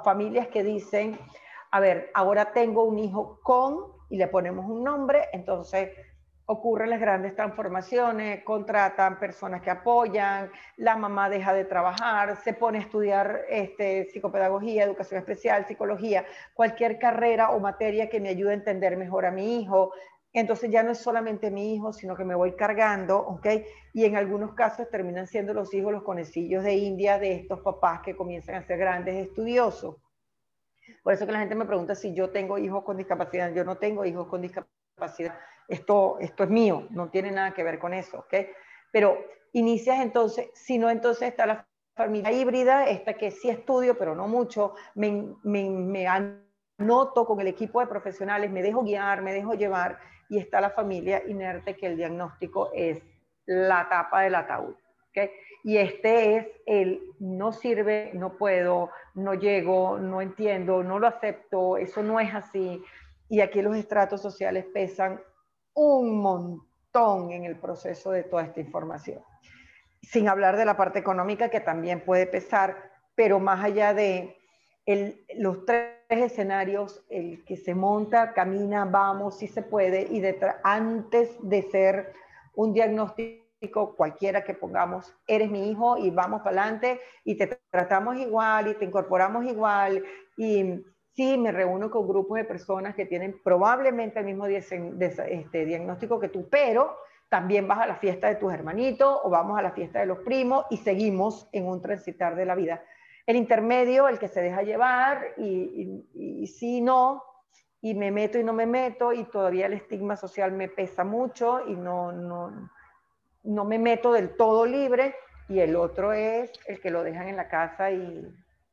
Familias 0.03 0.47
que 0.47 0.63
dicen, 0.63 1.17
a 1.71 1.79
ver, 1.79 2.11
ahora 2.13 2.51
tengo 2.51 2.83
un 2.83 2.99
hijo 2.99 3.39
con 3.41 3.93
y 4.09 4.17
le 4.17 4.27
ponemos 4.27 4.65
un 4.65 4.83
nombre, 4.83 5.25
entonces 5.31 5.91
ocurren 6.49 6.89
las 6.89 7.01
grandes 7.01 7.35
transformaciones, 7.35 8.41
contratan 8.43 9.19
personas 9.19 9.61
que 9.61 9.69
apoyan, 9.69 10.49
la 10.77 10.95
mamá 10.95 11.29
deja 11.29 11.53
de 11.53 11.65
trabajar, 11.65 12.37
se 12.37 12.53
pone 12.53 12.77
a 12.77 12.81
estudiar 12.81 13.41
este, 13.49 14.05
psicopedagogía, 14.05 14.85
educación 14.85 15.19
especial, 15.19 15.67
psicología, 15.67 16.25
cualquier 16.53 16.99
carrera 16.99 17.51
o 17.51 17.59
materia 17.59 18.09
que 18.09 18.21
me 18.21 18.29
ayude 18.29 18.51
a 18.51 18.55
entender 18.55 18.95
mejor 18.95 19.25
a 19.25 19.31
mi 19.31 19.59
hijo. 19.59 19.91
Entonces 20.31 20.71
ya 20.71 20.83
no 20.83 20.91
es 20.91 20.99
solamente 20.99 21.51
mi 21.51 21.75
hijo, 21.75 21.91
sino 21.91 22.15
que 22.15 22.23
me 22.23 22.35
voy 22.35 22.55
cargando, 22.55 23.19
¿ok? 23.19 23.47
Y 23.93 24.05
en 24.05 24.15
algunos 24.15 24.53
casos 24.53 24.89
terminan 24.89 25.27
siendo 25.27 25.53
los 25.53 25.73
hijos 25.73 25.91
los 25.91 26.03
conecillos 26.03 26.63
de 26.63 26.75
India 26.75 27.19
de 27.19 27.33
estos 27.33 27.59
papás 27.59 27.99
que 28.01 28.15
comienzan 28.15 28.55
a 28.55 28.63
ser 28.63 28.77
grandes 28.77 29.15
estudiosos. 29.27 29.97
Por 31.03 31.11
eso 31.11 31.25
que 31.25 31.33
la 31.33 31.39
gente 31.39 31.55
me 31.55 31.65
pregunta 31.65 31.93
si 31.93 32.13
yo 32.13 32.29
tengo 32.29 32.57
hijos 32.57 32.85
con 32.85 32.95
discapacidad. 32.95 33.53
Yo 33.53 33.65
no 33.65 33.77
tengo 33.77 34.05
hijos 34.05 34.27
con 34.27 34.41
discapacidad. 34.41 35.35
Esto, 35.67 36.17
esto 36.19 36.43
es 36.43 36.49
mío, 36.49 36.87
no 36.91 37.09
tiene 37.09 37.31
nada 37.31 37.53
que 37.53 37.63
ver 37.63 37.79
con 37.79 37.93
eso, 37.93 38.19
¿ok? 38.19 38.33
Pero 38.91 39.17
inicias 39.53 39.99
entonces, 39.99 40.49
si 40.53 40.77
no, 40.77 40.89
entonces 40.89 41.29
está 41.29 41.45
la 41.45 41.67
familia 41.95 42.31
híbrida, 42.31 42.87
esta 42.87 43.13
que 43.13 43.31
sí 43.31 43.49
estudio, 43.49 43.97
pero 43.97 44.15
no 44.15 44.27
mucho, 44.27 44.75
me, 44.95 45.35
me, 45.43 45.69
me 45.69 46.07
anoto 46.07 47.25
con 47.25 47.41
el 47.41 47.47
equipo 47.47 47.81
de 47.81 47.87
profesionales, 47.87 48.51
me 48.51 48.61
dejo 48.61 48.83
guiar, 48.83 49.21
me 49.21 49.33
dejo 49.33 49.55
llevar, 49.55 49.99
y 50.29 50.37
está 50.37 50.61
la 50.61 50.69
familia 50.69 51.23
inerte 51.27 51.75
que 51.75 51.87
el 51.87 51.97
diagnóstico 51.97 52.71
es 52.73 53.01
la 53.45 53.87
tapa 53.89 54.21
del 54.21 54.35
ataúd. 54.35 54.75
¿okay? 55.09 55.31
Y 55.63 55.77
este 55.77 56.35
es 56.35 56.47
el 56.65 57.01
no 57.19 57.51
sirve, 57.51 58.11
no 58.13 58.37
puedo, 58.37 58.91
no 59.15 59.33
llego, 59.33 59.97
no 59.97 60.21
entiendo, 60.21 60.83
no 60.83 60.99
lo 60.99 61.07
acepto, 61.07 61.77
eso 61.77 62.03
no 62.03 62.19
es 62.19 62.33
así. 62.33 62.83
Y 63.29 63.41
aquí 63.41 63.61
los 63.61 63.75
estratos 63.75 64.21
sociales 64.21 64.65
pesan 64.73 65.19
un 65.77 66.19
montón 66.21 67.31
en 67.31 67.45
el 67.45 67.55
proceso 67.55 68.09
de 68.09 68.23
toda 68.23 68.43
esta 68.43 68.59
información. 68.59 69.21
Sin 70.01 70.27
hablar 70.27 70.57
de 70.57 70.65
la 70.65 70.75
parte 70.75 70.97
económica 70.97 71.49
que 71.49 71.59
también 71.59 72.03
puede 72.03 72.25
pesar, 72.25 72.91
pero 73.13 73.39
más 73.39 73.63
allá 73.63 73.93
de 73.93 74.35
los 75.35 75.65
tres 75.65 75.93
escenarios, 76.09 77.05
el 77.09 77.45
que 77.45 77.57
se 77.57 77.75
monta, 77.75 78.33
camina, 78.33 78.85
vamos, 78.85 79.37
si 79.37 79.47
se 79.47 79.61
puede, 79.61 80.07
y 80.09 80.23
antes 80.63 81.37
de 81.41 81.61
ser 81.63 82.13
un 82.55 82.73
diagnóstico 82.73 83.95
cualquiera 83.95 84.43
que 84.43 84.55
pongamos, 84.55 85.13
eres 85.27 85.51
mi 85.51 85.69
hijo 85.69 85.97
y 85.97 86.09
vamos 86.09 86.41
para 86.41 86.61
adelante 86.61 86.99
y 87.23 87.35
te 87.35 87.59
tratamos 87.69 88.17
igual 88.17 88.69
y 88.69 88.75
te 88.75 88.85
incorporamos 88.85 89.45
igual. 89.45 90.03
Y 90.37 90.83
sí, 91.17 91.35
me 91.35 91.51
reúno 91.51 91.89
con 91.89 92.07
grupos 92.07 92.37
de 92.37 92.45
personas 92.45 92.93
que 92.93 93.07
tienen 93.07 93.41
probablemente 93.43 94.19
el 94.19 94.25
mismo 94.25 94.45
este, 94.45 95.65
diagnóstico 95.65 96.19
que 96.19 96.29
tú, 96.29 96.47
pero 96.47 96.95
también 97.27 97.67
vas 97.67 97.79
a 97.79 97.87
la 97.87 97.95
fiesta 97.95 98.27
de 98.27 98.35
tus 98.35 98.53
hermanitos 98.53 99.19
o 99.23 99.29
vamos 99.29 99.57
a 99.57 99.63
la 99.63 99.71
fiesta 99.71 99.99
de 99.99 100.05
los 100.05 100.19
primos 100.19 100.65
y 100.69 100.77
seguimos 100.77 101.49
en 101.51 101.65
un 101.65 101.81
transitar 101.81 102.35
de 102.35 102.45
la 102.45 102.53
vida. 102.53 102.83
El 103.25 103.35
intermedio, 103.35 104.07
el 104.07 104.19
que 104.19 104.27
se 104.27 104.41
deja 104.41 104.61
llevar 104.61 105.33
y, 105.37 106.05
y, 106.13 106.45
y 106.61 106.81
no, 106.81 107.23
y 107.81 107.95
me 107.95 108.11
meto 108.11 108.37
y 108.37 108.43
no 108.43 108.53
me 108.53 108.67
meto 108.67 109.11
y 109.11 109.23
todavía 109.23 109.65
el 109.65 109.73
estigma 109.73 110.17
social 110.17 110.51
me 110.51 110.69
pesa 110.69 111.03
mucho 111.03 111.67
y 111.67 111.75
no, 111.75 112.11
no, 112.11 112.69
no 113.43 113.65
me 113.65 113.79
meto 113.79 114.13
del 114.13 114.37
todo 114.37 114.67
libre 114.67 115.15
y 115.49 115.59
el 115.59 115.75
otro 115.75 116.13
es 116.13 116.51
el 116.67 116.79
que 116.79 116.91
lo 116.91 117.03
dejan 117.03 117.27
en 117.27 117.37
la 117.37 117.49
casa 117.49 117.91
y, 117.91 118.23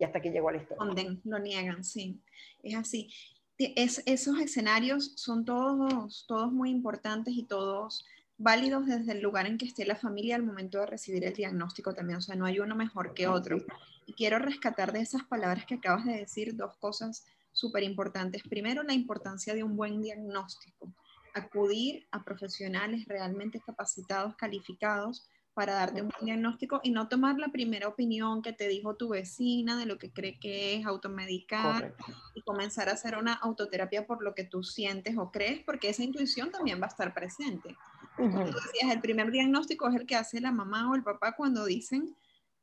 hasta 0.04 0.20
que 0.20 0.30
llegó 0.30 0.48
al 0.48 0.56
historia. 0.56 1.18
lo 1.24 1.38
niegan, 1.38 1.84
sí, 1.84 2.20
es 2.62 2.74
así. 2.74 3.10
Es, 3.58 4.02
esos 4.06 4.40
escenarios 4.40 5.12
son 5.16 5.44
todos, 5.44 6.24
todos 6.26 6.52
muy 6.52 6.70
importantes 6.70 7.34
y 7.34 7.44
todos 7.44 8.04
válidos 8.36 8.86
desde 8.86 9.12
el 9.12 9.20
lugar 9.20 9.46
en 9.46 9.58
que 9.58 9.66
esté 9.66 9.86
la 9.86 9.94
familia 9.94 10.34
al 10.34 10.42
momento 10.42 10.78
de 10.80 10.86
recibir 10.86 11.24
el 11.24 11.34
diagnóstico 11.34 11.94
también, 11.94 12.18
o 12.18 12.20
sea, 12.20 12.34
no 12.34 12.46
hay 12.46 12.58
uno 12.58 12.74
mejor 12.74 13.14
que 13.14 13.28
otro. 13.28 13.58
Y 14.06 14.12
quiero 14.14 14.38
rescatar 14.38 14.92
de 14.92 15.00
esas 15.00 15.22
palabras 15.24 15.66
que 15.66 15.76
acabas 15.76 16.04
de 16.04 16.16
decir 16.16 16.56
dos 16.56 16.76
cosas 16.78 17.24
súper 17.52 17.84
importantes. 17.84 18.42
Primero, 18.42 18.82
la 18.82 18.92
importancia 18.92 19.54
de 19.54 19.62
un 19.62 19.76
buen 19.76 20.02
diagnóstico 20.02 20.92
acudir 21.34 22.06
a 22.12 22.24
profesionales 22.24 23.06
realmente 23.06 23.60
capacitados, 23.60 24.36
calificados, 24.36 25.28
para 25.54 25.74
darte 25.74 26.02
un 26.02 26.10
diagnóstico 26.20 26.80
y 26.82 26.90
no 26.90 27.08
tomar 27.08 27.38
la 27.38 27.48
primera 27.48 27.86
opinión 27.86 28.42
que 28.42 28.52
te 28.52 28.68
dijo 28.68 28.96
tu 28.96 29.10
vecina 29.10 29.78
de 29.78 29.86
lo 29.86 29.98
que 29.98 30.12
cree 30.12 30.38
que 30.38 30.74
es 30.74 30.84
automedicar 30.84 31.94
y 32.34 32.42
comenzar 32.42 32.88
a 32.88 32.92
hacer 32.92 33.16
una 33.16 33.34
autoterapia 33.34 34.06
por 34.06 34.22
lo 34.22 34.34
que 34.34 34.44
tú 34.44 34.64
sientes 34.64 35.16
o 35.16 35.30
crees, 35.30 35.62
porque 35.64 35.88
esa 35.88 36.02
intuición 36.02 36.50
también 36.50 36.80
va 36.80 36.86
a 36.86 36.88
estar 36.88 37.14
presente. 37.14 37.76
decías, 38.18 38.92
el 38.92 39.00
primer 39.00 39.30
diagnóstico 39.30 39.88
es 39.88 39.94
el 39.94 40.06
que 40.06 40.16
hace 40.16 40.40
la 40.40 40.50
mamá 40.50 40.90
o 40.90 40.96
el 40.96 41.04
papá 41.04 41.36
cuando 41.36 41.64
dicen 41.64 42.16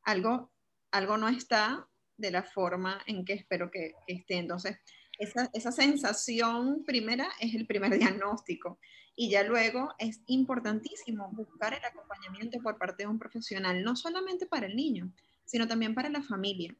algo, 0.04 0.52
algo 0.92 1.18
no 1.18 1.30
está 1.30 1.88
de 2.18 2.32
la 2.32 2.44
forma 2.44 3.02
en 3.08 3.24
que 3.24 3.34
espero 3.34 3.72
que 3.72 3.94
esté. 4.06 4.38
Entonces, 4.38 4.78
esa, 5.22 5.72
sensación 5.72 6.84
primera 6.86 7.28
es 7.40 7.54
el 7.54 7.68
primer 7.68 7.92
diagnóstico. 8.00 8.80
Y 9.16 9.30
ya 9.30 9.44
luego 9.44 9.94
es 10.00 10.22
importantísimo 10.28 11.30
buscar 11.34 11.74
el 11.74 11.84
acompañamiento 11.84 12.60
por 12.62 12.78
parte 12.78 13.04
de 13.04 13.10
un 13.10 13.20
profesional, 13.20 13.84
no 13.84 13.96
solamente 13.96 14.46
para 14.46 14.68
el 14.68 14.76
niño, 14.76 15.12
sino 15.46 15.68
también 15.68 15.94
para 15.94 16.10
la 16.10 16.24
familia. 16.24 16.76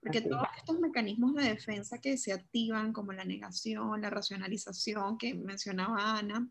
Porque 0.00 0.20
todos 0.20 0.46
estos 0.58 0.80
mecanismos 0.80 1.34
de 1.34 1.44
defensa 1.44 1.98
que 1.98 2.18
se 2.18 2.32
activan, 2.32 2.92
como 2.92 3.12
la 3.12 3.24
negación, 3.24 4.00
la 4.02 4.10
racionalización 4.10 5.16
que 5.16 5.34
mencionaba 5.34 6.18
Ana 6.18 6.48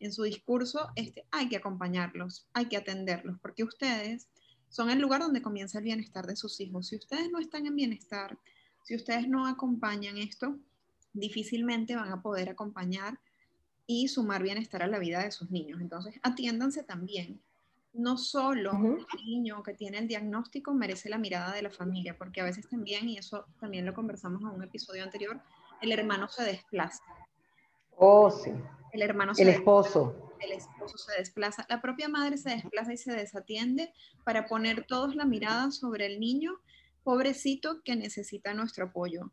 en 0.00 0.12
su 0.12 0.24
discurso, 0.24 0.88
este, 0.96 1.24
hay 1.30 1.48
que 1.48 1.56
acompañarlos, 1.56 2.48
hay 2.52 2.66
que 2.66 2.76
atenderlos, 2.76 3.38
porque 3.40 3.64
ustedes 3.64 4.28
son 4.68 4.90
el 4.90 4.98
lugar 4.98 5.20
donde 5.20 5.40
comienza 5.40 5.78
el 5.78 5.84
bienestar 5.84 6.26
de 6.26 6.36
sus 6.36 6.60
hijos. 6.60 6.88
Si 6.88 6.96
ustedes 6.96 7.30
no 7.30 7.38
están 7.38 7.66
en 7.66 7.76
bienestar, 7.76 8.36
si 8.82 8.96
ustedes 8.96 9.28
no 9.28 9.46
acompañan 9.46 10.18
esto, 10.18 10.58
difícilmente 11.16 11.96
van 11.96 12.12
a 12.12 12.22
poder 12.22 12.48
acompañar 12.48 13.18
y 13.86 14.08
sumar 14.08 14.42
bienestar 14.42 14.82
a 14.82 14.86
la 14.86 14.98
vida 14.98 15.22
de 15.22 15.30
sus 15.30 15.50
niños. 15.50 15.80
Entonces, 15.80 16.14
atiéndanse 16.22 16.82
también. 16.82 17.40
No 17.92 18.18
solo 18.18 18.72
el 18.72 19.24
niño 19.24 19.62
que 19.62 19.72
tiene 19.72 19.98
el 19.98 20.08
diagnóstico 20.08 20.74
merece 20.74 21.08
la 21.08 21.18
mirada 21.18 21.54
de 21.54 21.62
la 21.62 21.70
familia, 21.70 22.16
porque 22.18 22.42
a 22.42 22.44
veces 22.44 22.68
también, 22.68 23.08
y 23.08 23.16
eso 23.16 23.46
también 23.58 23.86
lo 23.86 23.94
conversamos 23.94 24.42
en 24.42 24.48
un 24.48 24.62
episodio 24.62 25.02
anterior, 25.02 25.40
el 25.80 25.92
hermano 25.92 26.28
se 26.28 26.42
desplaza. 26.44 27.02
Oh, 27.96 28.30
sí. 28.30 28.50
El 28.92 29.02
hermano 29.02 29.32
El 29.38 29.48
esposo. 29.48 30.34
el 30.40 30.52
esposo 30.52 30.98
se 30.98 31.18
desplaza. 31.18 31.64
La 31.70 31.80
propia 31.80 32.08
madre 32.08 32.36
se 32.36 32.50
desplaza 32.50 32.92
y 32.92 32.98
se 32.98 33.12
desatiende 33.12 33.92
para 34.24 34.46
poner 34.46 34.84
todos 34.86 35.14
la 35.16 35.24
mirada 35.24 35.70
sobre 35.70 36.06
el 36.06 36.20
niño, 36.20 36.60
pobrecito, 37.02 37.80
que 37.82 37.96
necesita 37.96 38.52
nuestro 38.52 38.86
apoyo 38.86 39.30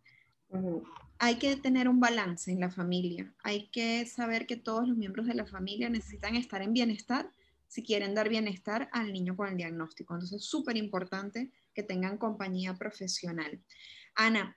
hay 1.20 1.36
que 1.36 1.56
tener 1.56 1.88
un 1.88 1.99
balance 1.99 2.51
en 2.51 2.60
la 2.60 2.70
familia. 2.70 3.34
Hay 3.43 3.68
que 3.68 4.06
saber 4.06 4.45
que 4.45 4.58
todos 4.58 4.88
los 4.88 4.97
miembros 4.97 5.28
de 5.28 5.36
la 5.36 5.45
familia 5.45 5.89
necesitan 5.89 6.36
estar 6.36 6.62
en 6.62 6.74
bienestar 6.74 7.30
si 7.68 7.84
quieren 7.84 8.14
dar 8.14 8.30
bienestar 8.30 8.89
al 8.91 9.12
niño 9.12 9.36
con 9.36 9.47
el 9.47 9.58
diagnóstico. 9.58 10.14
Entonces 10.14 10.41
es 10.41 10.45
súper 10.45 10.78
importante 10.78 11.49
que 11.74 11.82
tengan 11.82 12.18
compañía 12.18 12.76
profesional. 12.76 13.60
Ana, 14.16 14.56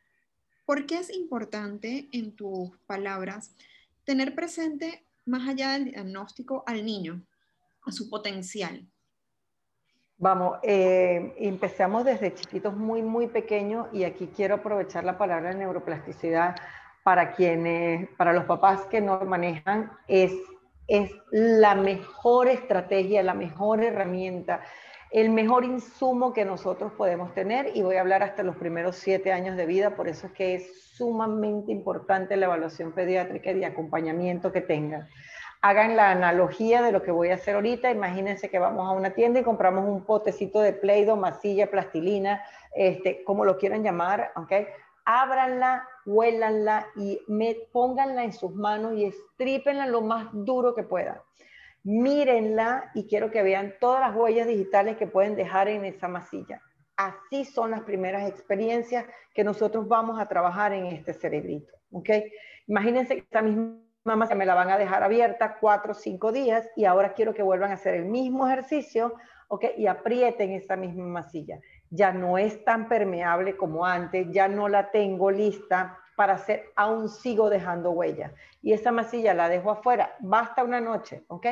¿Por 0.67 0.85
qué 0.87 0.99
es 0.99 1.11
importante, 1.11 2.09
en 2.11 2.35
tus 2.35 2.77
palabras, 2.87 3.55
tener 4.03 4.35
presente, 4.35 5.07
más 5.25 5.49
allá 5.49 5.73
del 5.73 5.85
diagnóstico, 5.85 6.65
al 6.67 6.85
niño, 6.85 7.25
a 7.83 7.93
su 7.93 8.11
potencial? 8.11 8.85
Vamos, 10.19 10.59
eh, 10.63 11.35
empezamos 11.39 12.05
desde 12.05 12.35
chiquitos 12.35 12.75
muy, 12.75 13.03
muy 13.03 13.27
pequeños 13.27 13.87
y 13.93 14.05
aquí 14.05 14.31
quiero 14.35 14.57
aprovechar 14.57 15.05
la 15.05 15.19
palabra 15.19 15.53
neuroplasticidad 15.53 16.57
para 17.03 17.33
quienes, 17.33 18.09
para 18.17 18.33
los 18.33 18.45
papás 18.45 18.87
que 18.87 19.01
no 19.01 19.21
manejan, 19.21 19.93
es, 20.09 20.33
es 20.89 21.13
la 21.31 21.75
mejor 21.75 22.49
estrategia, 22.49 23.23
la 23.23 23.35
mejor 23.35 23.85
herramienta 23.85 24.63
el 25.11 25.31
mejor 25.31 25.65
insumo 25.65 26.33
que 26.33 26.45
nosotros 26.45 26.93
podemos 26.93 27.33
tener 27.33 27.71
y 27.75 27.83
voy 27.83 27.97
a 27.97 28.01
hablar 28.01 28.23
hasta 28.23 28.43
los 28.43 28.57
primeros 28.57 28.97
siete 28.97 29.33
años 29.33 29.57
de 29.57 29.67
vida, 29.67 29.97
por 29.97 30.09
eso 30.09 30.27
es 30.27 30.33
que 30.33 30.55
es 30.57 30.91
sumamente 30.97 31.71
importante 31.73 32.37
la 32.37 32.47
evaluación 32.47 32.93
pediátrica 32.93 33.51
y 33.51 33.55
de 33.55 33.67
acompañamiento 33.67 34.53
que 34.53 34.61
tengan. 34.61 35.09
Hagan 35.63 35.97
la 35.97 36.11
analogía 36.11 36.83
de 36.83 36.93
lo 36.93 37.03
que 37.03 37.11
voy 37.11 37.31
a 37.31 37.35
hacer 37.35 37.55
ahorita, 37.55 37.91
imagínense 37.91 38.49
que 38.49 38.59
vamos 38.59 38.87
a 38.87 38.93
una 38.93 39.11
tienda 39.11 39.41
y 39.41 39.45
compramos 39.45 39.85
un 39.85 40.05
potecito 40.05 40.61
de 40.61 40.73
Play-Doh, 40.73 41.17
masilla, 41.17 41.71
plastilina, 41.71 42.45
este, 42.75 43.25
como 43.25 43.45
lo 43.45 43.59
quieran 43.59 43.83
llamar, 43.83 44.33
¿ok? 44.37 44.53
Ábranla, 45.05 45.89
huélanla 46.05 46.87
y 46.97 47.21
me, 47.29 47.57
pónganla 47.73 48.25
en 48.25 48.33
sus 48.33 48.55
manos 48.55 48.95
y 48.95 49.05
estrípenla 49.05 49.87
lo 49.87 50.03
más 50.03 50.29
duro 50.33 50.75
que 50.75 50.83
puedan 50.83 51.17
mírenla 51.87 52.91
y 52.95 53.07
quiero 53.07 53.31
que 53.31 53.45
vean 53.45 53.75
todas 53.79 54.01
las 54.01 54.17
huellas 54.17 54.49
digitales 54.49 54.97
que 54.97 55.07
pueden 55.07 55.37
dejar 55.37 55.69
en 55.69 55.85
esa 55.85 56.09
masilla. 56.09 56.61
Así 56.97 57.45
son 57.45 57.71
las 57.71 57.83
primeras 57.83 58.29
experiencias 58.29 59.07
que 59.33 59.45
nosotros 59.45 59.87
vamos 59.87 60.19
a 60.19 60.27
trabajar 60.27 60.73
en 60.73 60.87
este 60.87 61.15
cerebrito. 61.15 61.73
¿ok? 61.93 62.11
Imagínense 62.67 63.15
que 63.15 63.21
esta 63.21 63.41
misma 63.41 63.79
masilla 64.15 64.37
me 64.37 64.47
la 64.47 64.55
van 64.55 64.71
a 64.71 64.79
dejar 64.79 65.03
abierta 65.03 65.57
cuatro 65.59 65.93
o 65.93 65.95
cinco 65.95 66.31
días 66.31 66.69
y 66.77 66.85
ahora 66.85 67.15
quiero 67.15 67.35
que 67.35 67.43
vuelvan 67.43 67.73
a 67.73 67.75
hacer 67.75 67.95
el 67.95 68.05
mismo 68.05 68.47
ejercicio 68.47 69.15
¿ok? 69.49 69.65
y 69.77 69.87
aprieten 69.87 70.53
esa 70.53 70.77
misma 70.77 71.05
masilla. 71.05 71.59
Ya 71.91 72.13
no 72.13 72.39
es 72.39 72.65
tan 72.65 72.89
permeable 72.89 73.57
como 73.57 73.85
antes, 73.85 74.29
ya 74.31 74.47
no 74.47 74.69
la 74.69 74.91
tengo 74.91 75.31
lista 75.31 75.99
para 76.15 76.35
hacer, 76.35 76.67
aún 76.77 77.09
sigo 77.09 77.51
dejando 77.51 77.91
huellas. 77.91 78.33
Y 78.63 78.73
esa 78.73 78.93
masilla 78.93 79.35
la 79.35 79.49
dejo 79.49 79.71
afuera, 79.71 80.15
basta 80.21 80.63
una 80.63 80.81
noche, 80.81 81.25
¿ok? 81.29 81.47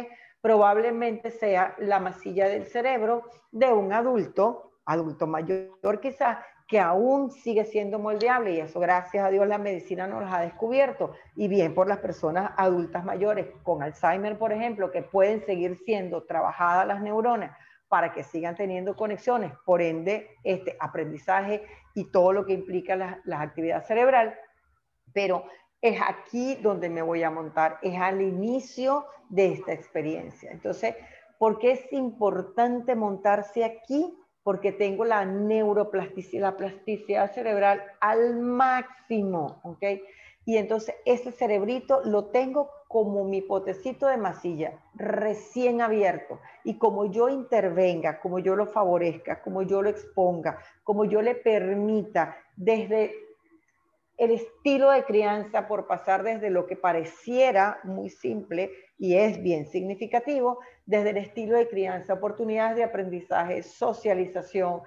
probablemente 0.44 1.30
sea 1.30 1.74
la 1.78 1.98
masilla 1.98 2.46
del 2.48 2.66
cerebro 2.66 3.22
de 3.50 3.72
un 3.72 3.94
adulto, 3.94 4.72
adulto 4.84 5.26
mayor 5.26 6.00
quizás, 6.02 6.36
que 6.66 6.80
aún 6.80 7.30
sigue 7.30 7.64
siendo 7.64 7.98
moldeable 7.98 8.52
y 8.52 8.60
eso 8.60 8.80
gracias 8.80 9.24
a 9.24 9.30
Dios 9.30 9.46
la 9.46 9.58
medicina 9.58 10.06
nos 10.06 10.32
ha 10.32 10.40
descubierto 10.40 11.12
y 11.36 11.48
bien 11.48 11.74
por 11.74 11.86
las 11.86 11.98
personas 11.98 12.52
adultas 12.56 13.04
mayores 13.04 13.48
con 13.62 13.82
Alzheimer, 13.82 14.38
por 14.38 14.52
ejemplo, 14.52 14.90
que 14.90 15.02
pueden 15.02 15.44
seguir 15.44 15.76
siendo 15.84 16.24
trabajadas 16.24 16.86
las 16.86 17.02
neuronas 17.02 17.56
para 17.88 18.12
que 18.12 18.24
sigan 18.24 18.56
teniendo 18.56 18.96
conexiones, 18.96 19.52
por 19.66 19.82
ende, 19.82 20.30
este 20.42 20.76
aprendizaje 20.80 21.64
y 21.94 22.10
todo 22.10 22.32
lo 22.32 22.46
que 22.46 22.54
implica 22.54 22.96
la, 22.96 23.20
la 23.24 23.42
actividad 23.42 23.84
cerebral, 23.84 24.34
pero 25.12 25.44
es 25.80 26.00
aquí 26.00 26.56
donde 26.56 26.88
me 26.88 27.02
voy 27.02 27.22
a 27.22 27.30
montar, 27.30 27.78
es 27.82 28.00
al 28.00 28.22
inicio 28.22 29.06
de 29.28 29.52
esta 29.52 29.72
experiencia. 29.72 30.50
Entonces, 30.50 30.96
¿por 31.38 31.58
qué 31.58 31.72
es 31.72 31.92
importante 31.92 32.94
montarse 32.94 33.64
aquí? 33.64 34.18
Porque 34.44 34.70
tengo 34.70 35.04
la 35.04 35.24
neuroplasticidad, 35.24 36.42
la 36.42 36.56
plasticidad 36.56 37.32
cerebral 37.32 37.82
al 38.00 38.36
máximo, 38.36 39.60
¿ok? 39.64 39.82
Y 40.46 40.58
entonces 40.58 40.94
ese 41.04 41.32
cerebrito 41.32 42.02
lo 42.04 42.26
tengo 42.26 42.70
como 42.86 43.24
mi 43.24 43.40
potecito 43.40 44.06
de 44.06 44.18
masilla, 44.18 44.78
recién 44.94 45.80
abierto. 45.80 46.38
Y 46.62 46.78
como 46.78 47.06
yo 47.06 47.28
intervenga, 47.28 48.20
como 48.20 48.38
yo 48.38 48.54
lo 48.54 48.66
favorezca, 48.66 49.42
como 49.42 49.62
yo 49.62 49.82
lo 49.82 49.88
exponga, 49.88 50.58
como 50.84 51.04
yo 51.04 51.22
le 51.22 51.34
permita 51.34 52.36
desde 52.54 53.23
el 54.16 54.30
estilo 54.30 54.90
de 54.90 55.04
crianza 55.04 55.66
por 55.66 55.86
pasar 55.86 56.22
desde 56.22 56.50
lo 56.50 56.66
que 56.66 56.76
pareciera 56.76 57.80
muy 57.82 58.10
simple 58.10 58.70
y 58.96 59.16
es 59.16 59.42
bien 59.42 59.66
significativo, 59.66 60.60
desde 60.86 61.10
el 61.10 61.16
estilo 61.16 61.56
de 61.56 61.68
crianza, 61.68 62.14
oportunidades 62.14 62.76
de 62.76 62.84
aprendizaje, 62.84 63.62
socialización, 63.62 64.82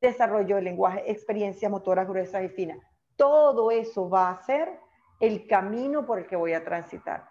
desarrollo 0.00 0.56
del 0.56 0.64
lenguaje, 0.64 1.10
experiencias 1.10 1.70
motoras 1.70 2.08
gruesas 2.08 2.44
y 2.44 2.48
finas. 2.48 2.78
Todo 3.16 3.70
eso 3.70 4.10
va 4.10 4.30
a 4.30 4.42
ser 4.42 4.68
el 5.20 5.46
camino 5.46 6.04
por 6.04 6.18
el 6.18 6.26
que 6.26 6.34
voy 6.34 6.52
a 6.52 6.64
transitar. 6.64 7.28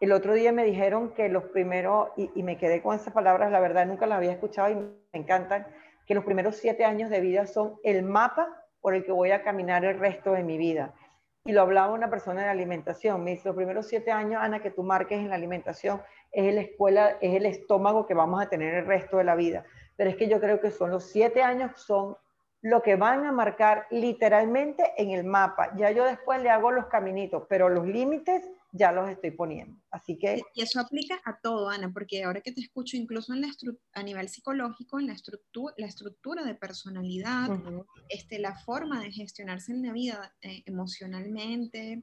El 0.00 0.12
otro 0.12 0.34
día 0.34 0.52
me 0.52 0.64
dijeron 0.64 1.14
que 1.14 1.28
los 1.28 1.44
primeros, 1.44 2.08
y, 2.16 2.30
y 2.34 2.42
me 2.42 2.56
quedé 2.56 2.82
con 2.82 2.96
esas 2.96 3.12
palabras, 3.12 3.52
la 3.52 3.60
verdad 3.60 3.86
nunca 3.86 4.06
las 4.06 4.18
había 4.18 4.32
escuchado 4.32 4.70
y 4.70 4.74
me 4.74 4.92
encantan, 5.12 5.66
que 6.06 6.14
los 6.14 6.24
primeros 6.24 6.56
siete 6.56 6.84
años 6.84 7.10
de 7.10 7.20
vida 7.20 7.46
son 7.46 7.78
el 7.84 8.02
mapa 8.02 8.48
por 8.80 8.94
el 8.94 9.04
que 9.04 9.12
voy 9.12 9.30
a 9.30 9.42
caminar 9.42 9.84
el 9.84 9.98
resto 9.98 10.32
de 10.32 10.42
mi 10.42 10.58
vida. 10.58 10.94
Y 11.44 11.52
lo 11.52 11.62
hablaba 11.62 11.92
una 11.92 12.10
persona 12.10 12.42
de 12.42 12.48
alimentación. 12.48 13.24
Me 13.24 13.32
dice, 13.32 13.48
los 13.48 13.56
primeros 13.56 13.86
siete 13.86 14.10
años, 14.10 14.42
Ana, 14.42 14.60
que 14.60 14.70
tú 14.70 14.82
marques 14.82 15.18
en 15.18 15.28
la 15.28 15.36
alimentación, 15.36 16.02
es 16.30 16.54
la 16.54 16.60
escuela, 16.60 17.16
es 17.20 17.34
el 17.34 17.46
estómago 17.46 18.06
que 18.06 18.14
vamos 18.14 18.42
a 18.42 18.48
tener 18.48 18.74
el 18.74 18.86
resto 18.86 19.18
de 19.18 19.24
la 19.24 19.34
vida. 19.34 19.64
Pero 19.96 20.10
es 20.10 20.16
que 20.16 20.28
yo 20.28 20.40
creo 20.40 20.60
que 20.60 20.70
son 20.70 20.90
los 20.90 21.10
siete 21.10 21.42
años, 21.42 21.72
son 21.80 22.16
lo 22.60 22.82
que 22.82 22.96
van 22.96 23.24
a 23.24 23.32
marcar 23.32 23.86
literalmente 23.90 24.92
en 24.96 25.10
el 25.10 25.24
mapa. 25.24 25.72
Ya 25.76 25.90
yo 25.90 26.04
después 26.04 26.42
le 26.42 26.50
hago 26.50 26.70
los 26.70 26.86
caminitos, 26.86 27.44
pero 27.48 27.68
los 27.68 27.86
límites 27.86 28.48
ya 28.72 28.92
los 28.92 29.08
estoy 29.08 29.30
poniendo. 29.30 29.80
Así 29.90 30.18
que... 30.18 30.42
Y 30.54 30.62
eso 30.62 30.80
aplica 30.80 31.20
a 31.24 31.38
todo, 31.40 31.68
Ana, 31.68 31.90
porque 31.92 32.24
ahora 32.24 32.40
que 32.40 32.52
te 32.52 32.60
escucho, 32.60 32.96
incluso 32.96 33.32
en 33.32 33.42
la 33.42 33.48
a 33.94 34.02
nivel 34.02 34.28
psicológico, 34.28 35.00
en 35.00 35.06
la, 35.06 35.14
estructura, 35.14 35.74
la 35.78 35.86
estructura 35.86 36.44
de 36.44 36.54
personalidad, 36.54 37.48
este, 38.08 38.38
la 38.38 38.54
forma 38.54 39.00
de 39.00 39.10
gestionarse 39.10 39.72
en 39.72 39.86
la 39.86 39.92
vida 39.92 40.34
eh, 40.42 40.62
emocionalmente, 40.66 42.02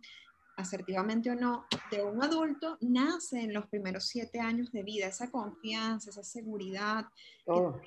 asertivamente 0.58 1.30
o 1.30 1.36
no, 1.36 1.66
de 1.92 2.04
un 2.04 2.24
adulto, 2.24 2.78
nace 2.82 3.42
en 3.42 3.54
los 3.54 3.68
primeros 3.68 4.06
siete 4.08 4.40
años 4.40 4.72
de 4.72 4.84
vida, 4.84 5.08
esa 5.08 5.30
confianza, 5.30 6.10
esa 6.10 6.24
seguridad. 6.24 7.06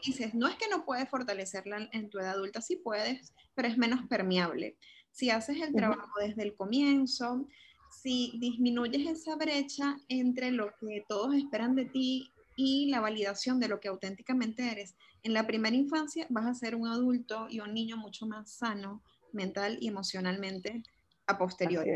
dices, 0.04 0.34
no 0.34 0.48
es 0.48 0.56
que 0.56 0.68
no 0.68 0.84
puedes 0.84 1.08
fortalecerla 1.08 1.88
en 1.92 2.10
tu 2.10 2.18
edad 2.18 2.32
adulta, 2.32 2.60
sí 2.60 2.76
puedes, 2.76 3.32
pero 3.54 3.68
es 3.68 3.78
menos 3.78 4.06
permeable. 4.08 4.76
Si 5.10 5.30
haces 5.30 5.60
el 5.60 5.74
trabajo 5.74 6.20
desde 6.20 6.42
el 6.42 6.54
comienzo, 6.54 7.48
si 7.90 8.38
disminuyes 8.38 9.08
esa 9.08 9.36
brecha 9.36 9.98
entre 10.08 10.50
lo 10.50 10.72
que 10.80 11.04
todos 11.08 11.34
esperan 11.34 11.74
de 11.74 11.86
ti 11.86 12.30
y 12.56 12.90
la 12.90 13.00
validación 13.00 13.60
de 13.60 13.68
lo 13.68 13.80
que 13.80 13.88
auténticamente 13.88 14.70
eres, 14.70 14.94
en 15.22 15.32
la 15.32 15.46
primera 15.46 15.74
infancia 15.74 16.26
vas 16.30 16.46
a 16.46 16.54
ser 16.54 16.74
un 16.74 16.86
adulto 16.86 17.46
y 17.50 17.60
un 17.60 17.74
niño 17.74 17.96
mucho 17.96 18.26
más 18.26 18.50
sano 18.50 19.02
mental 19.32 19.78
y 19.80 19.88
emocionalmente 19.88 20.82
a 21.26 21.38
posteriori. 21.38 21.90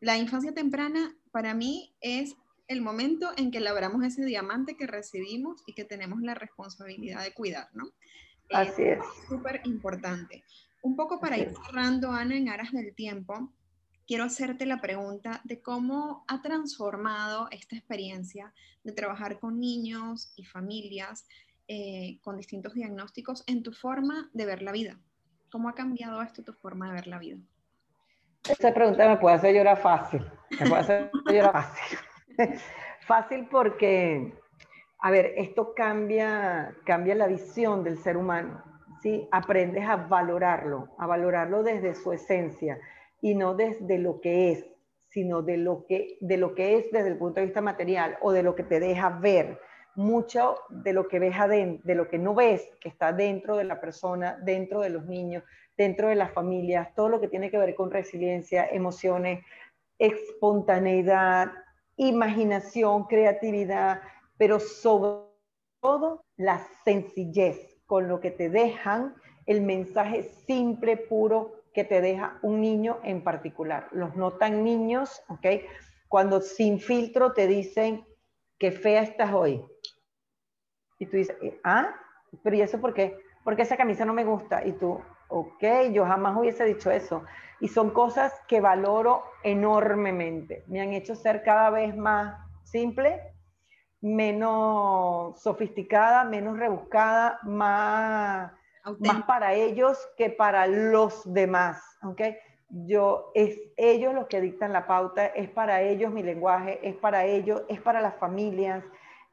La 0.00 0.18
infancia 0.18 0.52
temprana 0.52 1.16
para 1.30 1.54
mí 1.54 1.94
es 2.00 2.34
el 2.66 2.80
momento 2.80 3.30
en 3.36 3.50
que 3.50 3.60
labramos 3.60 4.04
ese 4.04 4.24
diamante 4.24 4.76
que 4.76 4.86
recibimos 4.86 5.62
y 5.66 5.74
que 5.74 5.84
tenemos 5.84 6.20
la 6.22 6.34
responsabilidad 6.34 7.22
de 7.22 7.32
cuidar, 7.32 7.68
¿no? 7.72 7.84
Así 8.50 8.82
es. 8.82 8.98
Súper 9.28 9.60
importante. 9.64 10.42
Un 10.82 10.96
poco 10.96 11.20
para 11.20 11.38
ir 11.38 11.52
cerrando, 11.64 12.10
Ana, 12.10 12.36
en 12.36 12.48
aras 12.48 12.72
del 12.72 12.94
tiempo, 12.94 13.52
quiero 14.06 14.24
hacerte 14.24 14.66
la 14.66 14.80
pregunta 14.80 15.40
de 15.44 15.60
cómo 15.60 16.24
ha 16.28 16.42
transformado 16.42 17.48
esta 17.50 17.76
experiencia 17.76 18.52
de 18.84 18.92
trabajar 18.92 19.38
con 19.38 19.60
niños 19.60 20.32
y 20.36 20.44
familias 20.44 21.26
eh, 21.68 22.18
con 22.22 22.36
distintos 22.36 22.74
diagnósticos 22.74 23.44
en 23.46 23.62
tu 23.62 23.72
forma 23.72 24.28
de 24.32 24.46
ver 24.46 24.62
la 24.62 24.72
vida. 24.72 24.98
¿Cómo 25.50 25.68
ha 25.68 25.74
cambiado 25.74 26.20
esto 26.22 26.42
tu 26.42 26.52
forma 26.52 26.88
de 26.88 26.94
ver 26.94 27.06
la 27.06 27.18
vida? 27.18 27.38
Esta 28.48 28.74
pregunta 28.74 29.08
me 29.08 29.16
puede 29.18 29.36
hacer 29.36 29.54
llorar 29.54 29.80
fácil. 29.80 30.26
Me 30.58 30.68
puede 30.68 30.80
hacer 30.80 31.10
llorar 31.26 31.52
fácil. 31.52 31.98
fácil 33.06 33.48
porque, 33.50 34.34
a 34.98 35.10
ver, 35.10 35.32
esto 35.36 35.72
cambia, 35.74 36.74
cambia 36.84 37.14
la 37.14 37.28
visión 37.28 37.84
del 37.84 37.98
ser 37.98 38.16
humano. 38.16 38.62
¿sí? 39.00 39.28
Aprendes 39.30 39.88
a 39.88 39.96
valorarlo, 39.96 40.88
a 40.98 41.06
valorarlo 41.06 41.62
desde 41.62 41.94
su 41.94 42.12
esencia 42.12 42.78
y 43.22 43.34
no 43.34 43.54
desde 43.54 43.96
lo 43.98 44.20
que 44.20 44.50
es, 44.50 44.66
sino 45.08 45.40
de 45.40 45.56
lo 45.56 45.86
que, 45.86 46.18
de 46.20 46.36
lo 46.36 46.54
que 46.54 46.76
es 46.76 46.90
desde 46.90 47.08
el 47.08 47.16
punto 47.16 47.40
de 47.40 47.46
vista 47.46 47.62
material 47.62 48.18
o 48.20 48.32
de 48.32 48.42
lo 48.42 48.54
que 48.54 48.64
te 48.64 48.80
deja 48.80 49.08
ver. 49.08 49.58
Mucho 49.94 50.56
de 50.68 50.92
lo 50.92 51.06
que 51.06 51.18
ves 51.18 51.36
adentro, 51.38 51.82
de 51.86 51.94
lo 51.94 52.08
que 52.08 52.18
no 52.18 52.34
ves, 52.34 52.68
que 52.80 52.88
está 52.88 53.12
dentro 53.12 53.56
de 53.56 53.64
la 53.64 53.80
persona, 53.80 54.38
dentro 54.42 54.80
de 54.80 54.90
los 54.90 55.06
niños, 55.06 55.44
dentro 55.76 56.08
de 56.08 56.16
las 56.16 56.32
familias, 56.32 56.94
todo 56.94 57.08
lo 57.08 57.20
que 57.20 57.28
tiene 57.28 57.50
que 57.50 57.58
ver 57.58 57.74
con 57.74 57.90
resiliencia, 57.90 58.66
emociones, 58.66 59.44
espontaneidad, 59.98 61.52
imaginación, 61.96 63.04
creatividad, 63.04 64.00
pero 64.36 64.58
sobre 64.58 65.28
todo 65.80 66.24
la 66.36 66.66
sencillez 66.84 67.78
con 67.86 68.08
lo 68.08 68.18
que 68.20 68.30
te 68.30 68.48
dejan 68.48 69.14
el 69.46 69.60
mensaje 69.60 70.22
simple, 70.46 70.96
puro, 70.96 71.61
que 71.72 71.84
te 71.84 72.00
deja 72.00 72.38
un 72.42 72.60
niño 72.60 72.98
en 73.02 73.22
particular. 73.22 73.88
Los 73.92 74.14
no 74.16 74.32
tan 74.32 74.64
niños, 74.64 75.22
¿ok? 75.28 75.46
Cuando 76.08 76.40
sin 76.40 76.78
filtro 76.80 77.32
te 77.32 77.46
dicen 77.46 78.06
que 78.58 78.70
fea 78.70 79.02
estás 79.02 79.32
hoy. 79.32 79.64
Y 80.98 81.06
tú 81.06 81.16
dices, 81.16 81.36
ah, 81.64 81.94
pero 82.42 82.56
¿y 82.56 82.62
eso 82.62 82.80
por 82.80 82.94
qué? 82.94 83.18
Porque 83.44 83.62
esa 83.62 83.76
camisa 83.76 84.04
no 84.04 84.12
me 84.12 84.24
gusta. 84.24 84.64
Y 84.66 84.72
tú, 84.72 85.00
ok, 85.28 85.64
yo 85.92 86.04
jamás 86.04 86.36
hubiese 86.36 86.64
dicho 86.64 86.90
eso. 86.90 87.24
Y 87.60 87.68
son 87.68 87.90
cosas 87.90 88.32
que 88.46 88.60
valoro 88.60 89.24
enormemente. 89.42 90.64
Me 90.66 90.80
han 90.80 90.92
hecho 90.92 91.14
ser 91.14 91.42
cada 91.42 91.70
vez 91.70 91.96
más 91.96 92.36
simple, 92.62 93.20
menos 94.00 95.40
sofisticada, 95.40 96.24
menos 96.24 96.58
rebuscada, 96.58 97.38
más, 97.44 98.52
más 98.98 99.22
para 99.24 99.54
ellos 99.54 99.98
que 100.16 100.30
para 100.30 100.66
los 100.66 101.32
demás. 101.32 101.82
¿okay? 102.02 102.36
Yo, 102.68 103.30
es 103.34 103.58
ellos 103.76 104.14
los 104.14 104.26
que 104.26 104.40
dictan 104.40 104.72
la 104.72 104.86
pauta, 104.86 105.26
es 105.26 105.50
para 105.50 105.82
ellos 105.82 106.12
mi 106.12 106.22
lenguaje, 106.22 106.80
es 106.82 106.96
para 106.96 107.24
ellos, 107.24 107.62
es 107.68 107.80
para 107.80 108.00
las 108.00 108.16
familias, 108.16 108.84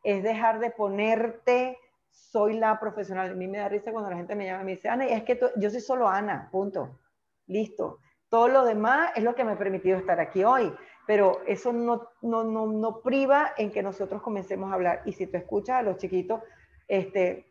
es 0.04 0.24
dejar 0.24 0.60
de 0.60 0.72
ponerte 0.72 1.78
soy 2.12 2.60
la 2.60 2.80
profesional. 2.80 3.32
A 3.32 3.36
mí 3.36 3.48
me 3.48 3.60
da 3.60 3.70
risa 3.70 3.92
cuando 3.92 4.10
la 4.10 4.18
gente 4.18 4.36
me 4.36 4.46
llama 4.46 4.64
y 4.64 4.66
me 4.66 4.72
dice, 4.72 4.90
Ana, 4.90 5.06
es 5.06 5.24
que 5.24 5.40
yo 5.58 5.70
soy 5.70 5.82
solo 5.82 6.08
Ana, 6.08 6.50
punto. 6.52 7.00
Listo. 7.48 8.00
Todo 8.30 8.48
lo 8.48 8.66
demás 8.66 9.12
es 9.16 9.24
lo 9.24 9.34
que 9.34 9.44
me 9.44 9.54
ha 9.54 9.58
permitido 9.58 9.98
estar 9.98 10.20
aquí 10.20 10.44
hoy, 10.44 10.72
pero 11.08 11.42
eso 11.48 11.74
no, 11.74 12.10
no, 12.22 12.44
no, 12.44 12.68
no 12.68 13.02
priva 13.02 13.54
en 13.58 13.72
que 13.72 13.82
nosotros 13.82 14.22
comencemos 14.22 14.72
a 14.72 14.76
hablar. 14.76 15.02
Y 15.06 15.14
si 15.14 15.26
tú 15.26 15.38
escuchas 15.38 15.78
a 15.78 15.82
los 15.82 15.98
chiquitos, 15.98 16.42
este, 16.88 17.49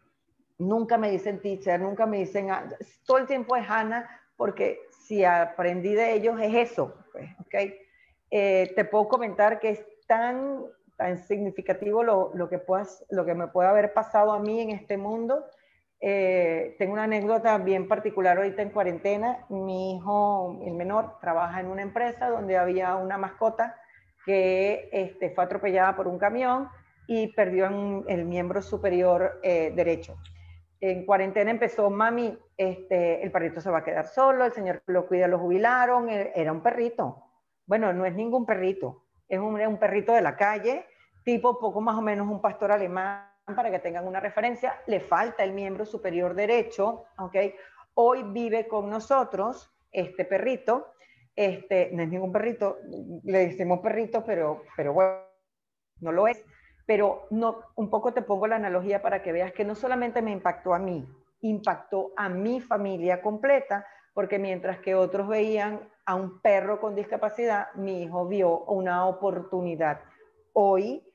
nunca 0.58 0.98
me 0.98 1.10
dicen 1.10 1.40
teacher, 1.40 1.80
nunca 1.80 2.06
me 2.06 2.18
dicen, 2.18 2.48
todo 3.06 3.18
el 3.18 3.26
tiempo 3.26 3.56
es 3.56 3.68
Ana, 3.68 4.08
porque 4.36 4.80
si 4.90 5.24
aprendí 5.24 5.94
de 5.94 6.14
ellos 6.14 6.40
es 6.40 6.70
eso. 6.70 6.94
Pues, 7.12 7.30
¿okay? 7.40 7.78
Eh, 8.30 8.72
te 8.76 8.84
puedo 8.84 9.08
comentar 9.08 9.58
que 9.58 9.70
es 9.70 9.84
tan 10.06 10.64
tan 10.98 11.16
significativo 11.16 12.02
lo, 12.02 12.32
lo, 12.34 12.50
que 12.50 12.58
puedas, 12.58 13.06
lo 13.08 13.24
que 13.24 13.32
me 13.32 13.46
puede 13.46 13.68
haber 13.68 13.94
pasado 13.94 14.32
a 14.32 14.40
mí 14.40 14.60
en 14.60 14.70
este 14.70 14.98
mundo. 14.98 15.44
Eh, 16.00 16.74
tengo 16.78 16.92
una 16.92 17.04
anécdota 17.04 17.56
bien 17.58 17.86
particular 17.86 18.36
ahorita 18.36 18.62
en 18.62 18.70
cuarentena. 18.70 19.46
Mi 19.48 19.94
hijo, 19.94 20.60
el 20.64 20.74
menor, 20.74 21.18
trabaja 21.20 21.60
en 21.60 21.68
una 21.68 21.82
empresa 21.82 22.28
donde 22.28 22.58
había 22.58 22.96
una 22.96 23.16
mascota 23.16 23.80
que 24.26 24.88
este, 24.92 25.30
fue 25.30 25.44
atropellada 25.44 25.94
por 25.94 26.08
un 26.08 26.18
camión 26.18 26.68
y 27.06 27.28
perdió 27.28 27.68
el 28.08 28.24
miembro 28.24 28.60
superior 28.60 29.38
eh, 29.44 29.72
derecho. 29.74 30.18
En 30.80 31.04
cuarentena 31.04 31.50
empezó, 31.50 31.90
mami, 31.90 32.38
este, 32.56 33.22
el 33.22 33.32
perrito 33.32 33.60
se 33.60 33.70
va 33.70 33.78
a 33.78 33.84
quedar 33.84 34.06
solo, 34.06 34.44
el 34.44 34.52
señor 34.52 34.82
lo 34.86 35.06
cuida, 35.06 35.26
lo 35.26 35.38
jubilaron, 35.38 36.08
e, 36.08 36.32
era 36.34 36.52
un 36.52 36.62
perrito. 36.62 37.24
Bueno, 37.66 37.92
no 37.92 38.06
es 38.06 38.14
ningún 38.14 38.46
perrito, 38.46 39.04
es 39.28 39.38
un, 39.38 39.60
un 39.60 39.78
perrito 39.78 40.12
de 40.12 40.22
la 40.22 40.36
calle, 40.36 40.86
tipo 41.24 41.58
poco 41.58 41.80
más 41.80 41.96
o 41.96 42.02
menos 42.02 42.28
un 42.28 42.40
pastor 42.40 42.72
alemán, 42.72 43.28
para 43.54 43.70
que 43.70 43.78
tengan 43.78 44.06
una 44.06 44.20
referencia, 44.20 44.80
le 44.86 45.00
falta 45.00 45.42
el 45.42 45.52
miembro 45.52 45.84
superior 45.84 46.34
derecho, 46.34 47.04
¿ok? 47.18 47.36
Hoy 47.94 48.22
vive 48.24 48.68
con 48.68 48.90
nosotros 48.90 49.74
este 49.90 50.24
perrito, 50.24 50.92
este, 51.34 51.90
no 51.92 52.02
es 52.02 52.08
ningún 52.08 52.32
perrito, 52.32 52.78
le 53.24 53.46
decimos 53.46 53.80
perrito, 53.80 54.24
pero, 54.24 54.62
pero 54.76 54.92
bueno, 54.92 55.18
no 56.00 56.12
lo 56.12 56.28
es, 56.28 56.44
pero 56.88 57.26
no, 57.28 57.64
un 57.74 57.90
poco 57.90 58.14
te 58.14 58.22
pongo 58.22 58.46
la 58.46 58.56
analogía 58.56 59.02
para 59.02 59.22
que 59.22 59.30
veas 59.30 59.52
que 59.52 59.62
no 59.62 59.74
solamente 59.74 60.22
me 60.22 60.30
impactó 60.30 60.72
a 60.72 60.78
mí, 60.78 61.06
impactó 61.42 62.12
a 62.16 62.30
mi 62.30 62.62
familia 62.62 63.20
completa, 63.20 63.86
porque 64.14 64.38
mientras 64.38 64.78
que 64.78 64.94
otros 64.94 65.28
veían 65.28 65.86
a 66.06 66.14
un 66.14 66.40
perro 66.40 66.80
con 66.80 66.94
discapacidad, 66.94 67.74
mi 67.74 68.04
hijo 68.04 68.26
vio 68.26 68.60
una 68.60 69.04
oportunidad. 69.04 70.00
Hoy, 70.54 71.06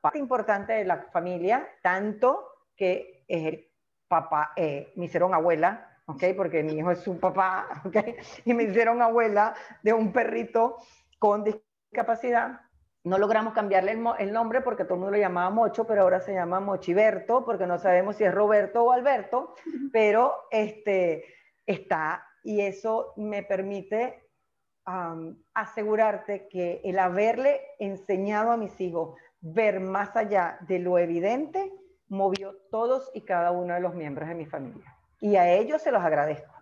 parte 0.00 0.20
importante 0.20 0.72
de 0.74 0.84
la 0.84 1.02
familia, 1.10 1.66
tanto 1.82 2.48
que 2.76 3.24
es 3.26 3.44
el 3.44 3.68
papá, 4.06 4.52
eh, 4.54 4.92
me 4.94 5.06
hicieron 5.06 5.34
abuela, 5.34 5.98
¿ok? 6.06 6.22
Porque 6.36 6.62
mi 6.62 6.74
hijo 6.74 6.92
es 6.92 7.00
su 7.00 7.18
papá, 7.18 7.82
¿ok? 7.84 7.96
Y 8.44 8.54
me 8.54 8.62
hicieron 8.62 9.02
abuela 9.02 9.56
de 9.82 9.94
un 9.94 10.12
perrito 10.12 10.76
con 11.18 11.42
discapacidad. 11.42 12.67
No 13.04 13.18
logramos 13.18 13.54
cambiarle 13.54 13.92
el, 13.92 14.04
el, 14.18 14.32
nombre 14.32 14.60
porque 14.60 14.84
todo 14.84 14.94
el 14.94 15.00
mundo 15.00 15.16
lo 15.16 15.22
llamaba 15.22 15.50
Mocho, 15.50 15.86
pero 15.86 16.02
ahora 16.02 16.20
se 16.20 16.34
llama 16.34 16.60
Mochiberto, 16.60 17.44
porque 17.44 17.66
no 17.66 17.78
sabemos 17.78 18.16
si 18.16 18.24
es 18.24 18.34
Roberto 18.34 18.84
o 18.84 18.92
Alberto, 18.92 19.54
pero 19.92 20.34
este, 20.50 21.24
está 21.64 22.24
y 22.42 22.62
eso 22.62 23.12
me 23.16 23.42
permite 23.42 24.24
asegurarte 25.52 26.48
que 26.48 26.80
el 26.82 26.98
haberle 26.98 27.60
enseñado 27.78 28.52
a 28.52 28.56
mis 28.56 28.80
hijos 28.80 29.18
ver 29.40 29.80
más 29.80 30.16
allá 30.16 30.56
de 30.62 30.78
lo 30.78 30.98
evidente 30.98 31.70
movió 32.08 32.56
todos 32.70 33.10
y 33.12 33.20
cada 33.20 33.50
uno 33.50 33.74
de 33.74 33.80
los 33.80 33.94
miembros 33.94 34.30
de 34.30 34.34
mi 34.34 34.46
familia. 34.46 34.96
Y 35.20 35.36
a 35.36 35.52
ellos 35.52 35.82
se 35.82 35.92
los 35.92 36.02
agradezco. 36.02 36.54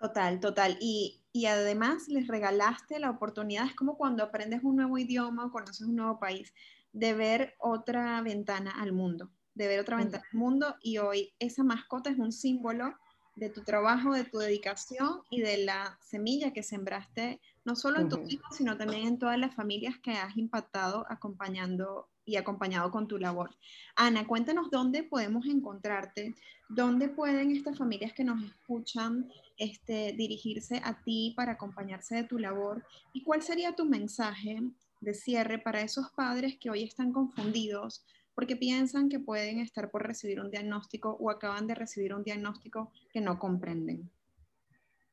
Total, 0.00 0.40
total. 0.40 0.78
Y, 0.80 1.25
y 1.36 1.44
además 1.44 2.08
les 2.08 2.28
regalaste 2.28 2.98
la 2.98 3.10
oportunidad, 3.10 3.66
es 3.66 3.74
como 3.74 3.98
cuando 3.98 4.24
aprendes 4.24 4.64
un 4.64 4.76
nuevo 4.76 4.96
idioma 4.96 5.44
o 5.44 5.50
conoces 5.50 5.86
un 5.86 5.96
nuevo 5.96 6.18
país, 6.18 6.54
de 6.94 7.12
ver 7.12 7.54
otra 7.58 8.22
ventana 8.22 8.70
al 8.70 8.94
mundo, 8.94 9.30
de 9.54 9.68
ver 9.68 9.80
otra 9.80 9.98
ventana 9.98 10.24
al 10.32 10.38
mundo. 10.38 10.76
Y 10.80 10.96
hoy 10.96 11.34
esa 11.38 11.62
mascota 11.62 12.08
es 12.08 12.18
un 12.18 12.32
símbolo 12.32 12.94
de 13.34 13.50
tu 13.50 13.62
trabajo, 13.64 14.14
de 14.14 14.24
tu 14.24 14.38
dedicación 14.38 15.20
y 15.28 15.42
de 15.42 15.58
la 15.58 15.98
semilla 16.00 16.54
que 16.54 16.62
sembraste, 16.62 17.38
no 17.66 17.76
solo 17.76 18.00
en 18.00 18.08
tus 18.08 18.32
hijos, 18.32 18.56
sino 18.56 18.78
también 18.78 19.06
en 19.06 19.18
todas 19.18 19.38
las 19.38 19.54
familias 19.54 19.98
que 20.02 20.12
has 20.12 20.38
impactado 20.38 21.04
acompañando 21.10 22.08
y 22.24 22.36
acompañado 22.36 22.90
con 22.90 23.08
tu 23.08 23.18
labor. 23.18 23.54
Ana, 23.94 24.26
cuéntanos 24.26 24.70
dónde 24.70 25.02
podemos 25.02 25.44
encontrarte, 25.44 26.34
dónde 26.70 27.10
pueden 27.10 27.50
estas 27.50 27.76
familias 27.76 28.14
que 28.14 28.24
nos 28.24 28.42
escuchan 28.42 29.30
este, 29.58 30.12
dirigirse 30.16 30.80
a 30.84 31.02
ti 31.02 31.34
para 31.36 31.52
acompañarse 31.52 32.16
de 32.16 32.24
tu 32.24 32.38
labor 32.38 32.84
y 33.12 33.22
cuál 33.22 33.42
sería 33.42 33.74
tu 33.74 33.84
mensaje 33.84 34.60
de 35.00 35.14
cierre 35.14 35.58
para 35.58 35.80
esos 35.80 36.10
padres 36.12 36.56
que 36.60 36.70
hoy 36.70 36.84
están 36.84 37.12
confundidos 37.12 38.04
porque 38.34 38.54
piensan 38.54 39.08
que 39.08 39.18
pueden 39.18 39.60
estar 39.60 39.90
por 39.90 40.06
recibir 40.06 40.40
un 40.40 40.50
diagnóstico 40.50 41.16
o 41.18 41.30
acaban 41.30 41.66
de 41.66 41.74
recibir 41.74 42.14
un 42.14 42.22
diagnóstico 42.22 42.92
que 43.10 43.22
no 43.22 43.38
comprenden. 43.38 44.10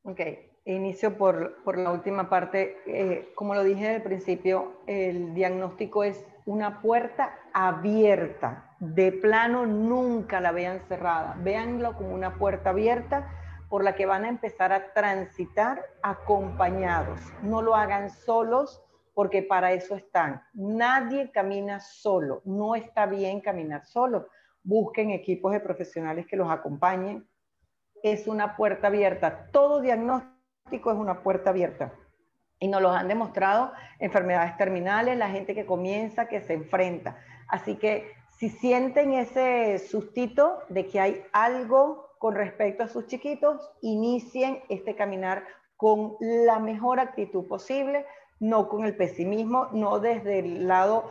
Ok, 0.02 0.20
inicio 0.66 1.16
por, 1.16 1.62
por 1.64 1.78
la 1.78 1.90
última 1.90 2.28
parte. 2.28 2.76
Eh, 2.86 3.32
como 3.34 3.54
lo 3.54 3.64
dije 3.64 3.88
al 3.88 4.02
principio, 4.02 4.82
el 4.86 5.32
diagnóstico 5.32 6.04
es 6.04 6.22
una 6.44 6.82
puerta 6.82 7.34
abierta. 7.54 8.76
De 8.78 9.10
plano, 9.10 9.64
nunca 9.64 10.42
la 10.42 10.52
vean 10.52 10.82
cerrada. 10.88 11.38
Véanlo 11.42 11.96
como 11.96 12.14
una 12.14 12.34
puerta 12.34 12.70
abierta 12.70 13.26
por 13.74 13.82
la 13.82 13.96
que 13.96 14.06
van 14.06 14.24
a 14.24 14.28
empezar 14.28 14.72
a 14.72 14.92
transitar 14.92 15.84
acompañados. 16.00 17.18
No 17.42 17.60
lo 17.60 17.74
hagan 17.74 18.08
solos 18.08 18.80
porque 19.14 19.42
para 19.42 19.72
eso 19.72 19.96
están. 19.96 20.44
Nadie 20.52 21.32
camina 21.32 21.80
solo, 21.80 22.40
no 22.44 22.76
está 22.76 23.06
bien 23.06 23.40
caminar 23.40 23.84
solo. 23.84 24.28
Busquen 24.62 25.10
equipos 25.10 25.50
de 25.50 25.58
profesionales 25.58 26.24
que 26.28 26.36
los 26.36 26.52
acompañen. 26.52 27.28
Es 28.04 28.28
una 28.28 28.56
puerta 28.56 28.86
abierta. 28.86 29.48
Todo 29.50 29.80
diagnóstico 29.80 30.92
es 30.92 30.96
una 30.96 31.24
puerta 31.24 31.50
abierta. 31.50 31.92
Y 32.60 32.68
nos 32.68 32.80
lo 32.80 32.92
han 32.92 33.08
demostrado 33.08 33.72
enfermedades 33.98 34.56
terminales, 34.56 35.18
la 35.18 35.30
gente 35.30 35.52
que 35.52 35.66
comienza, 35.66 36.28
que 36.28 36.40
se 36.42 36.52
enfrenta. 36.52 37.16
Así 37.48 37.74
que 37.74 38.12
si 38.38 38.50
sienten 38.50 39.14
ese 39.14 39.80
sustito 39.80 40.60
de 40.68 40.86
que 40.86 41.00
hay 41.00 41.24
algo 41.32 42.03
con 42.24 42.36
respecto 42.36 42.84
a 42.84 42.88
sus 42.88 43.06
chiquitos, 43.06 43.70
inicien 43.82 44.62
este 44.70 44.96
caminar 44.96 45.44
con 45.76 46.16
la 46.20 46.58
mejor 46.58 46.98
actitud 46.98 47.46
posible, 47.46 48.06
no 48.40 48.66
con 48.70 48.86
el 48.86 48.96
pesimismo, 48.96 49.68
no 49.72 50.00
desde 50.00 50.38
el 50.38 50.66
lado 50.66 51.10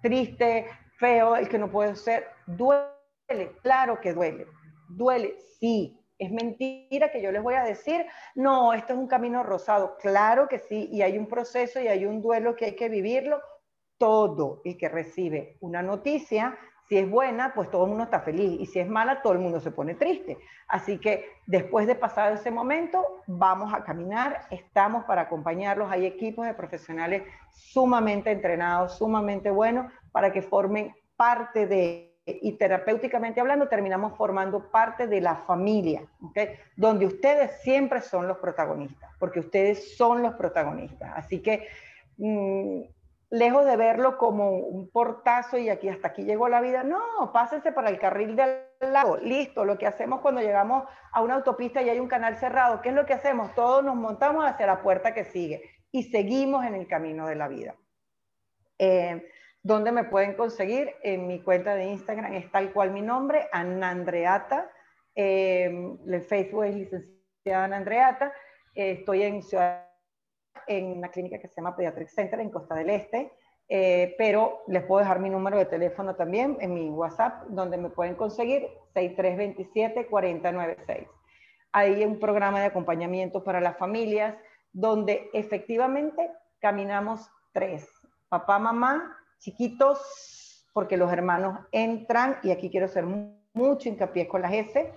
triste, 0.00 0.66
feo, 0.96 1.36
el 1.36 1.46
que 1.50 1.58
no 1.58 1.70
puede 1.70 1.94
ser. 1.94 2.26
Duele, 2.46 3.52
claro 3.62 4.00
que 4.00 4.14
duele. 4.14 4.46
Duele, 4.88 5.36
sí. 5.60 6.00
Es 6.16 6.32
mentira 6.32 7.12
que 7.12 7.20
yo 7.20 7.30
les 7.30 7.42
voy 7.42 7.56
a 7.56 7.62
decir, 7.62 8.06
no, 8.34 8.72
esto 8.72 8.94
es 8.94 8.98
un 8.98 9.08
camino 9.08 9.42
rosado. 9.42 9.98
Claro 10.00 10.48
que 10.48 10.58
sí, 10.58 10.88
y 10.90 11.02
hay 11.02 11.18
un 11.18 11.26
proceso 11.26 11.82
y 11.82 11.88
hay 11.88 12.06
un 12.06 12.22
duelo 12.22 12.56
que 12.56 12.64
hay 12.64 12.76
que 12.76 12.88
vivirlo. 12.88 13.42
Todo 13.98 14.62
el 14.64 14.78
que 14.78 14.88
recibe 14.88 15.58
una 15.60 15.82
noticia 15.82 16.58
si 16.88 16.98
es 16.98 17.08
buena, 17.08 17.52
pues 17.54 17.70
todo 17.70 17.84
el 17.84 17.90
mundo 17.90 18.04
está 18.04 18.20
feliz 18.20 18.60
y 18.60 18.66
si 18.66 18.78
es 18.78 18.88
mala, 18.88 19.22
todo 19.22 19.32
el 19.32 19.38
mundo 19.38 19.60
se 19.60 19.70
pone 19.70 19.94
triste. 19.94 20.38
Así 20.68 20.98
que 20.98 21.26
después 21.46 21.86
de 21.86 21.94
pasar 21.94 22.32
ese 22.32 22.50
momento, 22.50 23.22
vamos 23.26 23.72
a 23.72 23.84
caminar, 23.84 24.46
estamos 24.50 25.04
para 25.04 25.22
acompañarlos. 25.22 25.90
Hay 25.90 26.06
equipos 26.06 26.46
de 26.46 26.54
profesionales 26.54 27.22
sumamente 27.52 28.30
entrenados, 28.30 28.98
sumamente 28.98 29.50
buenos, 29.50 29.90
para 30.12 30.32
que 30.32 30.42
formen 30.42 30.94
parte 31.16 31.66
de 31.66 32.14
y 32.26 32.52
terapéuticamente 32.52 33.40
hablando, 33.40 33.68
terminamos 33.68 34.16
formando 34.16 34.70
parte 34.70 35.06
de 35.06 35.20
la 35.20 35.36
familia, 35.36 36.06
donde 36.76 37.06
ustedes 37.06 37.60
siempre 37.60 38.00
son 38.00 38.26
los 38.26 38.38
protagonistas, 38.38 39.10
porque 39.18 39.40
ustedes 39.40 39.96
son 39.96 40.22
los 40.22 40.34
protagonistas. 40.34 41.12
Así 41.16 41.42
que, 41.42 41.68
mm, 42.16 42.80
lejos 43.34 43.66
de 43.66 43.76
verlo 43.76 44.16
como 44.16 44.50
un 44.50 44.88
portazo 44.90 45.58
y 45.58 45.68
aquí 45.68 45.88
hasta 45.88 46.08
aquí 46.08 46.22
llegó 46.22 46.48
la 46.48 46.60
vida, 46.60 46.84
no, 46.84 47.32
pásense 47.32 47.72
para 47.72 47.90
el 47.90 47.98
carril 47.98 48.36
del 48.36 48.60
lado, 48.80 49.16
listo, 49.16 49.64
lo 49.64 49.76
que 49.76 49.88
hacemos 49.88 50.20
cuando 50.20 50.40
llegamos 50.40 50.84
a 51.10 51.20
una 51.20 51.34
autopista 51.34 51.82
y 51.82 51.90
hay 51.90 51.98
un 51.98 52.06
canal 52.06 52.36
cerrado, 52.36 52.80
¿qué 52.80 52.90
es 52.90 52.94
lo 52.94 53.06
que 53.06 53.12
hacemos? 53.12 53.52
Todos 53.56 53.82
nos 53.82 53.96
montamos 53.96 54.44
hacia 54.44 54.66
la 54.66 54.82
puerta 54.82 55.12
que 55.12 55.24
sigue 55.24 55.62
y 55.90 56.04
seguimos 56.04 56.64
en 56.64 56.76
el 56.76 56.86
camino 56.86 57.26
de 57.26 57.34
la 57.34 57.48
vida. 57.48 57.74
Eh, 58.78 59.26
¿Dónde 59.64 59.90
me 59.90 60.04
pueden 60.04 60.34
conseguir? 60.34 60.94
En 61.02 61.26
mi 61.26 61.42
cuenta 61.42 61.74
de 61.74 61.86
Instagram 61.86 62.34
es 62.34 62.52
tal 62.52 62.72
cual 62.72 62.92
mi 62.92 63.02
nombre, 63.02 63.48
Ana 63.50 63.90
Andreata. 63.90 64.70
Eh, 65.16 65.64
en 65.64 66.22
Facebook 66.28 66.64
es 66.66 66.76
licenciada 66.76 67.64
Ana 67.64 67.78
Andreata. 67.78 68.32
Eh, 68.76 68.92
estoy 68.92 69.22
en 69.24 69.42
Ciudad, 69.42 69.83
en 70.66 70.98
una 70.98 71.10
clínica 71.10 71.38
que 71.38 71.48
se 71.48 71.56
llama 71.56 71.76
Pediatric 71.76 72.08
Center 72.08 72.40
en 72.40 72.50
Costa 72.50 72.74
del 72.74 72.90
Este. 72.90 73.32
Eh, 73.68 74.14
pero 74.18 74.62
les 74.66 74.84
puedo 74.84 75.00
dejar 75.00 75.20
mi 75.20 75.30
número 75.30 75.56
de 75.56 75.64
teléfono 75.64 76.14
también 76.14 76.58
en 76.60 76.74
mi 76.74 76.90
WhatsApp, 76.90 77.44
donde 77.48 77.78
me 77.78 77.88
pueden 77.88 78.14
conseguir 78.14 78.68
6327-4096. 78.94 81.08
Hay 81.72 82.04
un 82.04 82.20
programa 82.20 82.60
de 82.60 82.66
acompañamiento 82.66 83.42
para 83.42 83.60
las 83.60 83.78
familias 83.78 84.36
donde 84.72 85.30
efectivamente 85.32 86.30
caminamos 86.60 87.28
tres, 87.52 87.88
papá, 88.28 88.58
mamá 88.58 89.16
chiquitos, 89.38 90.66
porque 90.72 90.96
los 90.96 91.12
hermanos 91.12 91.60
entran, 91.70 92.38
y 92.42 92.50
aquí 92.50 92.70
quiero 92.70 92.86
hacer 92.86 93.04
mucho 93.52 93.88
hincapié 93.88 94.26
con 94.26 94.42
las 94.42 94.52
S, 94.52 94.92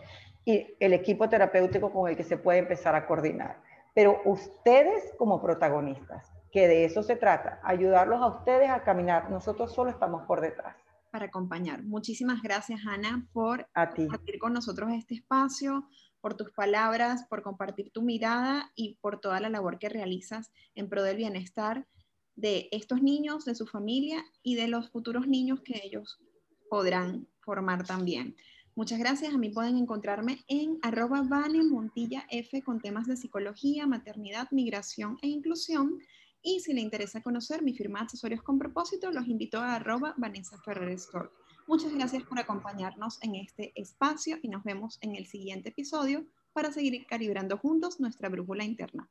y 0.45 0.75
el 0.79 0.93
equipo 0.93 1.29
terapéutico 1.29 1.91
con 1.91 2.09
el 2.09 2.15
que 2.15 2.23
se 2.23 2.37
puede 2.37 2.59
empezar 2.59 2.95
a 2.95 3.05
coordinar. 3.05 3.57
Pero 3.97 4.21
ustedes 4.25 5.11
como 5.17 5.41
protagonistas, 5.41 6.31
que 6.51 6.67
de 6.67 6.85
eso 6.85 7.01
se 7.01 7.15
trata, 7.15 7.59
ayudarlos 7.63 8.21
a 8.21 8.27
ustedes 8.27 8.69
a 8.69 8.83
caminar. 8.83 9.31
Nosotros 9.31 9.73
solo 9.73 9.89
estamos 9.89 10.21
por 10.27 10.39
detrás. 10.39 10.75
Para 11.11 11.25
acompañar. 11.25 11.81
Muchísimas 11.81 12.43
gracias, 12.43 12.81
Ana, 12.85 13.27
por 13.33 13.67
a 13.73 13.89
ti. 13.89 14.03
compartir 14.03 14.37
con 14.37 14.53
nosotros 14.53 14.91
este 14.93 15.15
espacio, 15.15 15.89
por 16.21 16.35
tus 16.35 16.51
palabras, 16.51 17.25
por 17.27 17.41
compartir 17.41 17.89
tu 17.91 18.03
mirada 18.03 18.71
y 18.75 18.99
por 19.01 19.19
toda 19.19 19.39
la 19.39 19.49
labor 19.49 19.79
que 19.79 19.89
realizas 19.89 20.51
en 20.75 20.89
pro 20.89 21.01
del 21.01 21.17
bienestar 21.17 21.87
de 22.35 22.69
estos 22.71 23.01
niños, 23.01 23.45
de 23.45 23.55
su 23.55 23.65
familia 23.65 24.23
y 24.43 24.53
de 24.53 24.67
los 24.67 24.91
futuros 24.91 25.27
niños 25.27 25.61
que 25.61 25.81
ellos 25.83 26.19
podrán 26.69 27.27
formar 27.39 27.83
también. 27.83 28.35
Muchas 28.77 28.99
gracias. 28.99 29.33
A 29.33 29.39
mí 29.39 29.49
pueden 29.49 29.75
encontrarme 29.75 30.45
en 30.47 30.77
arroba 30.83 31.23
Montilla 31.23 32.27
F 32.29 32.61
con 32.61 32.79
temas 32.79 33.07
de 33.07 33.17
psicología, 33.17 33.87
maternidad, 33.87 34.51
migración 34.51 35.17
e 35.23 35.29
inclusión. 35.29 35.97
Y 36.43 36.59
si 36.59 36.73
le 36.73 36.81
interesa 36.81 37.23
conocer 37.23 37.63
mi 37.63 37.73
firma 37.73 37.97
de 37.97 38.03
accesorios 38.03 38.43
con 38.43 38.59
propósito, 38.59 39.09
los 39.09 39.27
invito 39.27 39.57
a 39.57 39.77
arroba 39.77 40.13
Vanessa 40.17 40.59
Ferrer. 40.59 40.95
Muchas 41.65 41.91
gracias 41.91 42.21
por 42.21 42.37
acompañarnos 42.37 43.17
en 43.23 43.33
este 43.37 43.71
espacio 43.73 44.37
y 44.43 44.47
nos 44.47 44.63
vemos 44.63 44.99
en 45.01 45.15
el 45.15 45.25
siguiente 45.25 45.69
episodio 45.69 46.27
para 46.53 46.71
seguir 46.71 47.03
calibrando 47.07 47.57
juntos 47.57 47.99
nuestra 47.99 48.29
brújula 48.29 48.63
interna. 48.63 49.09